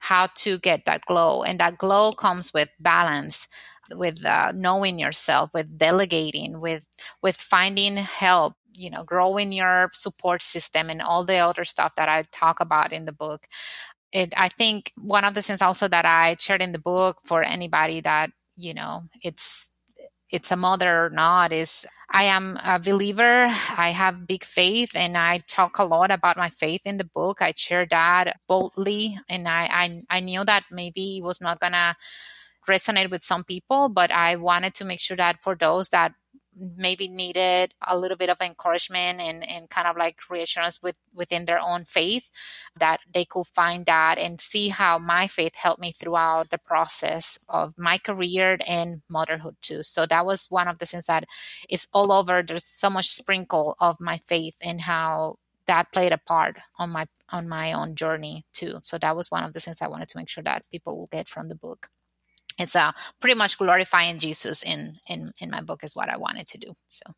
how 0.00 0.28
to 0.34 0.58
get 0.58 0.84
that 0.86 1.02
glow. 1.06 1.42
And 1.44 1.60
that 1.60 1.78
glow 1.78 2.12
comes 2.12 2.52
with 2.52 2.68
balance 2.80 3.48
with 3.92 4.24
uh, 4.26 4.52
knowing 4.54 4.98
yourself 4.98 5.50
with 5.54 5.78
delegating 5.78 6.60
with 6.60 6.82
with 7.22 7.36
finding 7.36 7.96
help 7.98 8.54
you 8.76 8.90
know 8.90 9.04
growing 9.04 9.52
your 9.52 9.90
support 9.92 10.42
system 10.42 10.90
and 10.90 11.02
all 11.02 11.24
the 11.24 11.36
other 11.38 11.64
stuff 11.64 11.92
that 11.96 12.08
i 12.08 12.24
talk 12.32 12.60
about 12.60 12.92
in 12.92 13.06
the 13.06 13.12
book. 13.12 13.46
It 14.12 14.34
i 14.36 14.48
think 14.48 14.92
one 14.98 15.24
of 15.24 15.34
the 15.34 15.42
things 15.42 15.62
also 15.62 15.88
that 15.88 16.06
i 16.06 16.36
shared 16.40 16.62
in 16.62 16.72
the 16.72 16.78
book 16.78 17.18
for 17.24 17.42
anybody 17.42 18.00
that 18.02 18.30
you 18.56 18.74
know 18.74 19.04
it's 19.22 19.70
it's 20.30 20.50
a 20.50 20.56
mother 20.56 21.06
or 21.06 21.10
not 21.10 21.52
is 21.52 21.86
I 22.10 22.24
am 22.24 22.58
a 22.64 22.78
believer. 22.78 23.46
I 23.46 23.90
have 23.90 24.26
big 24.26 24.44
faith 24.44 24.92
and 24.94 25.16
I 25.16 25.38
talk 25.48 25.78
a 25.78 25.84
lot 25.84 26.10
about 26.10 26.36
my 26.36 26.50
faith 26.50 26.82
in 26.84 26.98
the 26.98 27.04
book. 27.04 27.40
I 27.42 27.52
share 27.56 27.86
that 27.90 28.36
boldly 28.48 29.18
and 29.28 29.48
I 29.48 29.68
I, 29.70 30.00
I 30.10 30.20
knew 30.20 30.44
that 30.44 30.64
maybe 30.70 31.18
it 31.18 31.24
was 31.24 31.40
not 31.40 31.60
gonna 31.60 31.96
resonate 32.68 33.10
with 33.10 33.24
some 33.24 33.44
people, 33.44 33.88
but 33.88 34.12
I 34.12 34.36
wanted 34.36 34.74
to 34.74 34.84
make 34.84 35.00
sure 35.00 35.16
that 35.16 35.42
for 35.42 35.56
those 35.56 35.88
that 35.90 36.12
maybe 36.56 37.08
needed 37.08 37.74
a 37.86 37.98
little 37.98 38.16
bit 38.16 38.28
of 38.28 38.40
encouragement 38.40 39.20
and, 39.20 39.48
and 39.48 39.70
kind 39.70 39.86
of 39.86 39.96
like 39.96 40.18
reassurance 40.30 40.82
with 40.82 40.98
within 41.14 41.44
their 41.46 41.58
own 41.60 41.84
faith 41.84 42.28
that 42.76 43.00
they 43.12 43.24
could 43.24 43.46
find 43.54 43.86
that 43.86 44.18
and 44.18 44.40
see 44.40 44.68
how 44.68 44.98
my 44.98 45.26
faith 45.26 45.54
helped 45.54 45.80
me 45.80 45.92
throughout 45.92 46.50
the 46.50 46.58
process 46.58 47.38
of 47.48 47.74
my 47.78 47.98
career 47.98 48.58
and 48.66 49.02
motherhood 49.08 49.56
too. 49.62 49.82
So 49.82 50.06
that 50.06 50.26
was 50.26 50.46
one 50.50 50.68
of 50.68 50.78
the 50.78 50.86
things 50.86 51.06
that 51.06 51.24
is 51.68 51.88
all 51.92 52.12
over. 52.12 52.42
There's 52.42 52.64
so 52.64 52.90
much 52.90 53.08
sprinkle 53.08 53.76
of 53.80 54.00
my 54.00 54.18
faith 54.18 54.54
and 54.62 54.80
how 54.80 55.38
that 55.66 55.92
played 55.92 56.12
a 56.12 56.18
part 56.18 56.58
on 56.78 56.90
my 56.90 57.06
on 57.30 57.48
my 57.48 57.72
own 57.72 57.94
journey 57.94 58.44
too. 58.52 58.78
So 58.82 58.98
that 58.98 59.16
was 59.16 59.30
one 59.30 59.44
of 59.44 59.52
the 59.54 59.60
things 59.60 59.80
i 59.80 59.86
wanted 59.88 60.08
to 60.08 60.18
make 60.18 60.28
sure 60.28 60.44
that 60.44 60.64
people 60.70 60.98
will 60.98 61.08
get 61.10 61.28
from 61.28 61.48
the 61.48 61.54
book 61.54 61.88
it's 62.58 62.76
uh, 62.76 62.92
pretty 63.20 63.34
much 63.34 63.58
glorifying 63.58 64.18
Jesus 64.18 64.62
in 64.62 64.94
in 65.08 65.32
in 65.38 65.50
my 65.50 65.60
book 65.60 65.84
is 65.84 65.94
what 65.94 66.08
I 66.08 66.16
wanted 66.16 66.48
to 66.48 66.58
do. 66.58 66.74
So 66.90 67.14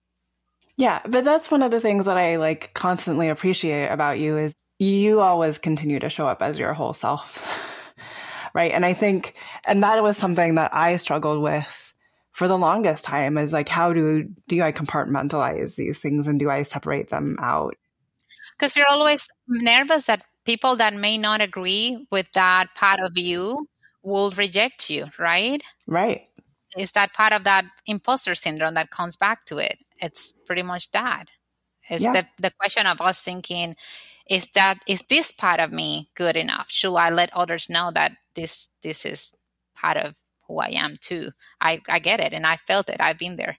yeah, 0.77 1.01
but 1.07 1.25
that's 1.25 1.51
one 1.51 1.63
of 1.63 1.71
the 1.71 1.81
things 1.81 2.07
that 2.07 2.17
I 2.17 2.37
like 2.37 2.75
constantly 2.75 3.29
appreciate 3.29 3.89
about 3.89 4.19
you 4.19 4.37
is 4.39 4.55
you 4.79 5.21
always 5.21 5.59
continue 5.59 6.01
to 6.01 6.11
show 6.11 6.27
up 6.27 6.43
as 6.43 6.59
your 6.59 6.73
whole 6.73 6.95
self. 6.95 7.47
right? 8.55 8.73
And 8.73 8.85
I 8.85 8.93
think 8.93 9.35
and 9.67 9.83
that 9.83 10.03
was 10.03 10.17
something 10.17 10.57
that 10.57 10.75
I 10.75 10.97
struggled 10.97 11.43
with 11.43 11.93
for 12.33 12.49
the 12.49 12.59
longest 12.59 13.05
time 13.05 13.39
is 13.39 13.53
like 13.53 13.69
how 13.69 13.93
do 13.93 14.29
do 14.49 14.63
I 14.63 14.73
compartmentalize 14.73 15.77
these 15.77 15.99
things 15.99 16.27
and 16.27 16.41
do 16.41 16.51
I 16.51 16.63
separate 16.63 17.11
them 17.11 17.37
out? 17.41 17.77
Cuz 18.59 18.77
you're 18.77 18.91
always 18.91 19.29
nervous 19.47 20.07
that 20.07 20.25
people 20.45 20.77
that 20.77 20.95
may 20.95 21.19
not 21.19 21.41
agree 21.41 22.07
with 22.11 22.33
that 22.33 22.75
part 22.75 23.01
of 23.01 23.17
you 23.17 23.69
will 24.05 24.31
reject 24.33 24.91
you, 24.91 25.07
right? 25.19 25.63
Right. 25.87 26.27
Is 26.77 26.93
that 26.93 27.15
part 27.15 27.33
of 27.33 27.45
that 27.45 27.65
imposter 27.87 28.35
syndrome 28.35 28.75
that 28.75 28.91
comes 28.91 29.17
back 29.17 29.47
to 29.47 29.59
it? 29.59 29.79
It's 30.01 30.33
pretty 30.47 30.63
much 30.63 30.91
that. 30.93 31.27
It's 31.89 32.03
yeah. 32.03 32.13
the, 32.13 32.27
the 32.39 32.51
question 32.59 32.87
of 32.87 33.01
us 33.01 33.23
thinking, 33.23 33.77
is 34.29 34.49
that 34.55 34.79
is 34.87 35.03
this 35.09 35.31
part 35.31 35.61
of 35.61 35.73
me 35.73 36.09
good 36.15 36.37
enough? 36.37 36.71
Should 36.71 36.95
I 36.95 37.11
let 37.11 37.35
others 37.35 37.69
know 37.69 37.91
that 37.95 38.13
this 38.35 38.69
this 38.83 39.05
is 39.05 39.35
part 39.75 39.97
of 39.97 40.15
who 40.49 40.59
I 40.59 40.69
am 40.69 40.97
too? 41.01 41.31
I, 41.61 41.83
I 41.89 41.99
get 41.99 42.21
it 42.21 42.33
and 42.33 42.47
I 42.47 42.57
felt 42.57 42.89
it. 42.89 42.97
I've 43.01 43.19
been 43.19 43.37
there. 43.37 43.59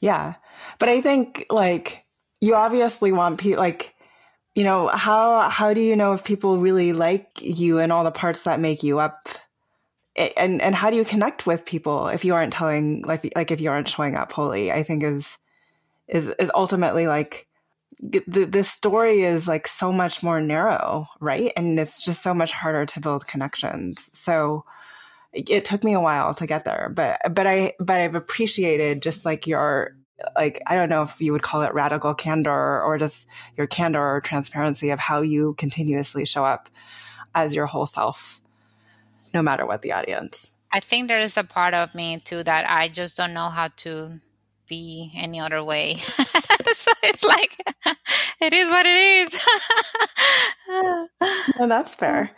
Yeah. 0.00 0.34
But 0.78 0.88
I 0.88 1.00
think 1.00 1.46
like 1.50 2.04
you 2.40 2.54
obviously 2.54 3.12
want 3.12 3.38
people 3.38 3.60
like 3.60 3.94
you 4.54 4.64
know 4.64 4.88
how 4.88 5.48
how 5.50 5.74
do 5.74 5.80
you 5.80 5.94
know 5.94 6.14
if 6.14 6.24
people 6.24 6.58
really 6.58 6.94
like 6.94 7.28
you 7.40 7.78
and 7.78 7.92
all 7.92 8.04
the 8.04 8.10
parts 8.10 8.42
that 8.42 8.58
make 8.60 8.82
you 8.82 8.98
up 8.98 9.28
and 10.16 10.62
and 10.62 10.74
how 10.74 10.90
do 10.90 10.96
you 10.96 11.04
connect 11.04 11.46
with 11.46 11.64
people 11.64 12.08
if 12.08 12.24
you 12.24 12.34
aren't 12.34 12.52
telling 12.52 13.02
like 13.02 13.30
like 13.36 13.50
if 13.50 13.60
you 13.60 13.70
aren't 13.70 13.88
showing 13.88 14.16
up 14.16 14.32
wholly? 14.32 14.72
I 14.72 14.82
think 14.82 15.02
is 15.02 15.38
is 16.08 16.28
is 16.38 16.50
ultimately 16.54 17.06
like 17.06 17.46
the 18.00 18.44
the 18.44 18.64
story 18.64 19.22
is 19.22 19.48
like 19.48 19.66
so 19.68 19.92
much 19.92 20.22
more 20.22 20.40
narrow 20.40 21.08
right? 21.20 21.52
And 21.56 21.78
it's 21.78 22.02
just 22.02 22.22
so 22.22 22.34
much 22.34 22.52
harder 22.52 22.86
to 22.86 23.00
build 23.00 23.26
connections. 23.26 24.10
So 24.12 24.64
it 25.32 25.64
took 25.64 25.84
me 25.84 25.92
a 25.92 26.00
while 26.00 26.32
to 26.34 26.46
get 26.46 26.64
there 26.64 26.90
but 26.94 27.20
but 27.32 27.46
i 27.46 27.72
but 27.78 28.00
i've 28.00 28.14
appreciated 28.14 29.02
just 29.02 29.24
like 29.26 29.46
your 29.46 29.94
like 30.34 30.62
i 30.66 30.74
don't 30.74 30.88
know 30.88 31.02
if 31.02 31.20
you 31.20 31.32
would 31.32 31.42
call 31.42 31.62
it 31.62 31.74
radical 31.74 32.14
candor 32.14 32.82
or 32.82 32.96
just 32.96 33.26
your 33.56 33.66
candor 33.66 34.02
or 34.02 34.20
transparency 34.20 34.90
of 34.90 34.98
how 34.98 35.20
you 35.20 35.54
continuously 35.58 36.24
show 36.24 36.44
up 36.44 36.70
as 37.34 37.54
your 37.54 37.66
whole 37.66 37.86
self 37.86 38.40
no 39.34 39.42
matter 39.42 39.66
what 39.66 39.82
the 39.82 39.92
audience. 39.92 40.54
I 40.72 40.80
think 40.80 41.08
there 41.08 41.18
is 41.18 41.36
a 41.36 41.44
part 41.44 41.74
of 41.74 41.94
me 41.94 42.20
too 42.20 42.42
that 42.42 42.68
I 42.68 42.88
just 42.88 43.16
don't 43.16 43.34
know 43.34 43.48
how 43.48 43.68
to 43.78 44.20
be 44.68 45.12
any 45.16 45.40
other 45.40 45.62
way. 45.62 45.94
so 46.74 46.90
it's 47.02 47.24
like 47.24 47.56
it 48.40 48.52
is 48.52 48.68
what 48.68 48.86
it 48.86 48.98
is. 48.98 49.40
and 51.58 51.70
that's 51.70 51.94
fair. 51.94 52.30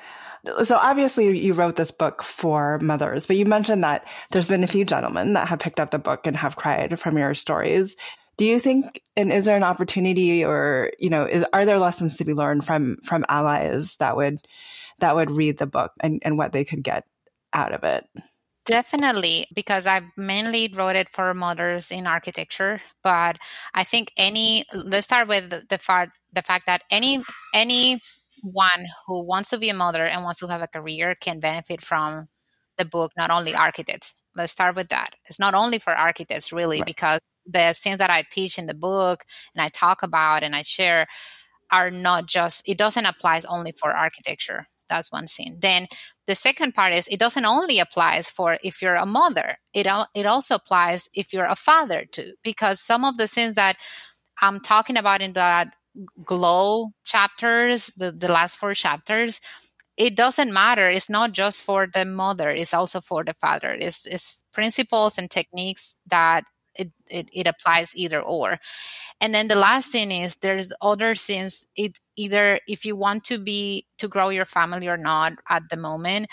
So 0.63 0.77
obviously 0.77 1.37
you 1.39 1.53
wrote 1.53 1.77
this 1.77 1.91
book 1.91 2.23
for 2.23 2.79
mothers, 2.79 3.27
but 3.27 3.37
you 3.37 3.45
mentioned 3.45 3.83
that 3.83 4.05
there's 4.31 4.47
been 4.47 4.65
a 4.65 4.69
few 4.69 4.85
gentlemen 4.85 5.33
that 5.33 5.49
have 5.49 5.59
picked 5.59 5.81
up 5.81 5.91
the 5.91 5.99
book 5.99 6.27
and 6.27 6.37
have 6.37 6.57
cried 6.57 6.99
from 7.01 7.19
your 7.19 7.35
stories. 7.35 7.97
Do 8.37 8.45
you 8.45 8.61
think 8.61 9.03
and 9.17 9.33
is 9.33 9.47
there 9.47 9.57
an 9.57 9.65
opportunity 9.65 10.45
or, 10.45 10.93
you 10.99 11.11
know, 11.11 11.25
is 11.25 11.45
are 11.53 11.65
there 11.65 11.79
lessons 11.79 12.17
to 12.19 12.25
be 12.25 12.35
learned 12.35 12.65
from 12.65 12.99
from 13.05 13.25
allies 13.29 13.97
that 13.97 14.17
would 14.17 14.39
that 15.01 15.17
would 15.17 15.31
read 15.31 15.59
the 15.59 15.67
book 15.67 15.93
and, 16.01 16.21
and 16.25 16.39
what 16.39 16.53
they 16.53 16.65
could 16.65 16.83
get 16.83 17.05
out 17.53 17.73
of 17.73 17.85
it. 17.85 18.07
Definitely, 18.69 19.47
because 19.55 19.87
I 19.87 20.03
mainly 20.19 20.71
wrote 20.75 20.95
it 20.95 21.09
for 21.11 21.33
mothers 21.33 21.91
in 21.91 22.07
architecture. 22.07 22.83
But 23.03 23.39
I 23.73 23.83
think 23.83 24.13
any 24.19 24.67
let's 24.75 25.07
start 25.07 25.27
with 25.27 25.49
the, 25.49 25.63
the 25.67 25.79
fact 25.79 26.13
the 26.35 26.43
fact 26.43 26.67
that 26.67 26.83
any 26.91 27.25
any 27.55 27.99
one 28.43 28.87
who 29.07 29.27
wants 29.27 29.49
to 29.51 29.59
be 29.59 29.71
a 29.71 29.75
mother 29.75 30.05
and 30.05 30.23
wants 30.23 30.41
to 30.41 30.49
have 30.49 30.61
a 30.61 30.67
career 30.67 31.15
can 31.19 31.41
benefit 31.41 31.81
from 31.81 32.29
the 32.77 32.85
book. 32.85 33.13
Not 33.17 33.31
only 33.31 33.55
architects. 33.55 34.15
Let's 34.37 34.53
start 34.53 34.77
with 34.77 34.89
that. 34.91 35.15
It's 35.25 35.39
not 35.39 35.55
only 35.55 35.79
for 35.79 35.95
architects, 35.95 36.53
really, 36.53 36.81
right. 36.81 36.87
because 36.87 37.21
the 37.47 37.75
things 37.75 37.99
that 37.99 38.11
I 38.11 38.23
teach 38.31 38.59
in 38.59 38.67
the 38.67 38.75
book 38.75 39.25
and 39.55 39.63
I 39.63 39.69
talk 39.71 40.03
about 40.03 40.43
and 40.43 40.55
I 40.55 40.61
share 40.61 41.07
are 41.73 41.91
not 41.91 42.27
just. 42.27 42.69
It 42.69 42.77
doesn't 42.77 43.07
apply 43.07 43.41
only 43.49 43.73
for 43.73 43.93
architecture 43.93 44.67
that's 44.89 45.13
one 45.13 45.27
thing. 45.27 45.59
Then 45.61 45.87
the 46.27 46.35
second 46.35 46.75
part 46.75 46.93
is 46.93 47.09
it 47.09 47.19
doesn't 47.19 47.45
only 47.45 47.79
applies 47.79 48.29
for 48.31 48.59
if 48.63 48.83
you're 48.83 48.97
a 48.97 49.07
mother. 49.07 49.59
It 49.73 49.87
it 50.15 50.27
also 50.27 50.57
applies 50.57 51.09
if 51.15 51.33
you're 51.33 51.47
a 51.47 51.57
father 51.57 52.05
too, 52.11 52.35
because 52.43 52.81
some 52.81 53.05
of 53.05 53.17
the 53.17 53.27
things 53.27 53.55
that 53.55 53.77
I'm 54.41 54.61
talking 54.61 54.97
about 54.97 55.23
in 55.23 55.33
that 55.35 55.75
glow 56.25 56.91
chapters, 57.05 57.93
the, 57.97 58.13
the 58.13 58.31
last 58.31 58.57
four 58.57 58.75
chapters, 58.75 59.41
it 59.97 60.15
doesn't 60.15 60.53
matter. 60.53 60.89
It's 60.89 61.11
not 61.11 61.33
just 61.33 61.63
for 61.63 61.89
the 61.93 62.05
mother, 62.05 62.51
it's 62.51 62.73
also 62.75 63.01
for 63.01 63.25
the 63.25 63.35
father. 63.35 63.73
It's, 63.73 64.07
it's 64.07 64.45
principles 64.53 65.19
and 65.19 65.31
techniques 65.31 65.97
that 66.07 66.45
it, 66.79 66.91
it, 67.11 67.29
it 67.33 67.47
applies 67.47 67.95
either 67.97 68.21
or 68.23 68.59
and 69.21 69.35
then 69.35 69.49
the 69.49 69.57
last 69.57 69.93
thing 69.93 70.13
is 70.13 70.37
there's 70.37 70.73
other 70.81 71.15
things 71.15 71.67
it 71.77 71.99
either 72.17 72.61
if 72.69 72.85
you 72.85 72.97
want 72.97 73.25
to 73.25 73.39
be 73.39 73.87
to 73.99 74.09
grow 74.09 74.29
your 74.29 74.45
family 74.45 74.89
or 74.89 74.97
not 74.97 75.33
at 75.49 75.63
the 75.71 75.77
moment 75.77 76.29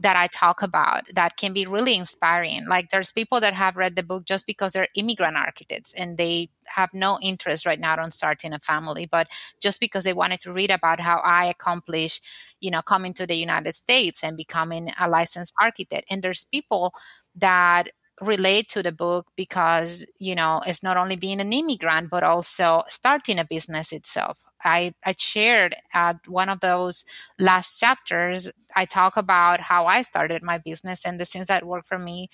that 0.00 0.16
I 0.16 0.28
talk 0.28 0.62
about 0.62 1.02
that 1.14 1.36
can 1.36 1.52
be 1.52 1.66
really 1.66 1.96
inspiring. 1.96 2.66
Like 2.68 2.90
there's 2.90 3.10
people 3.10 3.40
that 3.40 3.54
have 3.54 3.76
read 3.76 3.96
the 3.96 4.04
book 4.04 4.24
just 4.26 4.46
because 4.46 4.72
they're 4.72 4.86
immigrant 4.94 5.36
architects 5.36 5.92
and 5.92 6.16
they 6.16 6.50
have 6.68 6.90
no 6.94 7.18
interest 7.20 7.66
right 7.66 7.80
now 7.80 8.00
on 8.00 8.12
starting 8.12 8.52
a 8.52 8.60
family, 8.60 9.06
but 9.10 9.26
just 9.60 9.80
because 9.80 10.04
they 10.04 10.12
wanted 10.12 10.40
to 10.42 10.52
read 10.52 10.70
about 10.70 11.00
how 11.00 11.18
I 11.18 11.46
accomplished, 11.46 12.22
you 12.60 12.70
know, 12.70 12.80
coming 12.80 13.12
to 13.14 13.26
the 13.26 13.34
United 13.34 13.74
States 13.74 14.22
and 14.22 14.36
becoming 14.36 14.92
a 15.00 15.08
licensed 15.08 15.52
architect. 15.60 16.06
And 16.10 16.22
there's 16.22 16.44
people 16.44 16.92
that 17.34 17.88
relate 18.20 18.68
to 18.70 18.82
the 18.82 18.92
book 18.92 19.28
because 19.36 20.04
you 20.18 20.34
know 20.34 20.60
it's 20.66 20.82
not 20.82 20.96
only 20.96 21.16
being 21.16 21.40
an 21.40 21.52
immigrant 21.52 22.10
but 22.10 22.24
also 22.24 22.82
starting 22.88 23.38
a 23.38 23.44
business 23.44 23.92
itself. 23.92 24.44
I 24.64 24.94
i 25.04 25.14
shared 25.16 25.76
at 25.94 26.26
one 26.28 26.48
of 26.48 26.60
those 26.60 27.04
last 27.38 27.78
chapters 27.78 28.50
i 28.74 28.84
talk 28.86 29.16
about 29.16 29.60
how 29.60 29.86
i 29.86 30.02
started 30.02 30.42
my 30.42 30.58
business 30.58 31.04
and 31.06 31.20
the 31.20 31.24
things 31.24 31.46
that 31.46 31.64
work 31.66 31.86
for 31.86 31.98
me 31.98 32.28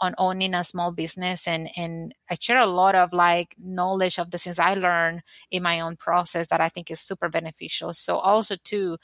on 0.00 0.14
owning 0.18 0.54
a 0.54 0.64
small 0.64 0.92
business. 0.92 1.46
And 1.48 1.70
and 1.76 2.14
i 2.30 2.34
share 2.34 2.58
a 2.58 2.66
lot 2.66 2.94
of 2.94 3.12
like 3.12 3.54
knowledge 3.58 4.18
of 4.18 4.30
the 4.30 4.38
things 4.38 4.58
i 4.58 4.74
learned 4.74 5.22
in 5.50 5.62
my 5.62 5.80
own 5.80 5.96
process 5.96 6.48
that 6.48 6.60
i 6.60 6.68
think 6.68 6.90
is 6.90 7.00
super 7.00 7.28
beneficial. 7.28 7.92
So 7.94 8.18
also 8.18 8.56
too 8.64 8.98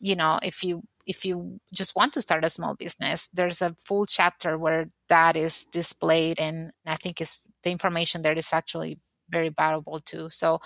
you 0.00 0.16
know 0.16 0.38
if 0.42 0.62
you 0.64 0.82
if 1.06 1.24
you 1.24 1.60
just 1.72 1.94
want 1.94 2.12
to 2.14 2.22
start 2.22 2.44
a 2.44 2.50
small 2.50 2.74
business, 2.74 3.28
there's 3.32 3.62
a 3.62 3.74
full 3.84 4.06
chapter 4.06 4.58
where 4.58 4.90
that 5.08 5.36
is 5.36 5.64
displayed, 5.64 6.38
and 6.38 6.72
I 6.84 6.96
think 6.96 7.20
is 7.20 7.38
the 7.62 7.70
information 7.70 8.22
there 8.22 8.32
is 8.32 8.52
actually 8.52 8.98
very 9.30 9.48
valuable 9.48 9.98
too. 9.98 10.28
So 10.30 10.60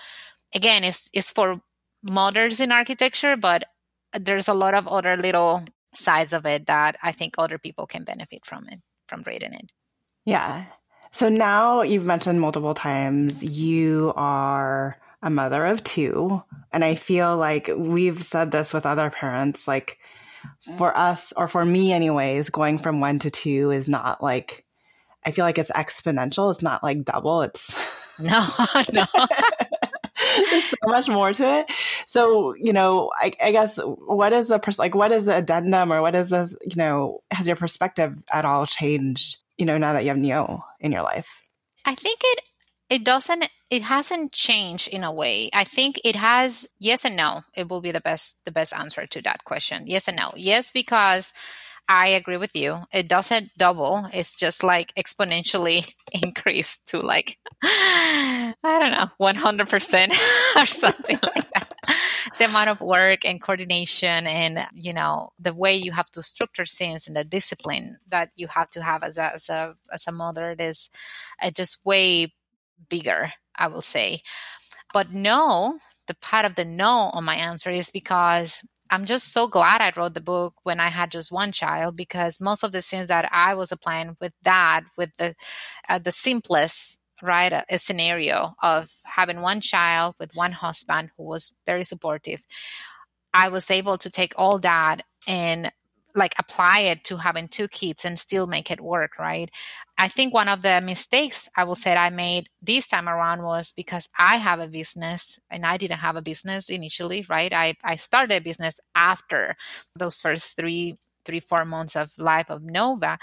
again, 0.53 0.83
it's 0.83 1.09
it's 1.13 1.31
for 1.31 1.61
mothers 2.03 2.59
in 2.59 2.71
architecture, 2.71 3.35
but 3.37 3.63
there's 4.19 4.47
a 4.47 4.53
lot 4.53 4.73
of 4.73 4.87
other 4.87 5.15
little 5.15 5.63
sides 5.93 6.33
of 6.33 6.45
it 6.45 6.65
that 6.65 6.97
I 7.03 7.11
think 7.11 7.35
other 7.37 7.57
people 7.57 7.85
can 7.85 8.03
benefit 8.03 8.45
from 8.45 8.67
it 8.69 8.79
from 9.07 9.23
reading 9.25 9.53
it. 9.53 9.71
Yeah. 10.25 10.65
So 11.11 11.27
now 11.29 11.81
you've 11.81 12.05
mentioned 12.05 12.39
multiple 12.39 12.73
times 12.73 13.43
you 13.43 14.13
are 14.15 14.97
a 15.21 15.29
mother 15.29 15.65
of 15.65 15.83
two. 15.83 16.41
And 16.71 16.83
I 16.83 16.95
feel 16.95 17.37
like 17.37 17.69
we've 17.75 18.23
said 18.23 18.51
this 18.51 18.73
with 18.73 18.85
other 18.85 19.09
parents, 19.09 19.67
like 19.67 19.99
for 20.77 20.95
us, 20.95 21.33
or 21.35 21.47
for 21.47 21.63
me, 21.63 21.91
anyways, 21.91 22.49
going 22.49 22.77
from 22.77 22.99
one 22.99 23.19
to 23.19 23.31
two 23.31 23.71
is 23.71 23.89
not 23.89 24.23
like, 24.23 24.65
I 25.25 25.31
feel 25.31 25.45
like 25.45 25.57
it's 25.57 25.71
exponential. 25.71 26.51
It's 26.51 26.61
not 26.61 26.83
like 26.83 27.03
double. 27.03 27.41
It's 27.41 27.75
no, 28.19 28.47
no. 28.93 29.05
There's 30.51 30.65
so 30.65 30.75
much 30.85 31.09
more 31.09 31.33
to 31.33 31.59
it. 31.59 31.71
So, 32.05 32.53
you 32.55 32.73
know, 32.73 33.11
I, 33.15 33.31
I 33.43 33.51
guess 33.51 33.79
what 33.79 34.33
is 34.33 34.49
the 34.49 34.59
pers- 34.59 34.79
like 34.79 34.93
what 34.93 35.11
is 35.11 35.25
the 35.25 35.37
addendum 35.37 35.91
or 35.91 36.01
what 36.01 36.15
is 36.15 36.29
this, 36.29 36.55
you 36.65 36.75
know, 36.75 37.21
has 37.31 37.47
your 37.47 37.55
perspective 37.55 38.23
at 38.31 38.45
all 38.45 38.65
changed, 38.65 39.37
you 39.57 39.65
know, 39.65 39.77
now 39.77 39.93
that 39.93 40.03
you 40.03 40.09
have 40.09 40.17
Neo 40.17 40.63
in 40.79 40.91
your 40.91 41.01
life? 41.01 41.49
I 41.85 41.95
think 41.95 42.19
it 42.23 42.41
it 42.91 43.05
doesn't 43.05 43.49
it 43.71 43.83
hasn't 43.83 44.33
changed 44.33 44.89
in 44.89 45.03
a 45.05 45.13
way. 45.13 45.49
I 45.53 45.63
think 45.63 46.01
it 46.03 46.17
has 46.17 46.67
yes 46.79 47.05
and 47.05 47.15
no. 47.15 47.41
It 47.55 47.69
will 47.69 47.81
be 47.81 47.91
the 47.91 48.01
best 48.01 48.43
the 48.45 48.51
best 48.51 48.73
answer 48.73 49.07
to 49.07 49.21
that 49.23 49.45
question. 49.45 49.83
Yes 49.87 50.09
and 50.09 50.17
no. 50.17 50.33
Yes 50.35 50.71
because 50.73 51.31
i 51.89 52.09
agree 52.09 52.37
with 52.37 52.55
you. 52.55 52.79
It 52.93 53.07
doesn't 53.07 53.51
double. 53.57 54.07
It's 54.13 54.37
just 54.37 54.61
like 54.63 54.93
exponentially 54.95 55.89
increased 56.11 56.87
to 56.89 56.99
like 56.99 57.37
i 57.63 58.53
don't 58.63 58.91
know 58.91 59.07
100% 59.19 60.11
or 60.57 60.65
something 60.65 61.19
like 61.23 61.49
that. 61.53 61.73
The 62.37 62.45
amount 62.45 62.69
of 62.69 62.81
work 62.81 63.25
and 63.25 63.41
coordination 63.41 64.27
and 64.27 64.67
you 64.73 64.93
know 64.93 65.31
the 65.39 65.53
way 65.53 65.75
you 65.75 65.93
have 65.93 66.11
to 66.11 66.21
structure 66.23 66.65
things 66.65 67.07
and 67.07 67.15
the 67.15 67.23
discipline 67.23 67.95
that 68.09 68.31
you 68.35 68.47
have 68.47 68.69
to 68.71 68.83
have 68.83 69.01
as 69.03 69.17
a 69.17 69.33
as 69.35 69.49
a, 69.49 69.75
as 69.93 70.07
a 70.07 70.11
mother 70.11 70.51
it 70.51 70.59
is 70.61 70.89
uh, 71.41 71.51
just 71.51 71.83
way 71.85 72.33
bigger, 72.89 73.33
I 73.55 73.67
will 73.67 73.81
say. 73.81 74.21
But 74.93 75.11
no, 75.11 75.79
the 76.07 76.15
part 76.15 76.45
of 76.45 76.55
the 76.55 76.65
no 76.65 77.09
on 77.13 77.23
my 77.23 77.35
answer 77.35 77.69
is 77.69 77.89
because 77.89 78.61
I'm 78.89 79.05
just 79.05 79.31
so 79.31 79.47
glad 79.47 79.79
I 79.79 79.93
wrote 79.95 80.13
the 80.13 80.21
book 80.21 80.55
when 80.63 80.81
I 80.81 80.89
had 80.89 81.11
just 81.11 81.31
one 81.31 81.53
child 81.53 81.95
because 81.95 82.41
most 82.41 82.63
of 82.63 82.73
the 82.73 82.81
things 82.81 83.07
that 83.07 83.29
I 83.31 83.55
was 83.55 83.71
applying 83.71 84.17
with 84.19 84.33
that, 84.43 84.81
with 84.97 85.15
the 85.17 85.33
uh, 85.87 85.99
the 85.99 86.11
simplest 86.11 86.99
right 87.21 87.53
a, 87.53 87.63
a, 87.69 87.77
scenario 87.77 88.53
of 88.61 88.89
having 89.05 89.41
one 89.41 89.61
child 89.61 90.15
with 90.19 90.35
one 90.35 90.51
husband 90.51 91.11
who 91.15 91.23
was 91.23 91.53
very 91.65 91.85
supportive, 91.85 92.45
I 93.33 93.47
was 93.47 93.71
able 93.71 93.97
to 93.99 94.09
take 94.09 94.33
all 94.35 94.59
that 94.59 95.03
and 95.27 95.71
like 96.15 96.33
apply 96.37 96.79
it 96.79 97.03
to 97.05 97.17
having 97.17 97.47
two 97.47 97.67
kids 97.67 98.05
and 98.05 98.17
still 98.17 98.47
make 98.47 98.71
it 98.71 98.81
work, 98.81 99.17
right? 99.19 99.49
I 99.97 100.07
think 100.07 100.33
one 100.33 100.47
of 100.47 100.61
the 100.61 100.81
mistakes 100.81 101.49
I 101.55 101.63
will 101.63 101.75
say 101.75 101.93
I 101.93 102.09
made 102.09 102.49
this 102.61 102.87
time 102.87 103.07
around 103.07 103.43
was 103.43 103.71
because 103.71 104.09
I 104.17 104.37
have 104.37 104.59
a 104.59 104.67
business 104.67 105.39
and 105.49 105.65
I 105.65 105.77
didn't 105.77 105.99
have 105.99 106.15
a 106.15 106.21
business 106.21 106.69
initially, 106.69 107.25
right? 107.29 107.53
I, 107.53 107.75
I 107.83 107.95
started 107.95 108.35
a 108.35 108.41
business 108.41 108.79
after 108.95 109.55
those 109.95 110.19
first 110.19 110.55
three, 110.55 110.97
three, 111.25 111.39
four 111.39 111.65
months 111.65 111.95
of 111.95 112.11
life 112.17 112.49
of 112.49 112.63
Nova. 112.63 113.17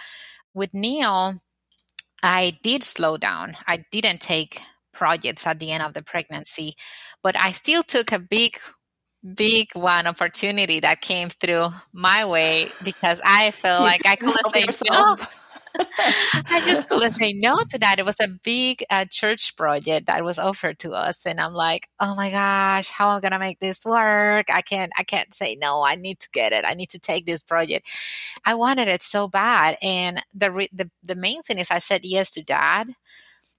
With 0.55 0.75
Neo, 0.75 1.35
I 2.23 2.59
did 2.63 2.83
slow 2.83 3.17
down. 3.17 3.57
I 3.67 3.85
didn't 3.91 4.21
take 4.21 4.61
projects 4.93 5.47
at 5.47 5.61
the 5.61 5.71
end 5.71 5.83
of 5.83 5.95
the 5.95 6.03
pregnancy, 6.03 6.75
but 7.23 7.39
I 7.39 7.53
still 7.53 7.83
took 7.83 8.11
a 8.11 8.19
big 8.19 8.59
big 9.35 9.69
one 9.75 10.07
opportunity 10.07 10.81
that 10.81 11.01
came 11.01 11.29
through 11.29 11.71
my 11.93 12.25
way 12.25 12.71
because 12.85 13.21
I 13.25 13.51
felt 13.51 13.83
like 13.83 14.07
I 14.07 14.17
couldn't 14.17 14.47
say 14.47 14.67
no. 14.89 15.17
I 16.49 16.63
just 16.67 16.89
couldn't 16.89 17.13
say 17.13 17.33
no 17.33 17.59
to 17.69 17.79
that. 17.79 17.99
It 17.99 18.05
was 18.05 18.19
a 18.21 18.29
big 18.43 18.85
uh, 18.91 19.05
church 19.11 19.57
project 19.57 20.07
that 20.07 20.25
was 20.25 20.39
offered 20.39 20.79
to 20.81 20.93
us, 20.93 21.27
and 21.27 21.41
I'm 21.41 21.55
like, 21.55 21.89
oh 22.01 22.15
my 22.15 22.31
gosh, 22.31 22.89
how 22.91 23.11
am 23.11 23.19
I 23.19 23.21
gonna 23.21 23.39
make 23.39 23.61
this 23.61 23.85
work? 23.85 24.47
I 24.53 24.63
can't, 24.63 24.93
I 24.99 25.05
can't 25.05 25.33
say 25.35 25.57
no. 25.57 25.83
I 25.83 25.95
need 25.95 26.21
to 26.21 26.31
get 26.31 26.53
it. 26.53 26.65
I 26.65 26.75
need 26.75 26.91
to 26.91 26.99
take 26.99 27.27
this 27.27 27.43
project. 27.43 27.89
I 28.45 28.55
wanted 28.55 28.89
it 28.89 29.03
so 29.03 29.29
bad, 29.29 29.77
and 29.83 30.23
the 30.35 30.51
re- 30.51 30.71
the 30.73 30.91
the 31.03 31.15
main 31.15 31.43
thing 31.43 31.59
is 31.59 31.71
I 31.71 31.79
said 31.79 32.01
yes 32.05 32.31
to 32.33 32.45
that, 32.49 32.87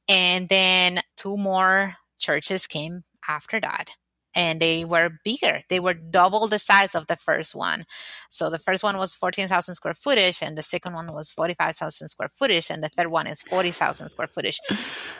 and 0.08 0.50
then 0.50 1.02
two 1.16 1.38
more 1.38 1.96
churches 2.18 2.68
came 2.68 3.04
after 3.28 3.60
that 3.62 3.92
and 4.40 4.62
they 4.62 4.86
were 4.86 5.20
bigger. 5.26 5.64
They 5.68 5.82
were 5.82 5.94
double 5.94 6.48
the 6.48 6.60
size 6.60 6.96
of 6.96 7.08
the 7.08 7.18
first 7.18 7.54
one. 7.54 7.84
So 8.30 8.50
the 8.50 8.58
first 8.58 8.84
one 8.84 8.96
was 8.98 9.14
14,000 9.14 9.76
square 9.76 9.94
footage, 9.94 10.42
and 10.42 10.58
the 10.58 10.64
second 10.64 10.94
one 10.94 11.12
was 11.14 11.30
45,000 11.30 12.08
square 12.08 12.30
footage, 12.30 12.70
and 12.72 12.82
the 12.82 12.88
third 12.88 13.08
one 13.08 13.28
is 13.28 13.42
40,000 13.42 14.08
square 14.08 14.30
footage. 14.30 14.62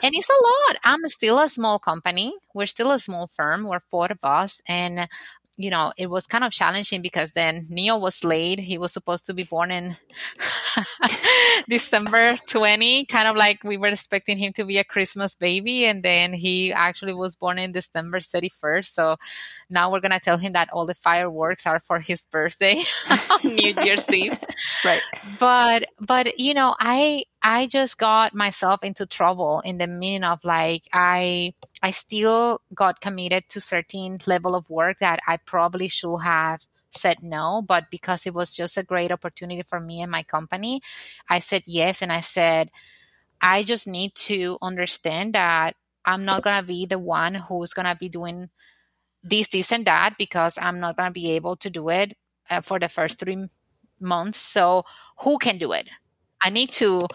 And 0.02 0.14
it's 0.14 0.30
a 0.30 0.32
lot. 0.32 0.76
I'm 0.84 1.06
still 1.10 1.38
a 1.38 1.50
small 1.50 1.78
company. 1.78 2.32
We're 2.54 2.64
still 2.64 2.92
a 2.92 2.98
small 2.98 3.26
firm. 3.26 3.64
We're 3.64 3.80
four 3.80 4.06
of 4.06 4.20
us, 4.24 4.62
and 4.66 5.06
you 5.60 5.70
know, 5.70 5.92
it 5.96 6.08
was 6.08 6.26
kind 6.26 6.42
of 6.42 6.52
challenging 6.52 7.02
because 7.02 7.32
then 7.32 7.66
Neo 7.68 7.98
was 7.98 8.24
late. 8.24 8.58
He 8.58 8.78
was 8.78 8.92
supposed 8.92 9.26
to 9.26 9.34
be 9.34 9.44
born 9.44 9.70
in 9.70 9.96
December 11.68 12.36
20, 12.48 13.04
kind 13.04 13.28
of 13.28 13.36
like 13.36 13.62
we 13.62 13.76
were 13.76 13.88
expecting 13.88 14.38
him 14.38 14.52
to 14.54 14.64
be 14.64 14.78
a 14.78 14.84
Christmas 14.84 15.34
baby. 15.36 15.84
And 15.84 16.02
then 16.02 16.32
he 16.32 16.72
actually 16.72 17.12
was 17.12 17.36
born 17.36 17.58
in 17.58 17.72
December 17.72 18.20
31st. 18.20 18.86
So 18.86 19.16
now 19.68 19.92
we're 19.92 20.00
going 20.00 20.12
to 20.12 20.20
tell 20.20 20.38
him 20.38 20.54
that 20.54 20.70
all 20.72 20.86
the 20.86 20.94
fireworks 20.94 21.66
are 21.66 21.78
for 21.78 22.00
his 22.00 22.24
birthday 22.24 22.82
New 23.44 23.74
Year's 23.82 24.10
Eve. 24.10 24.38
Right. 24.82 25.02
But, 25.38 25.84
but, 26.00 26.38
you 26.38 26.54
know, 26.54 26.74
I, 26.80 27.24
I 27.42 27.66
just 27.66 27.96
got 27.96 28.34
myself 28.34 28.84
into 28.84 29.06
trouble 29.06 29.60
in 29.64 29.78
the 29.78 29.86
meaning 29.86 30.24
of 30.24 30.44
like 30.44 30.82
I 30.92 31.54
I 31.82 31.90
still 31.90 32.60
got 32.74 33.00
committed 33.00 33.48
to 33.50 33.60
certain 33.60 34.18
level 34.26 34.54
of 34.54 34.68
work 34.68 34.98
that 35.00 35.20
I 35.26 35.38
probably 35.38 35.88
should 35.88 36.18
have 36.18 36.66
said 36.90 37.22
no, 37.22 37.62
but 37.66 37.90
because 37.90 38.26
it 38.26 38.34
was 38.34 38.54
just 38.54 38.76
a 38.76 38.82
great 38.82 39.10
opportunity 39.12 39.62
for 39.62 39.80
me 39.80 40.02
and 40.02 40.10
my 40.10 40.22
company, 40.22 40.82
I 41.30 41.38
said 41.38 41.62
yes 41.66 42.02
and 42.02 42.12
I 42.12 42.20
said 42.20 42.70
I 43.42 43.62
just 43.64 43.86
need 43.88 44.14
to 44.30 44.58
understand 44.62 45.34
that 45.34 45.76
I'm 46.04 46.24
not 46.24 46.42
going 46.44 46.60
to 46.60 46.66
be 46.66 46.86
the 46.86 46.98
one 46.98 47.34
who's 47.34 47.72
going 47.74 47.86
to 47.86 47.96
be 47.96 48.08
doing 48.08 48.50
this 49.22 49.48
this 49.48 49.72
and 49.72 49.86
that 49.86 50.16
because 50.18 50.58
I'm 50.58 50.80
not 50.80 50.96
going 50.96 51.08
to 51.08 51.14
be 51.14 51.32
able 51.32 51.56
to 51.58 51.70
do 51.70 51.88
it 51.90 52.16
uh, 52.50 52.60
for 52.62 52.78
the 52.80 52.88
first 52.88 53.18
3 53.20 53.48
months. 54.00 54.38
So 54.38 54.84
who 55.20 55.38
can 55.38 55.58
do 55.58 55.72
it? 55.72 55.88
I 56.42 56.50
need 56.50 56.72
to 56.72 57.06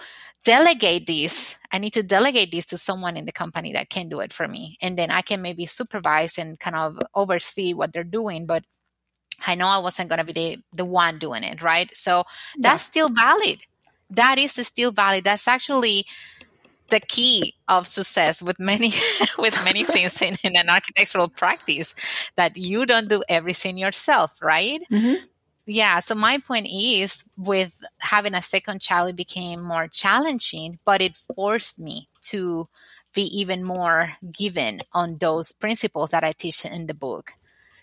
delegate 0.43 1.07
this. 1.07 1.57
I 1.71 1.80
need 1.80 1.93
to 1.93 2.03
delegate 2.03 2.51
this 2.51 2.67
to 2.67 2.78
someone 2.78 3.17
in 3.17 3.26
the 3.26 3.32
company 3.32 3.73
that 3.73 3.89
can 3.89 4.07
do 4.07 4.19
it 4.19 4.32
for 4.32 4.47
me. 4.47 4.78
And 4.82 4.97
then 4.97 5.11
I 5.11 5.21
can 5.21 5.41
maybe 5.41 5.65
supervise 5.65 6.38
and 6.38 6.59
kind 6.59 6.76
of 6.76 6.99
oversee 7.15 7.73
what 7.73 7.91
they're 7.91 8.03
doing. 8.03 8.45
But 8.45 8.63
I 9.45 9.55
know 9.55 9.67
I 9.67 9.80
wasn't 9.80 10.09
going 10.09 10.19
to 10.19 10.26
be 10.26 10.34
the, 10.34 10.57
the 10.73 10.86
one 10.86 11.19
doing 11.19 11.43
it, 11.43 11.61
right? 11.61 11.89
So 11.95 12.23
that's 12.59 12.84
yeah. 12.84 12.91
still 12.91 13.09
valid. 13.09 13.63
That 14.11 14.38
is 14.38 14.53
still 14.53 14.91
valid. 14.91 15.23
That's 15.23 15.47
actually 15.47 16.05
the 16.89 16.99
key 16.99 17.55
of 17.67 17.88
success 17.88 18.43
with 18.43 18.59
many 18.59 18.93
with 19.39 19.61
many 19.63 19.84
things 19.84 20.21
in, 20.21 20.36
in, 20.43 20.55
an 20.55 20.69
architectural 20.69 21.28
practice 21.28 21.95
that 22.36 22.55
you 22.55 22.86
don't 22.86 23.09
do 23.09 23.23
everything 23.28 23.76
yourself 23.76 24.38
right 24.39 24.82
mm-hmm 24.91 25.15
yeah 25.66 25.99
so 25.99 26.16
my 26.16 26.38
point 26.38 26.68
is 26.72 27.26
with 27.38 27.82
having 27.99 28.34
a 28.34 28.41
second 28.41 28.82
child 28.82 29.09
it 29.09 29.16
became 29.16 29.61
more 29.61 29.88
challenging 29.88 30.80
but 30.86 31.01
it 31.01 31.16
forced 31.16 31.80
me 31.80 32.07
to 32.22 32.68
be 33.13 33.24
even 33.24 33.63
more 33.63 34.13
given 34.32 34.82
on 34.93 35.18
those 35.18 35.51
principles 35.51 36.09
that 36.09 36.24
i 36.24 36.32
teach 36.32 36.66
in 36.66 36.88
the 36.88 36.93
book 36.93 37.34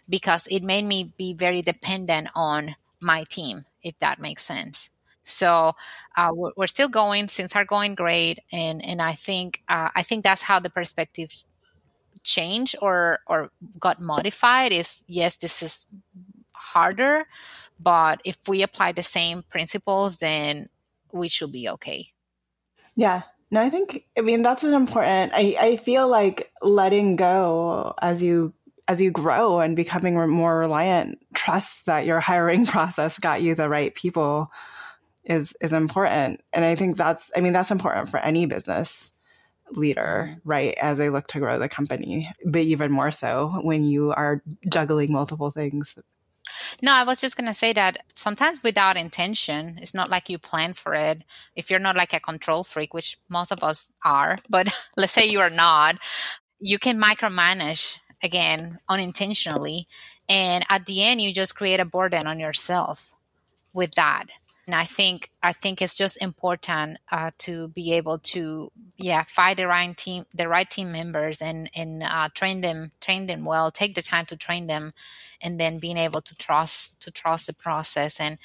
because 0.09 0.47
it 0.49 0.63
made 0.63 0.85
me 0.85 1.13
be 1.17 1.33
very 1.33 1.63
dependent 1.63 2.29
on 2.35 2.77
my 3.01 3.25
team 3.25 3.65
if 3.83 3.99
that 3.99 4.21
makes 4.21 4.43
sense. 4.45 4.91
So 5.25 5.75
uh, 6.17 6.31
we're, 6.35 6.51
we're, 6.57 6.67
still 6.67 6.89
going 6.89 7.29
things 7.29 7.55
are 7.55 7.65
going 7.65 7.95
great 7.95 8.41
and 8.51 8.85
and 8.85 9.01
i 9.01 9.13
think 9.13 9.63
uh, 9.69 9.89
i 9.95 10.03
think 10.03 10.25
that's 10.25 10.43
how 10.43 10.59
the 10.59 10.69
perspective 10.69 11.33
changed 12.25 12.75
or 12.83 13.21
or 13.29 13.51
got 13.79 14.01
modified 14.01 14.73
is 14.73 15.05
yes 15.07 15.37
this 15.37 15.63
is 15.63 15.87
harder 16.63 17.27
but 17.83 18.21
if 18.25 18.39
we 18.49 18.63
apply 18.63 18.93
the 18.93 19.03
same 19.03 19.43
principles, 19.43 20.19
then 20.19 20.69
we 21.13 21.29
should 21.29 21.53
be 21.53 21.69
okay. 21.69 22.09
Yeah. 22.95 23.23
No, 23.51 23.61
I 23.61 23.71
think 23.71 24.05
I 24.17 24.23
mean 24.23 24.43
that's 24.43 24.65
an 24.65 24.73
important 24.73 25.33
I, 25.35 25.57
I 25.61 25.77
feel 25.77 26.09
like 26.09 26.51
letting 26.63 27.17
go 27.17 27.95
as 28.01 28.23
you 28.23 28.55
as 28.89 29.01
you 29.01 29.11
grow 29.11 29.61
and 29.61 29.77
becoming 29.77 30.15
more 30.29 30.59
reliant, 30.59 31.19
trust 31.35 31.87
that 31.87 32.07
your 32.07 32.21
hiring 32.21 32.67
process 32.75 33.19
got 33.19 33.43
you 33.43 33.55
the 33.55 33.69
right 33.69 33.95
people 33.95 34.51
is 35.25 35.55
is 35.61 35.73
important. 35.73 36.41
And 36.53 36.65
I 36.65 36.77
think 36.77 36.97
that's 36.97 37.31
I 37.37 37.41
mean 37.41 37.53
that's 37.53 37.71
important 37.71 38.11
for 38.11 38.19
any 38.19 38.47
business 38.47 39.13
leader, 39.73 40.29
mm-hmm. 40.31 40.49
right? 40.49 40.75
As 40.81 40.99
they 40.99 41.11
look 41.11 41.27
to 41.29 41.39
grow 41.39 41.59
the 41.59 41.69
company, 41.69 42.31
but 42.47 42.63
even 42.63 42.91
more 42.91 43.11
so 43.11 43.61
when 43.63 43.85
you 43.85 44.13
are 44.13 44.43
juggling 44.69 45.13
multiple 45.13 45.51
things 45.51 45.99
No, 46.81 46.93
I 46.93 47.05
was 47.05 47.21
just 47.21 47.37
going 47.37 47.47
to 47.47 47.55
say 47.55 47.73
that 47.73 47.99
sometimes 48.15 48.63
without 48.63 48.97
intention, 48.97 49.79
it's 49.81 49.95
not 49.95 50.11
like 50.11 50.29
you 50.29 50.39
plan 50.39 50.75
for 50.75 50.95
it. 50.95 51.23
If 51.57 51.71
you're 51.71 51.81
not 51.81 51.97
like 51.97 52.13
a 52.13 52.21
control 52.21 52.65
freak, 52.65 52.95
which 52.95 53.19
most 53.29 53.53
of 53.53 53.63
us 53.63 53.91
are, 54.05 54.39
but 54.49 54.69
let's 54.97 55.13
say 55.13 55.27
you 55.27 55.41
are 55.41 55.51
not, 55.51 55.97
you 56.61 56.79
can 56.79 57.01
micromanage 57.01 57.99
again 58.23 58.79
unintentionally. 58.89 59.87
And 60.29 60.65
at 60.69 60.87
the 60.87 61.03
end, 61.03 61.21
you 61.21 61.33
just 61.33 61.57
create 61.57 61.81
a 61.81 61.85
burden 61.85 62.27
on 62.27 62.39
yourself 62.39 63.13
with 63.73 63.95
that 63.95 64.27
and 64.67 64.75
I 64.77 64.85
think 64.85 65.31
I 65.43 65.53
think 65.53 65.83
it's 65.83 65.97
just 65.97 66.23
important 66.23 66.99
uh, 67.11 67.31
to 67.39 67.69
be 67.69 67.93
able 67.93 68.19
to 68.19 68.71
yeah 68.97 69.25
find 69.25 69.59
the 69.59 69.67
right 69.67 69.97
team 69.97 70.27
the 70.35 70.49
right 70.49 70.69
team 70.69 70.93
members 70.93 71.43
and 71.43 71.71
and 71.75 72.03
uh, 72.03 72.29
train 72.35 72.61
them 72.61 72.93
train 73.01 73.27
them 73.27 73.45
well 73.45 73.71
take 73.71 73.95
the 73.95 74.03
time 74.03 74.27
to 74.27 74.37
train 74.37 74.67
them 74.67 74.93
and 75.41 75.59
then 75.59 75.79
being 75.79 75.97
able 75.97 76.21
to 76.23 76.35
trust 76.37 77.01
to 77.01 77.11
trust 77.11 77.47
the 77.49 77.53
process 77.53 78.21
and 78.21 78.39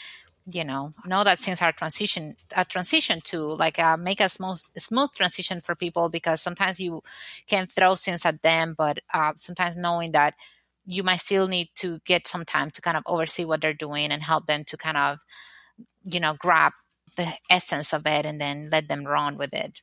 you 0.50 0.64
know 0.64 0.94
know 1.06 1.24
that 1.24 1.40
since 1.40 1.62
our 1.62 1.72
transition 1.72 2.36
a 2.56 2.66
transition 2.66 3.22
to 3.22 3.40
like 3.42 3.78
uh, 3.80 3.98
make 3.98 4.20
a 4.20 4.30
smooth 4.30 4.60
smooth 4.78 5.12
transition 5.12 5.62
for 5.62 5.76
people 5.76 6.10
because 6.10 6.42
sometimes 6.42 6.80
you 6.80 7.04
can 7.48 7.68
throw 7.68 7.96
things 7.96 8.26
at 8.26 8.42
them 8.42 8.74
but 8.76 9.00
uh, 9.14 9.34
sometimes 9.36 9.78
knowing 9.78 10.14
that 10.14 10.34
you 10.88 11.04
might 11.04 11.20
still 11.20 11.48
need 11.48 11.70
to 11.76 12.00
get 12.06 12.26
some 12.28 12.46
time 12.46 12.72
to 12.72 12.82
kind 12.82 12.96
of 12.96 13.04
oversee 13.06 13.44
what 13.44 13.60
they're 13.62 13.74
doing 13.74 14.10
and 14.10 14.24
help 14.24 14.48
them 14.48 14.64
to 14.64 14.78
kind 14.78 14.98
of 14.98 15.20
you 16.12 16.20
know, 16.20 16.36
grab 16.40 16.74
the 17.16 17.34
essence 17.50 17.94
of 17.94 18.06
it 18.06 18.26
and 18.26 18.40
then 18.40 18.70
let 18.72 18.88
them 18.88 19.06
run 19.06 19.38
with 19.38 19.54
it. 19.54 19.82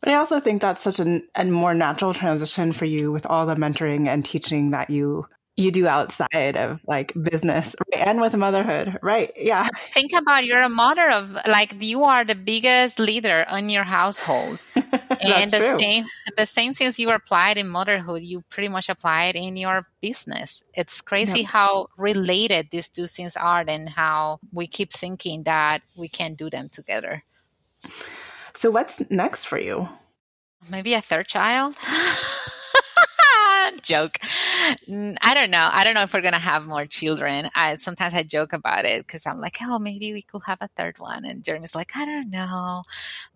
But 0.00 0.10
I 0.10 0.14
also 0.14 0.38
think 0.38 0.62
that's 0.62 0.82
such 0.82 1.00
an, 1.00 1.26
a 1.34 1.44
more 1.44 1.74
natural 1.74 2.14
transition 2.14 2.72
for 2.72 2.84
you 2.84 3.10
with 3.10 3.26
all 3.26 3.46
the 3.46 3.56
mentoring 3.56 4.06
and 4.06 4.24
teaching 4.24 4.70
that 4.70 4.90
you 4.90 5.26
you 5.58 5.72
do 5.72 5.88
outside 5.88 6.56
of 6.56 6.84
like 6.86 7.12
business 7.20 7.74
and 7.92 8.20
with 8.20 8.34
motherhood, 8.36 8.96
right? 9.02 9.32
Yeah. 9.36 9.68
Think 9.92 10.12
about 10.12 10.44
you're 10.44 10.62
a 10.62 10.68
mother 10.68 11.10
of 11.10 11.36
like 11.48 11.82
you 11.82 12.04
are 12.04 12.24
the 12.24 12.36
biggest 12.36 13.00
leader 13.00 13.44
in 13.50 13.68
your 13.68 13.82
household. 13.82 14.60
and 14.76 15.50
the 15.50 15.58
true. 15.58 15.76
same 15.76 16.06
the 16.36 16.46
same 16.46 16.72
things 16.72 17.00
you 17.00 17.10
applied 17.10 17.58
in 17.58 17.68
motherhood, 17.68 18.22
you 18.22 18.42
pretty 18.48 18.68
much 18.68 18.88
applied 18.88 19.34
in 19.34 19.56
your 19.56 19.88
business. 20.00 20.62
It's 20.74 21.00
crazy 21.00 21.40
yep. 21.40 21.48
how 21.48 21.88
related 21.96 22.68
these 22.70 22.88
two 22.88 23.08
things 23.08 23.36
are 23.36 23.64
and 23.66 23.88
how 23.88 24.38
we 24.52 24.68
keep 24.68 24.92
thinking 24.92 25.42
that 25.42 25.82
we 25.98 26.06
can 26.06 26.34
do 26.34 26.48
them 26.48 26.68
together. 26.68 27.24
So 28.54 28.70
what's 28.70 29.02
next 29.10 29.46
for 29.46 29.58
you? 29.58 29.88
Maybe 30.70 30.94
a 30.94 31.00
third 31.00 31.26
child. 31.26 31.74
joke. 33.88 34.18
I 35.22 35.32
don't 35.34 35.50
know. 35.50 35.68
I 35.72 35.82
don't 35.82 35.94
know 35.94 36.02
if 36.02 36.12
we're 36.12 36.20
gonna 36.20 36.38
have 36.38 36.66
more 36.66 36.86
children. 36.86 37.48
I 37.54 37.76
sometimes 37.78 38.14
I 38.14 38.22
joke 38.22 38.52
about 38.52 38.84
it 38.84 39.06
because 39.06 39.26
I'm 39.26 39.40
like, 39.40 39.56
oh, 39.62 39.78
maybe 39.78 40.12
we 40.12 40.22
could 40.22 40.42
have 40.46 40.58
a 40.60 40.68
third 40.76 40.98
one. 40.98 41.24
And 41.24 41.42
Jeremy's 41.42 41.74
like, 41.74 41.96
I 41.96 42.04
don't 42.04 42.30
know. 42.30 42.82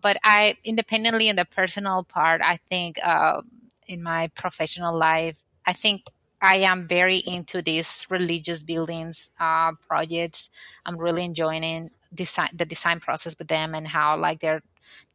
But 0.01 0.17
I, 0.23 0.57
independently 0.63 1.27
in 1.27 1.35
the 1.35 1.45
personal 1.45 2.03
part, 2.03 2.41
I 2.41 2.57
think 2.69 2.97
uh, 3.03 3.41
in 3.87 4.03
my 4.03 4.27
professional 4.35 4.95
life, 4.97 5.41
I 5.65 5.73
think 5.73 6.03
I 6.41 6.57
am 6.57 6.87
very 6.87 7.17
into 7.17 7.61
these 7.61 8.05
religious 8.09 8.63
buildings 8.63 9.31
uh, 9.39 9.71
projects. 9.87 10.49
I'm 10.85 10.97
really 10.97 11.23
enjoying 11.23 11.89
design 12.13 12.49
the 12.53 12.65
design 12.65 12.99
process 12.99 13.35
with 13.39 13.47
them 13.47 13.73
and 13.73 13.87
how 13.87 14.17
like 14.17 14.39
they're 14.39 14.61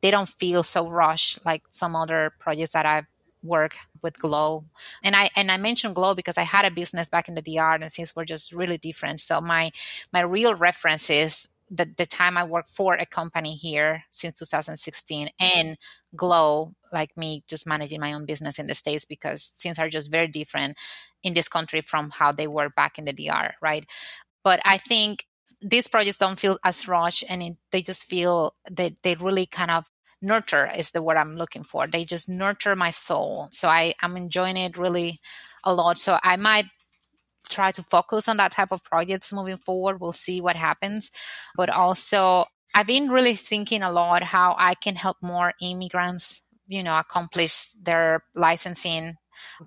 they 0.00 0.10
don't 0.10 0.28
feel 0.28 0.62
so 0.62 0.88
rushed 0.88 1.38
like 1.44 1.62
some 1.70 1.94
other 1.94 2.32
projects 2.38 2.72
that 2.72 2.86
I've 2.86 3.06
work 3.42 3.76
with 4.02 4.18
Glow. 4.18 4.64
And 5.02 5.14
I 5.16 5.30
and 5.36 5.50
I 5.50 5.56
mentioned 5.56 5.94
Glow 5.94 6.14
because 6.14 6.38
I 6.38 6.42
had 6.42 6.64
a 6.64 6.70
business 6.70 7.08
back 7.08 7.28
in 7.28 7.34
the 7.34 7.42
DR 7.42 7.74
and 7.74 7.92
things 7.92 8.14
we're 8.14 8.24
just 8.24 8.52
really 8.52 8.78
different. 8.78 9.20
So 9.20 9.40
my 9.40 9.70
my 10.12 10.20
real 10.20 10.54
reference 10.54 11.10
is 11.10 11.48
the, 11.70 11.88
the 11.96 12.06
time 12.06 12.36
I 12.36 12.44
worked 12.44 12.70
for 12.70 12.94
a 12.94 13.06
company 13.06 13.54
here 13.54 14.04
since 14.10 14.34
2016 14.38 15.30
and 15.38 15.76
Glow, 16.16 16.74
like 16.92 17.16
me 17.16 17.44
just 17.46 17.66
managing 17.66 18.00
my 18.00 18.12
own 18.14 18.24
business 18.24 18.58
in 18.58 18.66
the 18.66 18.74
States 18.74 19.04
because 19.04 19.48
things 19.48 19.78
are 19.78 19.90
just 19.90 20.10
very 20.10 20.28
different 20.28 20.78
in 21.22 21.34
this 21.34 21.48
country 21.48 21.80
from 21.80 22.10
how 22.10 22.32
they 22.32 22.46
were 22.46 22.70
back 22.70 22.98
in 22.98 23.04
the 23.04 23.12
DR, 23.12 23.54
right? 23.60 23.84
But 24.42 24.60
I 24.64 24.78
think 24.78 25.26
these 25.60 25.88
projects 25.88 26.18
don't 26.18 26.38
feel 26.38 26.58
as 26.64 26.88
rushed 26.88 27.24
and 27.28 27.42
it, 27.42 27.56
they 27.72 27.82
just 27.82 28.04
feel 28.04 28.54
that 28.70 28.94
they 29.02 29.14
really 29.16 29.46
kind 29.46 29.70
of 29.70 29.86
nurture 30.20 30.68
is 30.74 30.90
the 30.90 31.02
word 31.02 31.16
I'm 31.16 31.36
looking 31.36 31.62
for. 31.62 31.86
They 31.86 32.04
just 32.04 32.28
nurture 32.28 32.76
my 32.76 32.90
soul. 32.90 33.48
So 33.52 33.68
I, 33.68 33.94
I'm 34.02 34.16
enjoying 34.16 34.56
it 34.56 34.76
really 34.76 35.20
a 35.64 35.72
lot. 35.72 35.98
So 35.98 36.18
I 36.22 36.36
might 36.36 36.66
try 37.48 37.70
to 37.72 37.82
focus 37.82 38.28
on 38.28 38.36
that 38.36 38.52
type 38.52 38.72
of 38.72 38.84
projects 38.84 39.32
moving 39.32 39.56
forward. 39.56 40.00
We'll 40.00 40.12
see 40.12 40.40
what 40.40 40.56
happens. 40.56 41.10
But 41.56 41.70
also 41.70 42.46
I've 42.74 42.86
been 42.86 43.10
really 43.10 43.34
thinking 43.34 43.82
a 43.82 43.90
lot 43.90 44.22
how 44.22 44.54
I 44.58 44.74
can 44.74 44.96
help 44.96 45.16
more 45.22 45.54
immigrants, 45.60 46.42
you 46.66 46.82
know, 46.82 46.98
accomplish 46.98 47.72
their 47.82 48.22
licensing 48.34 49.16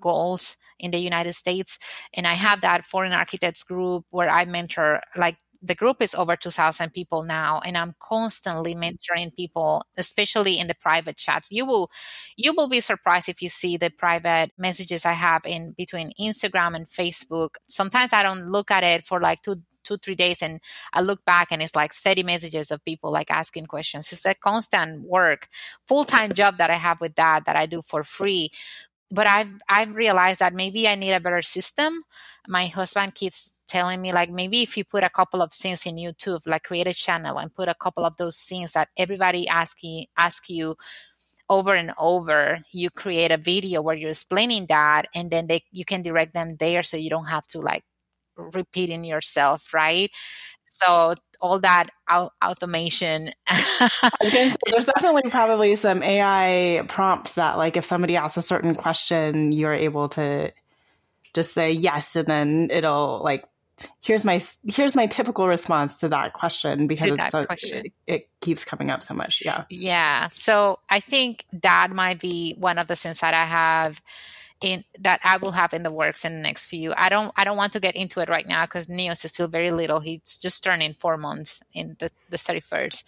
goals 0.00 0.56
in 0.78 0.90
the 0.90 0.98
United 0.98 1.34
States. 1.34 1.78
And 2.14 2.26
I 2.26 2.34
have 2.34 2.60
that 2.60 2.84
foreign 2.84 3.12
architects 3.12 3.64
group 3.64 4.04
where 4.10 4.28
I 4.28 4.44
mentor 4.44 5.00
like 5.16 5.36
the 5.62 5.74
group 5.74 6.02
is 6.02 6.14
over 6.14 6.34
2000 6.34 6.92
people 6.92 7.22
now 7.22 7.60
and 7.64 7.78
i'm 7.78 7.92
constantly 8.00 8.74
mm-hmm. 8.74 8.94
mentoring 8.96 9.34
people 9.34 9.82
especially 9.96 10.58
in 10.58 10.66
the 10.66 10.74
private 10.74 11.16
chats. 11.16 11.50
You 11.50 11.64
will 11.64 11.90
you 12.36 12.52
will 12.54 12.68
be 12.68 12.80
surprised 12.80 13.28
if 13.28 13.40
you 13.40 13.48
see 13.48 13.76
the 13.76 13.90
private 13.90 14.50
messages 14.58 15.06
i 15.06 15.12
have 15.12 15.42
in 15.46 15.72
between 15.76 16.12
instagram 16.20 16.74
and 16.74 16.86
facebook. 16.88 17.50
Sometimes 17.68 18.12
i 18.12 18.22
don't 18.22 18.50
look 18.50 18.70
at 18.70 18.82
it 18.84 19.06
for 19.06 19.20
like 19.20 19.42
two 19.42 19.62
two 19.84 19.96
three 19.96 20.14
days 20.14 20.42
and 20.42 20.60
i 20.92 21.00
look 21.00 21.24
back 21.24 21.48
and 21.50 21.60
it's 21.60 21.74
like 21.74 21.92
steady 21.92 22.22
messages 22.22 22.70
of 22.70 22.84
people 22.84 23.10
like 23.10 23.30
asking 23.30 23.66
questions. 23.66 24.12
It's 24.12 24.24
a 24.26 24.34
constant 24.34 25.02
work 25.02 25.48
full-time 25.86 26.32
job 26.32 26.58
that 26.58 26.70
i 26.70 26.76
have 26.76 27.00
with 27.00 27.14
that 27.16 27.44
that 27.46 27.56
i 27.56 27.66
do 27.66 27.82
for 27.82 28.04
free 28.04 28.50
but 29.12 29.28
i've 29.28 29.52
i've 29.68 29.94
realized 29.94 30.40
that 30.40 30.54
maybe 30.54 30.88
i 30.88 30.94
need 30.96 31.12
a 31.12 31.20
better 31.20 31.42
system 31.42 32.02
my 32.48 32.66
husband 32.66 33.14
keeps 33.14 33.54
telling 33.68 34.02
me 34.02 34.12
like 34.12 34.30
maybe 34.30 34.62
if 34.62 34.76
you 34.76 34.84
put 34.84 35.04
a 35.04 35.08
couple 35.08 35.40
of 35.40 35.50
things 35.50 35.86
in 35.86 35.96
YouTube, 35.96 36.42
like 36.46 36.64
create 36.64 36.86
a 36.86 36.92
channel 36.92 37.38
and 37.38 37.54
put 37.54 37.70
a 37.70 37.74
couple 37.74 38.04
of 38.04 38.16
those 38.18 38.38
things 38.44 38.72
that 38.72 38.88
everybody 38.98 39.48
ask 39.48 39.82
you 39.82 40.04
ask 40.18 40.50
you 40.50 40.76
over 41.50 41.74
and 41.74 41.92
over, 41.98 42.60
you 42.72 42.90
create 42.90 43.30
a 43.32 43.36
video 43.38 43.82
where 43.82 43.96
you're 43.96 44.10
explaining 44.10 44.66
that 44.66 45.06
and 45.14 45.30
then 45.30 45.46
they 45.46 45.62
you 45.72 45.84
can 45.84 46.02
direct 46.02 46.34
them 46.34 46.56
there 46.58 46.82
so 46.82 46.96
you 46.96 47.10
don't 47.10 47.26
have 47.26 47.46
to 47.48 47.60
like 47.60 47.84
repeating 48.36 49.04
yourself, 49.04 49.74
right? 49.74 50.10
So 50.72 51.14
all 51.40 51.58
that 51.60 51.88
automation. 52.10 53.32
there's 54.20 54.56
definitely 54.86 55.30
probably 55.30 55.76
some 55.76 56.02
AI 56.02 56.84
prompts 56.86 57.34
that, 57.34 57.58
like, 57.58 57.76
if 57.76 57.84
somebody 57.84 58.16
asks 58.16 58.36
a 58.36 58.42
certain 58.42 58.74
question, 58.74 59.52
you're 59.52 59.74
able 59.74 60.08
to 60.10 60.52
just 61.34 61.52
say 61.52 61.72
yes, 61.72 62.16
and 62.16 62.26
then 62.26 62.68
it'll 62.70 63.20
like 63.22 63.44
here's 64.00 64.24
my 64.24 64.40
here's 64.66 64.94
my 64.94 65.06
typical 65.06 65.48
response 65.48 66.00
to 66.00 66.08
that 66.08 66.32
question 66.34 66.86
because 66.86 67.16
that 67.16 67.32
so, 67.32 67.44
question. 67.44 67.86
It, 67.86 67.92
it, 68.06 68.28
keeps 68.40 68.64
coming 68.64 68.90
up 68.90 69.04
so 69.04 69.14
much 69.14 69.40
yeah 69.44 69.64
yeah 69.70 70.26
so 70.32 70.80
i 70.90 70.98
think 70.98 71.44
that 71.62 71.92
might 71.92 72.20
be 72.20 72.56
one 72.58 72.76
of 72.76 72.88
the 72.88 72.96
things 72.96 73.20
that 73.20 73.34
i 73.34 73.44
have 73.44 74.02
in 74.62 74.84
that 74.98 75.20
i 75.24 75.36
will 75.36 75.52
have 75.52 75.74
in 75.74 75.82
the 75.82 75.90
works 75.90 76.24
in 76.24 76.34
the 76.34 76.40
next 76.40 76.66
few 76.66 76.92
i 76.96 77.08
don't 77.08 77.32
i 77.36 77.44
don't 77.44 77.56
want 77.56 77.72
to 77.72 77.80
get 77.80 77.96
into 77.96 78.20
it 78.20 78.28
right 78.28 78.46
now 78.46 78.64
because 78.64 78.88
Neo's 78.88 79.24
is 79.24 79.32
still 79.32 79.48
very 79.48 79.70
little. 79.70 80.00
He's 80.00 80.38
just 80.40 80.62
turning 80.62 80.94
four 80.94 81.16
months 81.16 81.60
in 81.74 81.96
the, 81.98 82.10
the 82.30 82.36
31st 82.36 83.04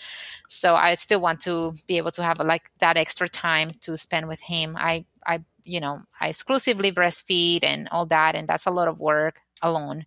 so 0.48 0.74
i 0.74 0.94
still 0.94 1.20
want 1.20 1.40
to 1.42 1.72
be 1.86 1.96
able 1.96 2.10
to 2.12 2.22
have 2.22 2.38
like 2.40 2.70
that 2.78 2.96
extra 2.96 3.28
time 3.28 3.70
to 3.82 3.96
spend 3.96 4.28
with 4.28 4.40
him. 4.40 4.76
I 4.78 5.04
i 5.26 5.40
you 5.64 5.80
know 5.80 6.02
i 6.20 6.28
exclusively 6.28 6.92
breastfeed 6.92 7.60
and 7.62 7.88
all 7.90 8.06
that 8.06 8.34
and 8.34 8.48
that's 8.48 8.66
a 8.66 8.70
lot 8.70 8.88
of 8.88 8.98
work 8.98 9.40
alone. 9.62 10.06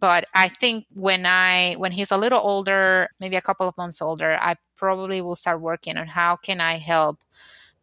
But 0.00 0.24
i 0.34 0.48
think 0.48 0.86
when 0.92 1.26
i 1.26 1.74
when 1.74 1.92
he's 1.92 2.10
a 2.10 2.18
little 2.18 2.40
older 2.40 3.08
maybe 3.20 3.36
a 3.36 3.40
couple 3.40 3.68
of 3.68 3.76
months 3.76 4.02
older 4.02 4.36
i 4.40 4.56
probably 4.76 5.20
will 5.20 5.36
start 5.36 5.60
working 5.60 5.96
on 5.96 6.08
how 6.08 6.34
can 6.36 6.60
i 6.60 6.76
help 6.78 7.20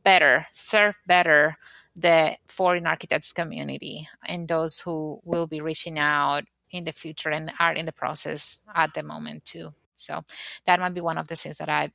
better 0.03 0.45
serve 0.51 0.95
better 1.07 1.57
the 1.99 2.37
foreign 2.47 2.87
architects 2.87 3.33
community 3.33 4.07
and 4.25 4.47
those 4.47 4.79
who 4.79 5.19
will 5.23 5.47
be 5.47 5.61
reaching 5.61 5.99
out 5.99 6.43
in 6.71 6.83
the 6.83 6.91
future 6.91 7.29
and 7.29 7.51
are 7.59 7.73
in 7.73 7.85
the 7.85 7.91
process 7.91 8.61
at 8.75 8.93
the 8.93 9.03
moment 9.03 9.43
too 9.45 9.73
so 9.95 10.23
that 10.65 10.79
might 10.79 10.93
be 10.93 11.01
one 11.01 11.17
of 11.17 11.27
the 11.27 11.35
things 11.35 11.57
that 11.57 11.69
i 11.69 11.91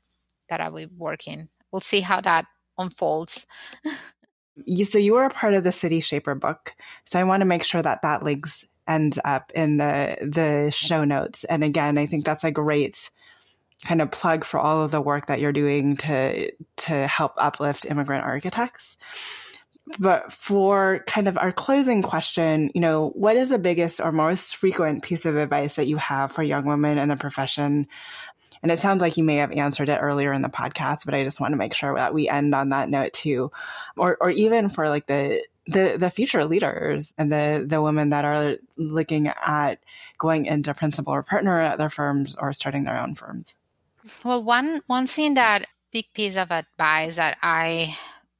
that 0.48 0.61
i 0.61 0.68
will 0.68 0.86
be 0.86 0.94
working 0.96 1.48
we'll 1.70 1.80
see 1.80 2.00
how 2.00 2.20
that 2.20 2.44
unfolds 2.78 3.46
you, 4.64 4.84
so 4.84 4.98
you 4.98 5.12
were 5.12 5.24
a 5.24 5.30
part 5.30 5.55
of 5.55 5.64
the 5.64 5.72
city 5.72 6.00
shaper 6.00 6.34
book 6.34 6.74
so 7.05 7.18
i 7.18 7.24
want 7.24 7.40
to 7.40 7.46
make 7.46 7.62
sure 7.62 7.82
that 7.82 8.02
that 8.02 8.22
links 8.22 8.66
ends 8.86 9.18
up 9.24 9.52
in 9.55 9.76
the 9.76 10.16
the 10.20 10.70
show 10.70 11.05
notes. 11.05 11.44
And 11.44 11.64
again, 11.64 11.98
I 11.98 12.07
think 12.07 12.24
that's 12.24 12.44
a 12.44 12.50
great 12.50 13.11
kind 13.84 14.00
of 14.00 14.11
plug 14.11 14.44
for 14.44 14.59
all 14.59 14.82
of 14.82 14.90
the 14.90 15.00
work 15.00 15.26
that 15.26 15.40
you're 15.40 15.52
doing 15.52 15.96
to 15.98 16.50
to 16.76 17.07
help 17.07 17.32
uplift 17.36 17.86
immigrant 17.86 18.24
architects. 18.24 18.96
But 19.99 20.32
for 20.32 21.05
kind 21.07 21.28
of 21.28 21.37
our 21.37 21.53
closing 21.53 22.03
question, 22.03 22.70
you 22.74 22.80
know, 22.80 23.11
what 23.11 23.37
is 23.37 23.51
the 23.51 23.59
biggest 23.59 24.01
or 24.01 24.12
most 24.12 24.57
frequent 24.57 25.03
piece 25.03 25.26
of 25.26 25.37
advice 25.37 25.76
that 25.76 25.87
you 25.87 25.97
have 25.99 26.32
for 26.32 26.43
young 26.43 26.64
women 26.64 26.99
in 26.99 27.09
the 27.09 27.16
profession? 27.16 27.87
And 28.62 28.72
it 28.72 28.78
sounds 28.78 29.03
like 29.03 29.18
you 29.18 29.24
may 29.24 29.37
have 29.37 29.53
answered 29.53 29.91
it 29.91 29.99
earlier 30.01 30.32
in 30.32 30.41
the 30.41 30.49
podcast, 30.49 31.05
but 31.05 31.12
I 31.12 31.22
just 31.22 31.39
want 31.39 31.53
to 31.53 31.59
make 31.59 31.74
sure 31.74 31.95
that 31.97 32.14
we 32.14 32.30
end 32.30 32.55
on 32.55 32.70
that 32.70 32.89
note 32.89 33.12
too. 33.12 33.53
Or 33.95 34.16
or 34.18 34.30
even 34.30 34.70
for 34.70 34.89
like 34.89 35.07
the 35.07 35.45
the 35.66 35.97
the 35.99 36.09
future 36.09 36.47
leaders 36.47 37.12
and 37.18 37.30
the 37.30 37.66
the 37.68 37.82
women 37.82 38.09
that 38.11 38.24
are 38.24 38.57
looking 38.78 39.28
at 39.28 39.80
going 40.16 40.47
into 40.47 40.72
principal 40.72 41.12
or 41.12 41.22
partner 41.22 41.61
at 41.61 41.76
their 41.76 41.91
firms 41.91 42.37
or 42.39 42.55
starting 42.55 42.85
their 42.85 42.99
own 42.99 43.14
firms. 43.14 43.55
Well, 44.24 44.43
one 44.43 44.80
one 44.87 45.07
thing 45.07 45.35
that 45.35 45.66
big 45.91 46.07
piece 46.14 46.37
of 46.37 46.51
advice 46.51 47.16
that 47.16 47.37
I 47.43 47.97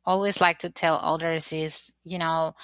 always 0.07 0.41
like 0.41 0.59
to 0.61 0.71
tell 0.71 0.97
others 1.03 1.53
is, 1.53 1.95
you 2.05 2.19
know, 2.19 2.55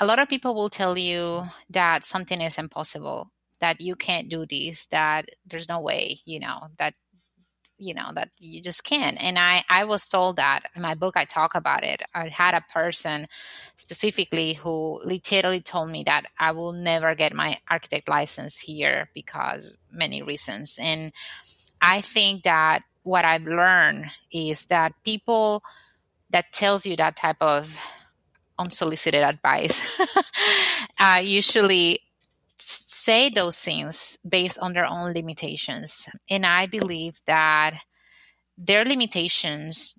a 0.00 0.06
lot 0.06 0.18
of 0.18 0.28
people 0.28 0.54
will 0.54 0.68
tell 0.68 0.96
you 0.98 1.42
that 1.70 2.04
something 2.04 2.40
is 2.40 2.58
impossible, 2.58 3.30
that 3.60 3.80
you 3.80 3.96
can't 3.96 4.28
do 4.28 4.46
this, 4.48 4.86
that 4.86 5.26
there's 5.46 5.68
no 5.68 5.80
way, 5.80 6.18
you 6.24 6.40
know, 6.40 6.68
that 6.78 6.94
you 7.78 7.92
know 7.94 8.10
that 8.14 8.30
you 8.38 8.62
just 8.62 8.84
can't. 8.84 9.22
And 9.22 9.38
i 9.38 9.62
i 9.68 9.84
was 9.84 10.06
told 10.08 10.36
that 10.36 10.62
in 10.74 10.82
my 10.82 10.94
book 10.94 11.16
i 11.16 11.24
talk 11.24 11.54
about 11.54 11.84
it. 11.84 12.02
I 12.14 12.28
had 12.28 12.54
a 12.54 12.64
person 12.72 13.26
specifically 13.76 14.54
who 14.54 15.00
literally 15.04 15.60
told 15.60 15.90
me 15.90 16.02
that 16.04 16.24
i 16.38 16.52
will 16.52 16.72
never 16.72 17.14
get 17.14 17.34
my 17.34 17.58
architect 17.70 18.08
license 18.08 18.58
here 18.58 19.10
because 19.14 19.76
many 19.92 20.22
reasons. 20.22 20.78
And 20.80 21.12
i 21.82 22.00
think 22.00 22.44
that 22.44 22.82
what 23.02 23.24
i've 23.24 23.44
learned 23.44 24.06
is 24.32 24.66
that 24.66 24.92
people 25.04 25.62
that 26.30 26.52
tells 26.52 26.86
you 26.86 26.96
that 26.96 27.16
type 27.16 27.40
of 27.40 27.78
unsolicited 28.58 29.22
advice. 29.22 30.00
Uh, 30.98 31.20
usually 31.22 32.00
say 32.56 33.28
those 33.28 33.60
things 33.60 34.16
based 34.26 34.58
on 34.60 34.72
their 34.72 34.86
own 34.86 35.12
limitations. 35.12 36.08
And 36.30 36.46
i 36.46 36.64
believe 36.64 37.20
that 37.26 37.82
their 38.56 38.84
limitations 38.84 39.94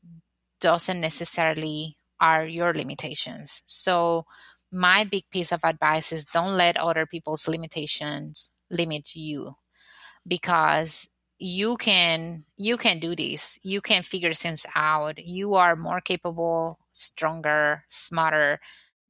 doesn't 0.59 0.99
necessarily 0.99 1.97
are 2.19 2.45
your 2.45 2.73
limitations. 2.73 3.61
So 3.65 4.25
my 4.71 5.03
big 5.03 5.29
piece 5.29 5.51
of 5.51 5.61
advice 5.63 6.11
is 6.11 6.25
don't 6.25 6.57
let 6.57 6.77
other 6.77 7.05
people's 7.05 7.47
limitations 7.47 8.49
limit 8.69 9.15
you. 9.15 9.55
Because 10.27 11.07
you 11.39 11.77
can 11.77 12.43
you 12.57 12.77
can 12.77 12.99
do 12.99 13.15
this. 13.15 13.59
You 13.63 13.81
can 13.81 14.03
figure 14.03 14.33
things 14.33 14.65
out. 14.75 15.19
You 15.23 15.55
are 15.55 15.75
more 15.75 16.01
capable 16.01 16.79
stronger 16.93 17.83
smarter 17.89 18.59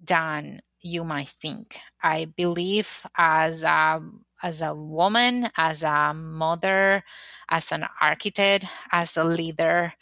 than 0.04 0.62
you 0.82 1.04
might 1.04 1.30
think. 1.30 1.80
I 2.04 2.26
believe 2.26 3.06
as 3.18 3.64
a 3.64 4.02
as 4.44 4.62
a 4.62 4.74
woman 4.74 5.50
as 5.58 5.84
a 5.84 6.14
mother 6.14 7.04
as 7.50 7.72
an 7.72 7.86
architect 8.02 8.66
as 8.92 9.18
a 9.18 9.24
leader 9.24 9.94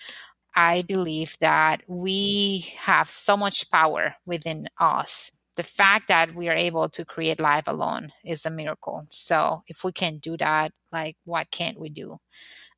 i 0.55 0.81
believe 0.81 1.37
that 1.39 1.81
we 1.87 2.65
have 2.77 3.09
so 3.09 3.37
much 3.37 3.69
power 3.71 4.15
within 4.25 4.67
us 4.79 5.31
the 5.55 5.63
fact 5.63 6.09
that 6.09 6.35
we 6.35 6.49
are 6.49 6.55
able 6.55 6.89
to 6.89 7.05
create 7.05 7.39
life 7.39 7.67
alone 7.67 8.11
is 8.25 8.45
a 8.45 8.49
miracle. 8.49 9.05
So 9.09 9.63
if 9.67 9.83
we 9.83 9.91
can 9.91 10.17
do 10.17 10.35
that, 10.37 10.73
like 10.91 11.15
what 11.23 11.49
can't 11.51 11.79
we 11.79 11.89
do? 11.89 12.19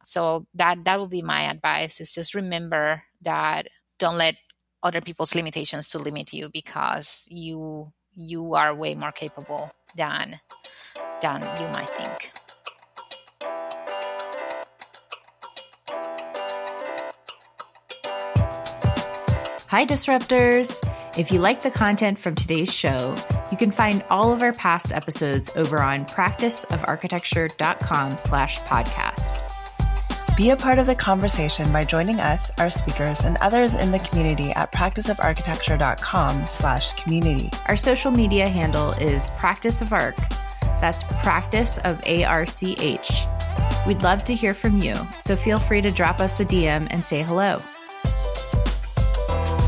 So 0.03 0.45
that 0.53 0.86
that 0.86 0.99
would 0.99 1.09
be 1.09 1.21
my 1.21 1.41
advice 1.49 1.99
is 1.99 2.13
just 2.13 2.36
remember 2.36 3.03
that 3.21 3.67
don't 3.97 4.17
let 4.17 4.36
other 4.84 5.01
people's 5.01 5.34
limitations 5.34 5.89
to 5.89 5.99
limit 5.99 6.34
you 6.34 6.49
because 6.53 7.28
you 7.30 7.91
you 8.15 8.53
are 8.53 8.75
way 8.75 8.93
more 8.95 9.11
capable 9.11 9.71
than 9.95 10.39
than 11.21 11.41
you 11.59 11.67
might 11.69 11.89
think. 11.89 12.32
Hi 19.69 19.86
disruptors. 19.86 20.82
If 21.18 21.32
you 21.32 21.39
like 21.39 21.63
the 21.63 21.72
content 21.72 22.20
from 22.20 22.36
today's 22.36 22.72
show, 22.72 23.15
you 23.49 23.57
can 23.57 23.72
find 23.72 24.05
all 24.11 24.32
of 24.32 24.43
our 24.43 24.53
past 24.53 24.93
episodes 24.93 25.49
over 25.55 25.82
on 25.82 26.05
practiceofarchitecture.com 26.05 28.20
slash 28.20 28.59
podcast. 28.59 29.36
Be 30.38 30.51
a 30.51 30.55
part 30.55 30.78
of 30.78 30.86
the 30.86 30.93
conversation 30.93 31.74
by 31.74 31.86
joining 31.86 32.20
us, 32.20 32.51
our 32.59 32.70
speakers, 32.70 33.22
and 33.22 33.38
others 33.38 33.74
in 33.74 33.89
the 33.89 33.97
community 33.97 34.51
at 34.51 34.72
practiceofarchitecture.com 34.72 36.45
slash 36.45 36.93
community. 36.93 37.49
Our 37.68 37.78
social 37.78 38.11
media 38.11 38.47
handle 38.47 38.91
is 38.91 39.32
Practice 39.32 39.82
of 39.82 39.93
Arch. 39.93 40.15
That's 40.80 41.01
Practice 41.24 41.80
of 41.80 41.99
A-R-C-H. 42.05 43.26
We'd 43.88 44.03
love 44.03 44.24
to 44.26 44.36
hear 44.36 44.53
from 44.53 44.84
you, 44.84 44.93
so 45.18 45.36
feel 45.36 45.57
free 45.57 45.82
to 45.82 45.89
drop 45.89 46.20
us 46.20 46.39
a 46.39 46.45
DM 46.45 46.86
and 46.91 47.03
say 47.03 47.24
hello. 47.24 47.59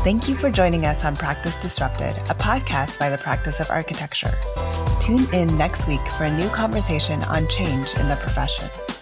Thank 0.02 0.30
you 0.30 0.34
for 0.34 0.50
joining 0.50 0.86
us 0.86 1.04
on 1.04 1.14
Practice 1.14 1.60
Disrupted, 1.60 2.16
a 2.30 2.34
podcast 2.34 2.98
by 2.98 3.10
the 3.10 3.18
Practice 3.18 3.60
of 3.60 3.68
Architecture. 3.68 4.32
Tune 4.98 5.28
in 5.34 5.58
next 5.58 5.86
week 5.86 6.00
for 6.16 6.24
a 6.24 6.34
new 6.38 6.48
conversation 6.48 7.22
on 7.24 7.46
change 7.48 7.86
in 7.98 8.08
the 8.08 8.16
profession. 8.16 8.99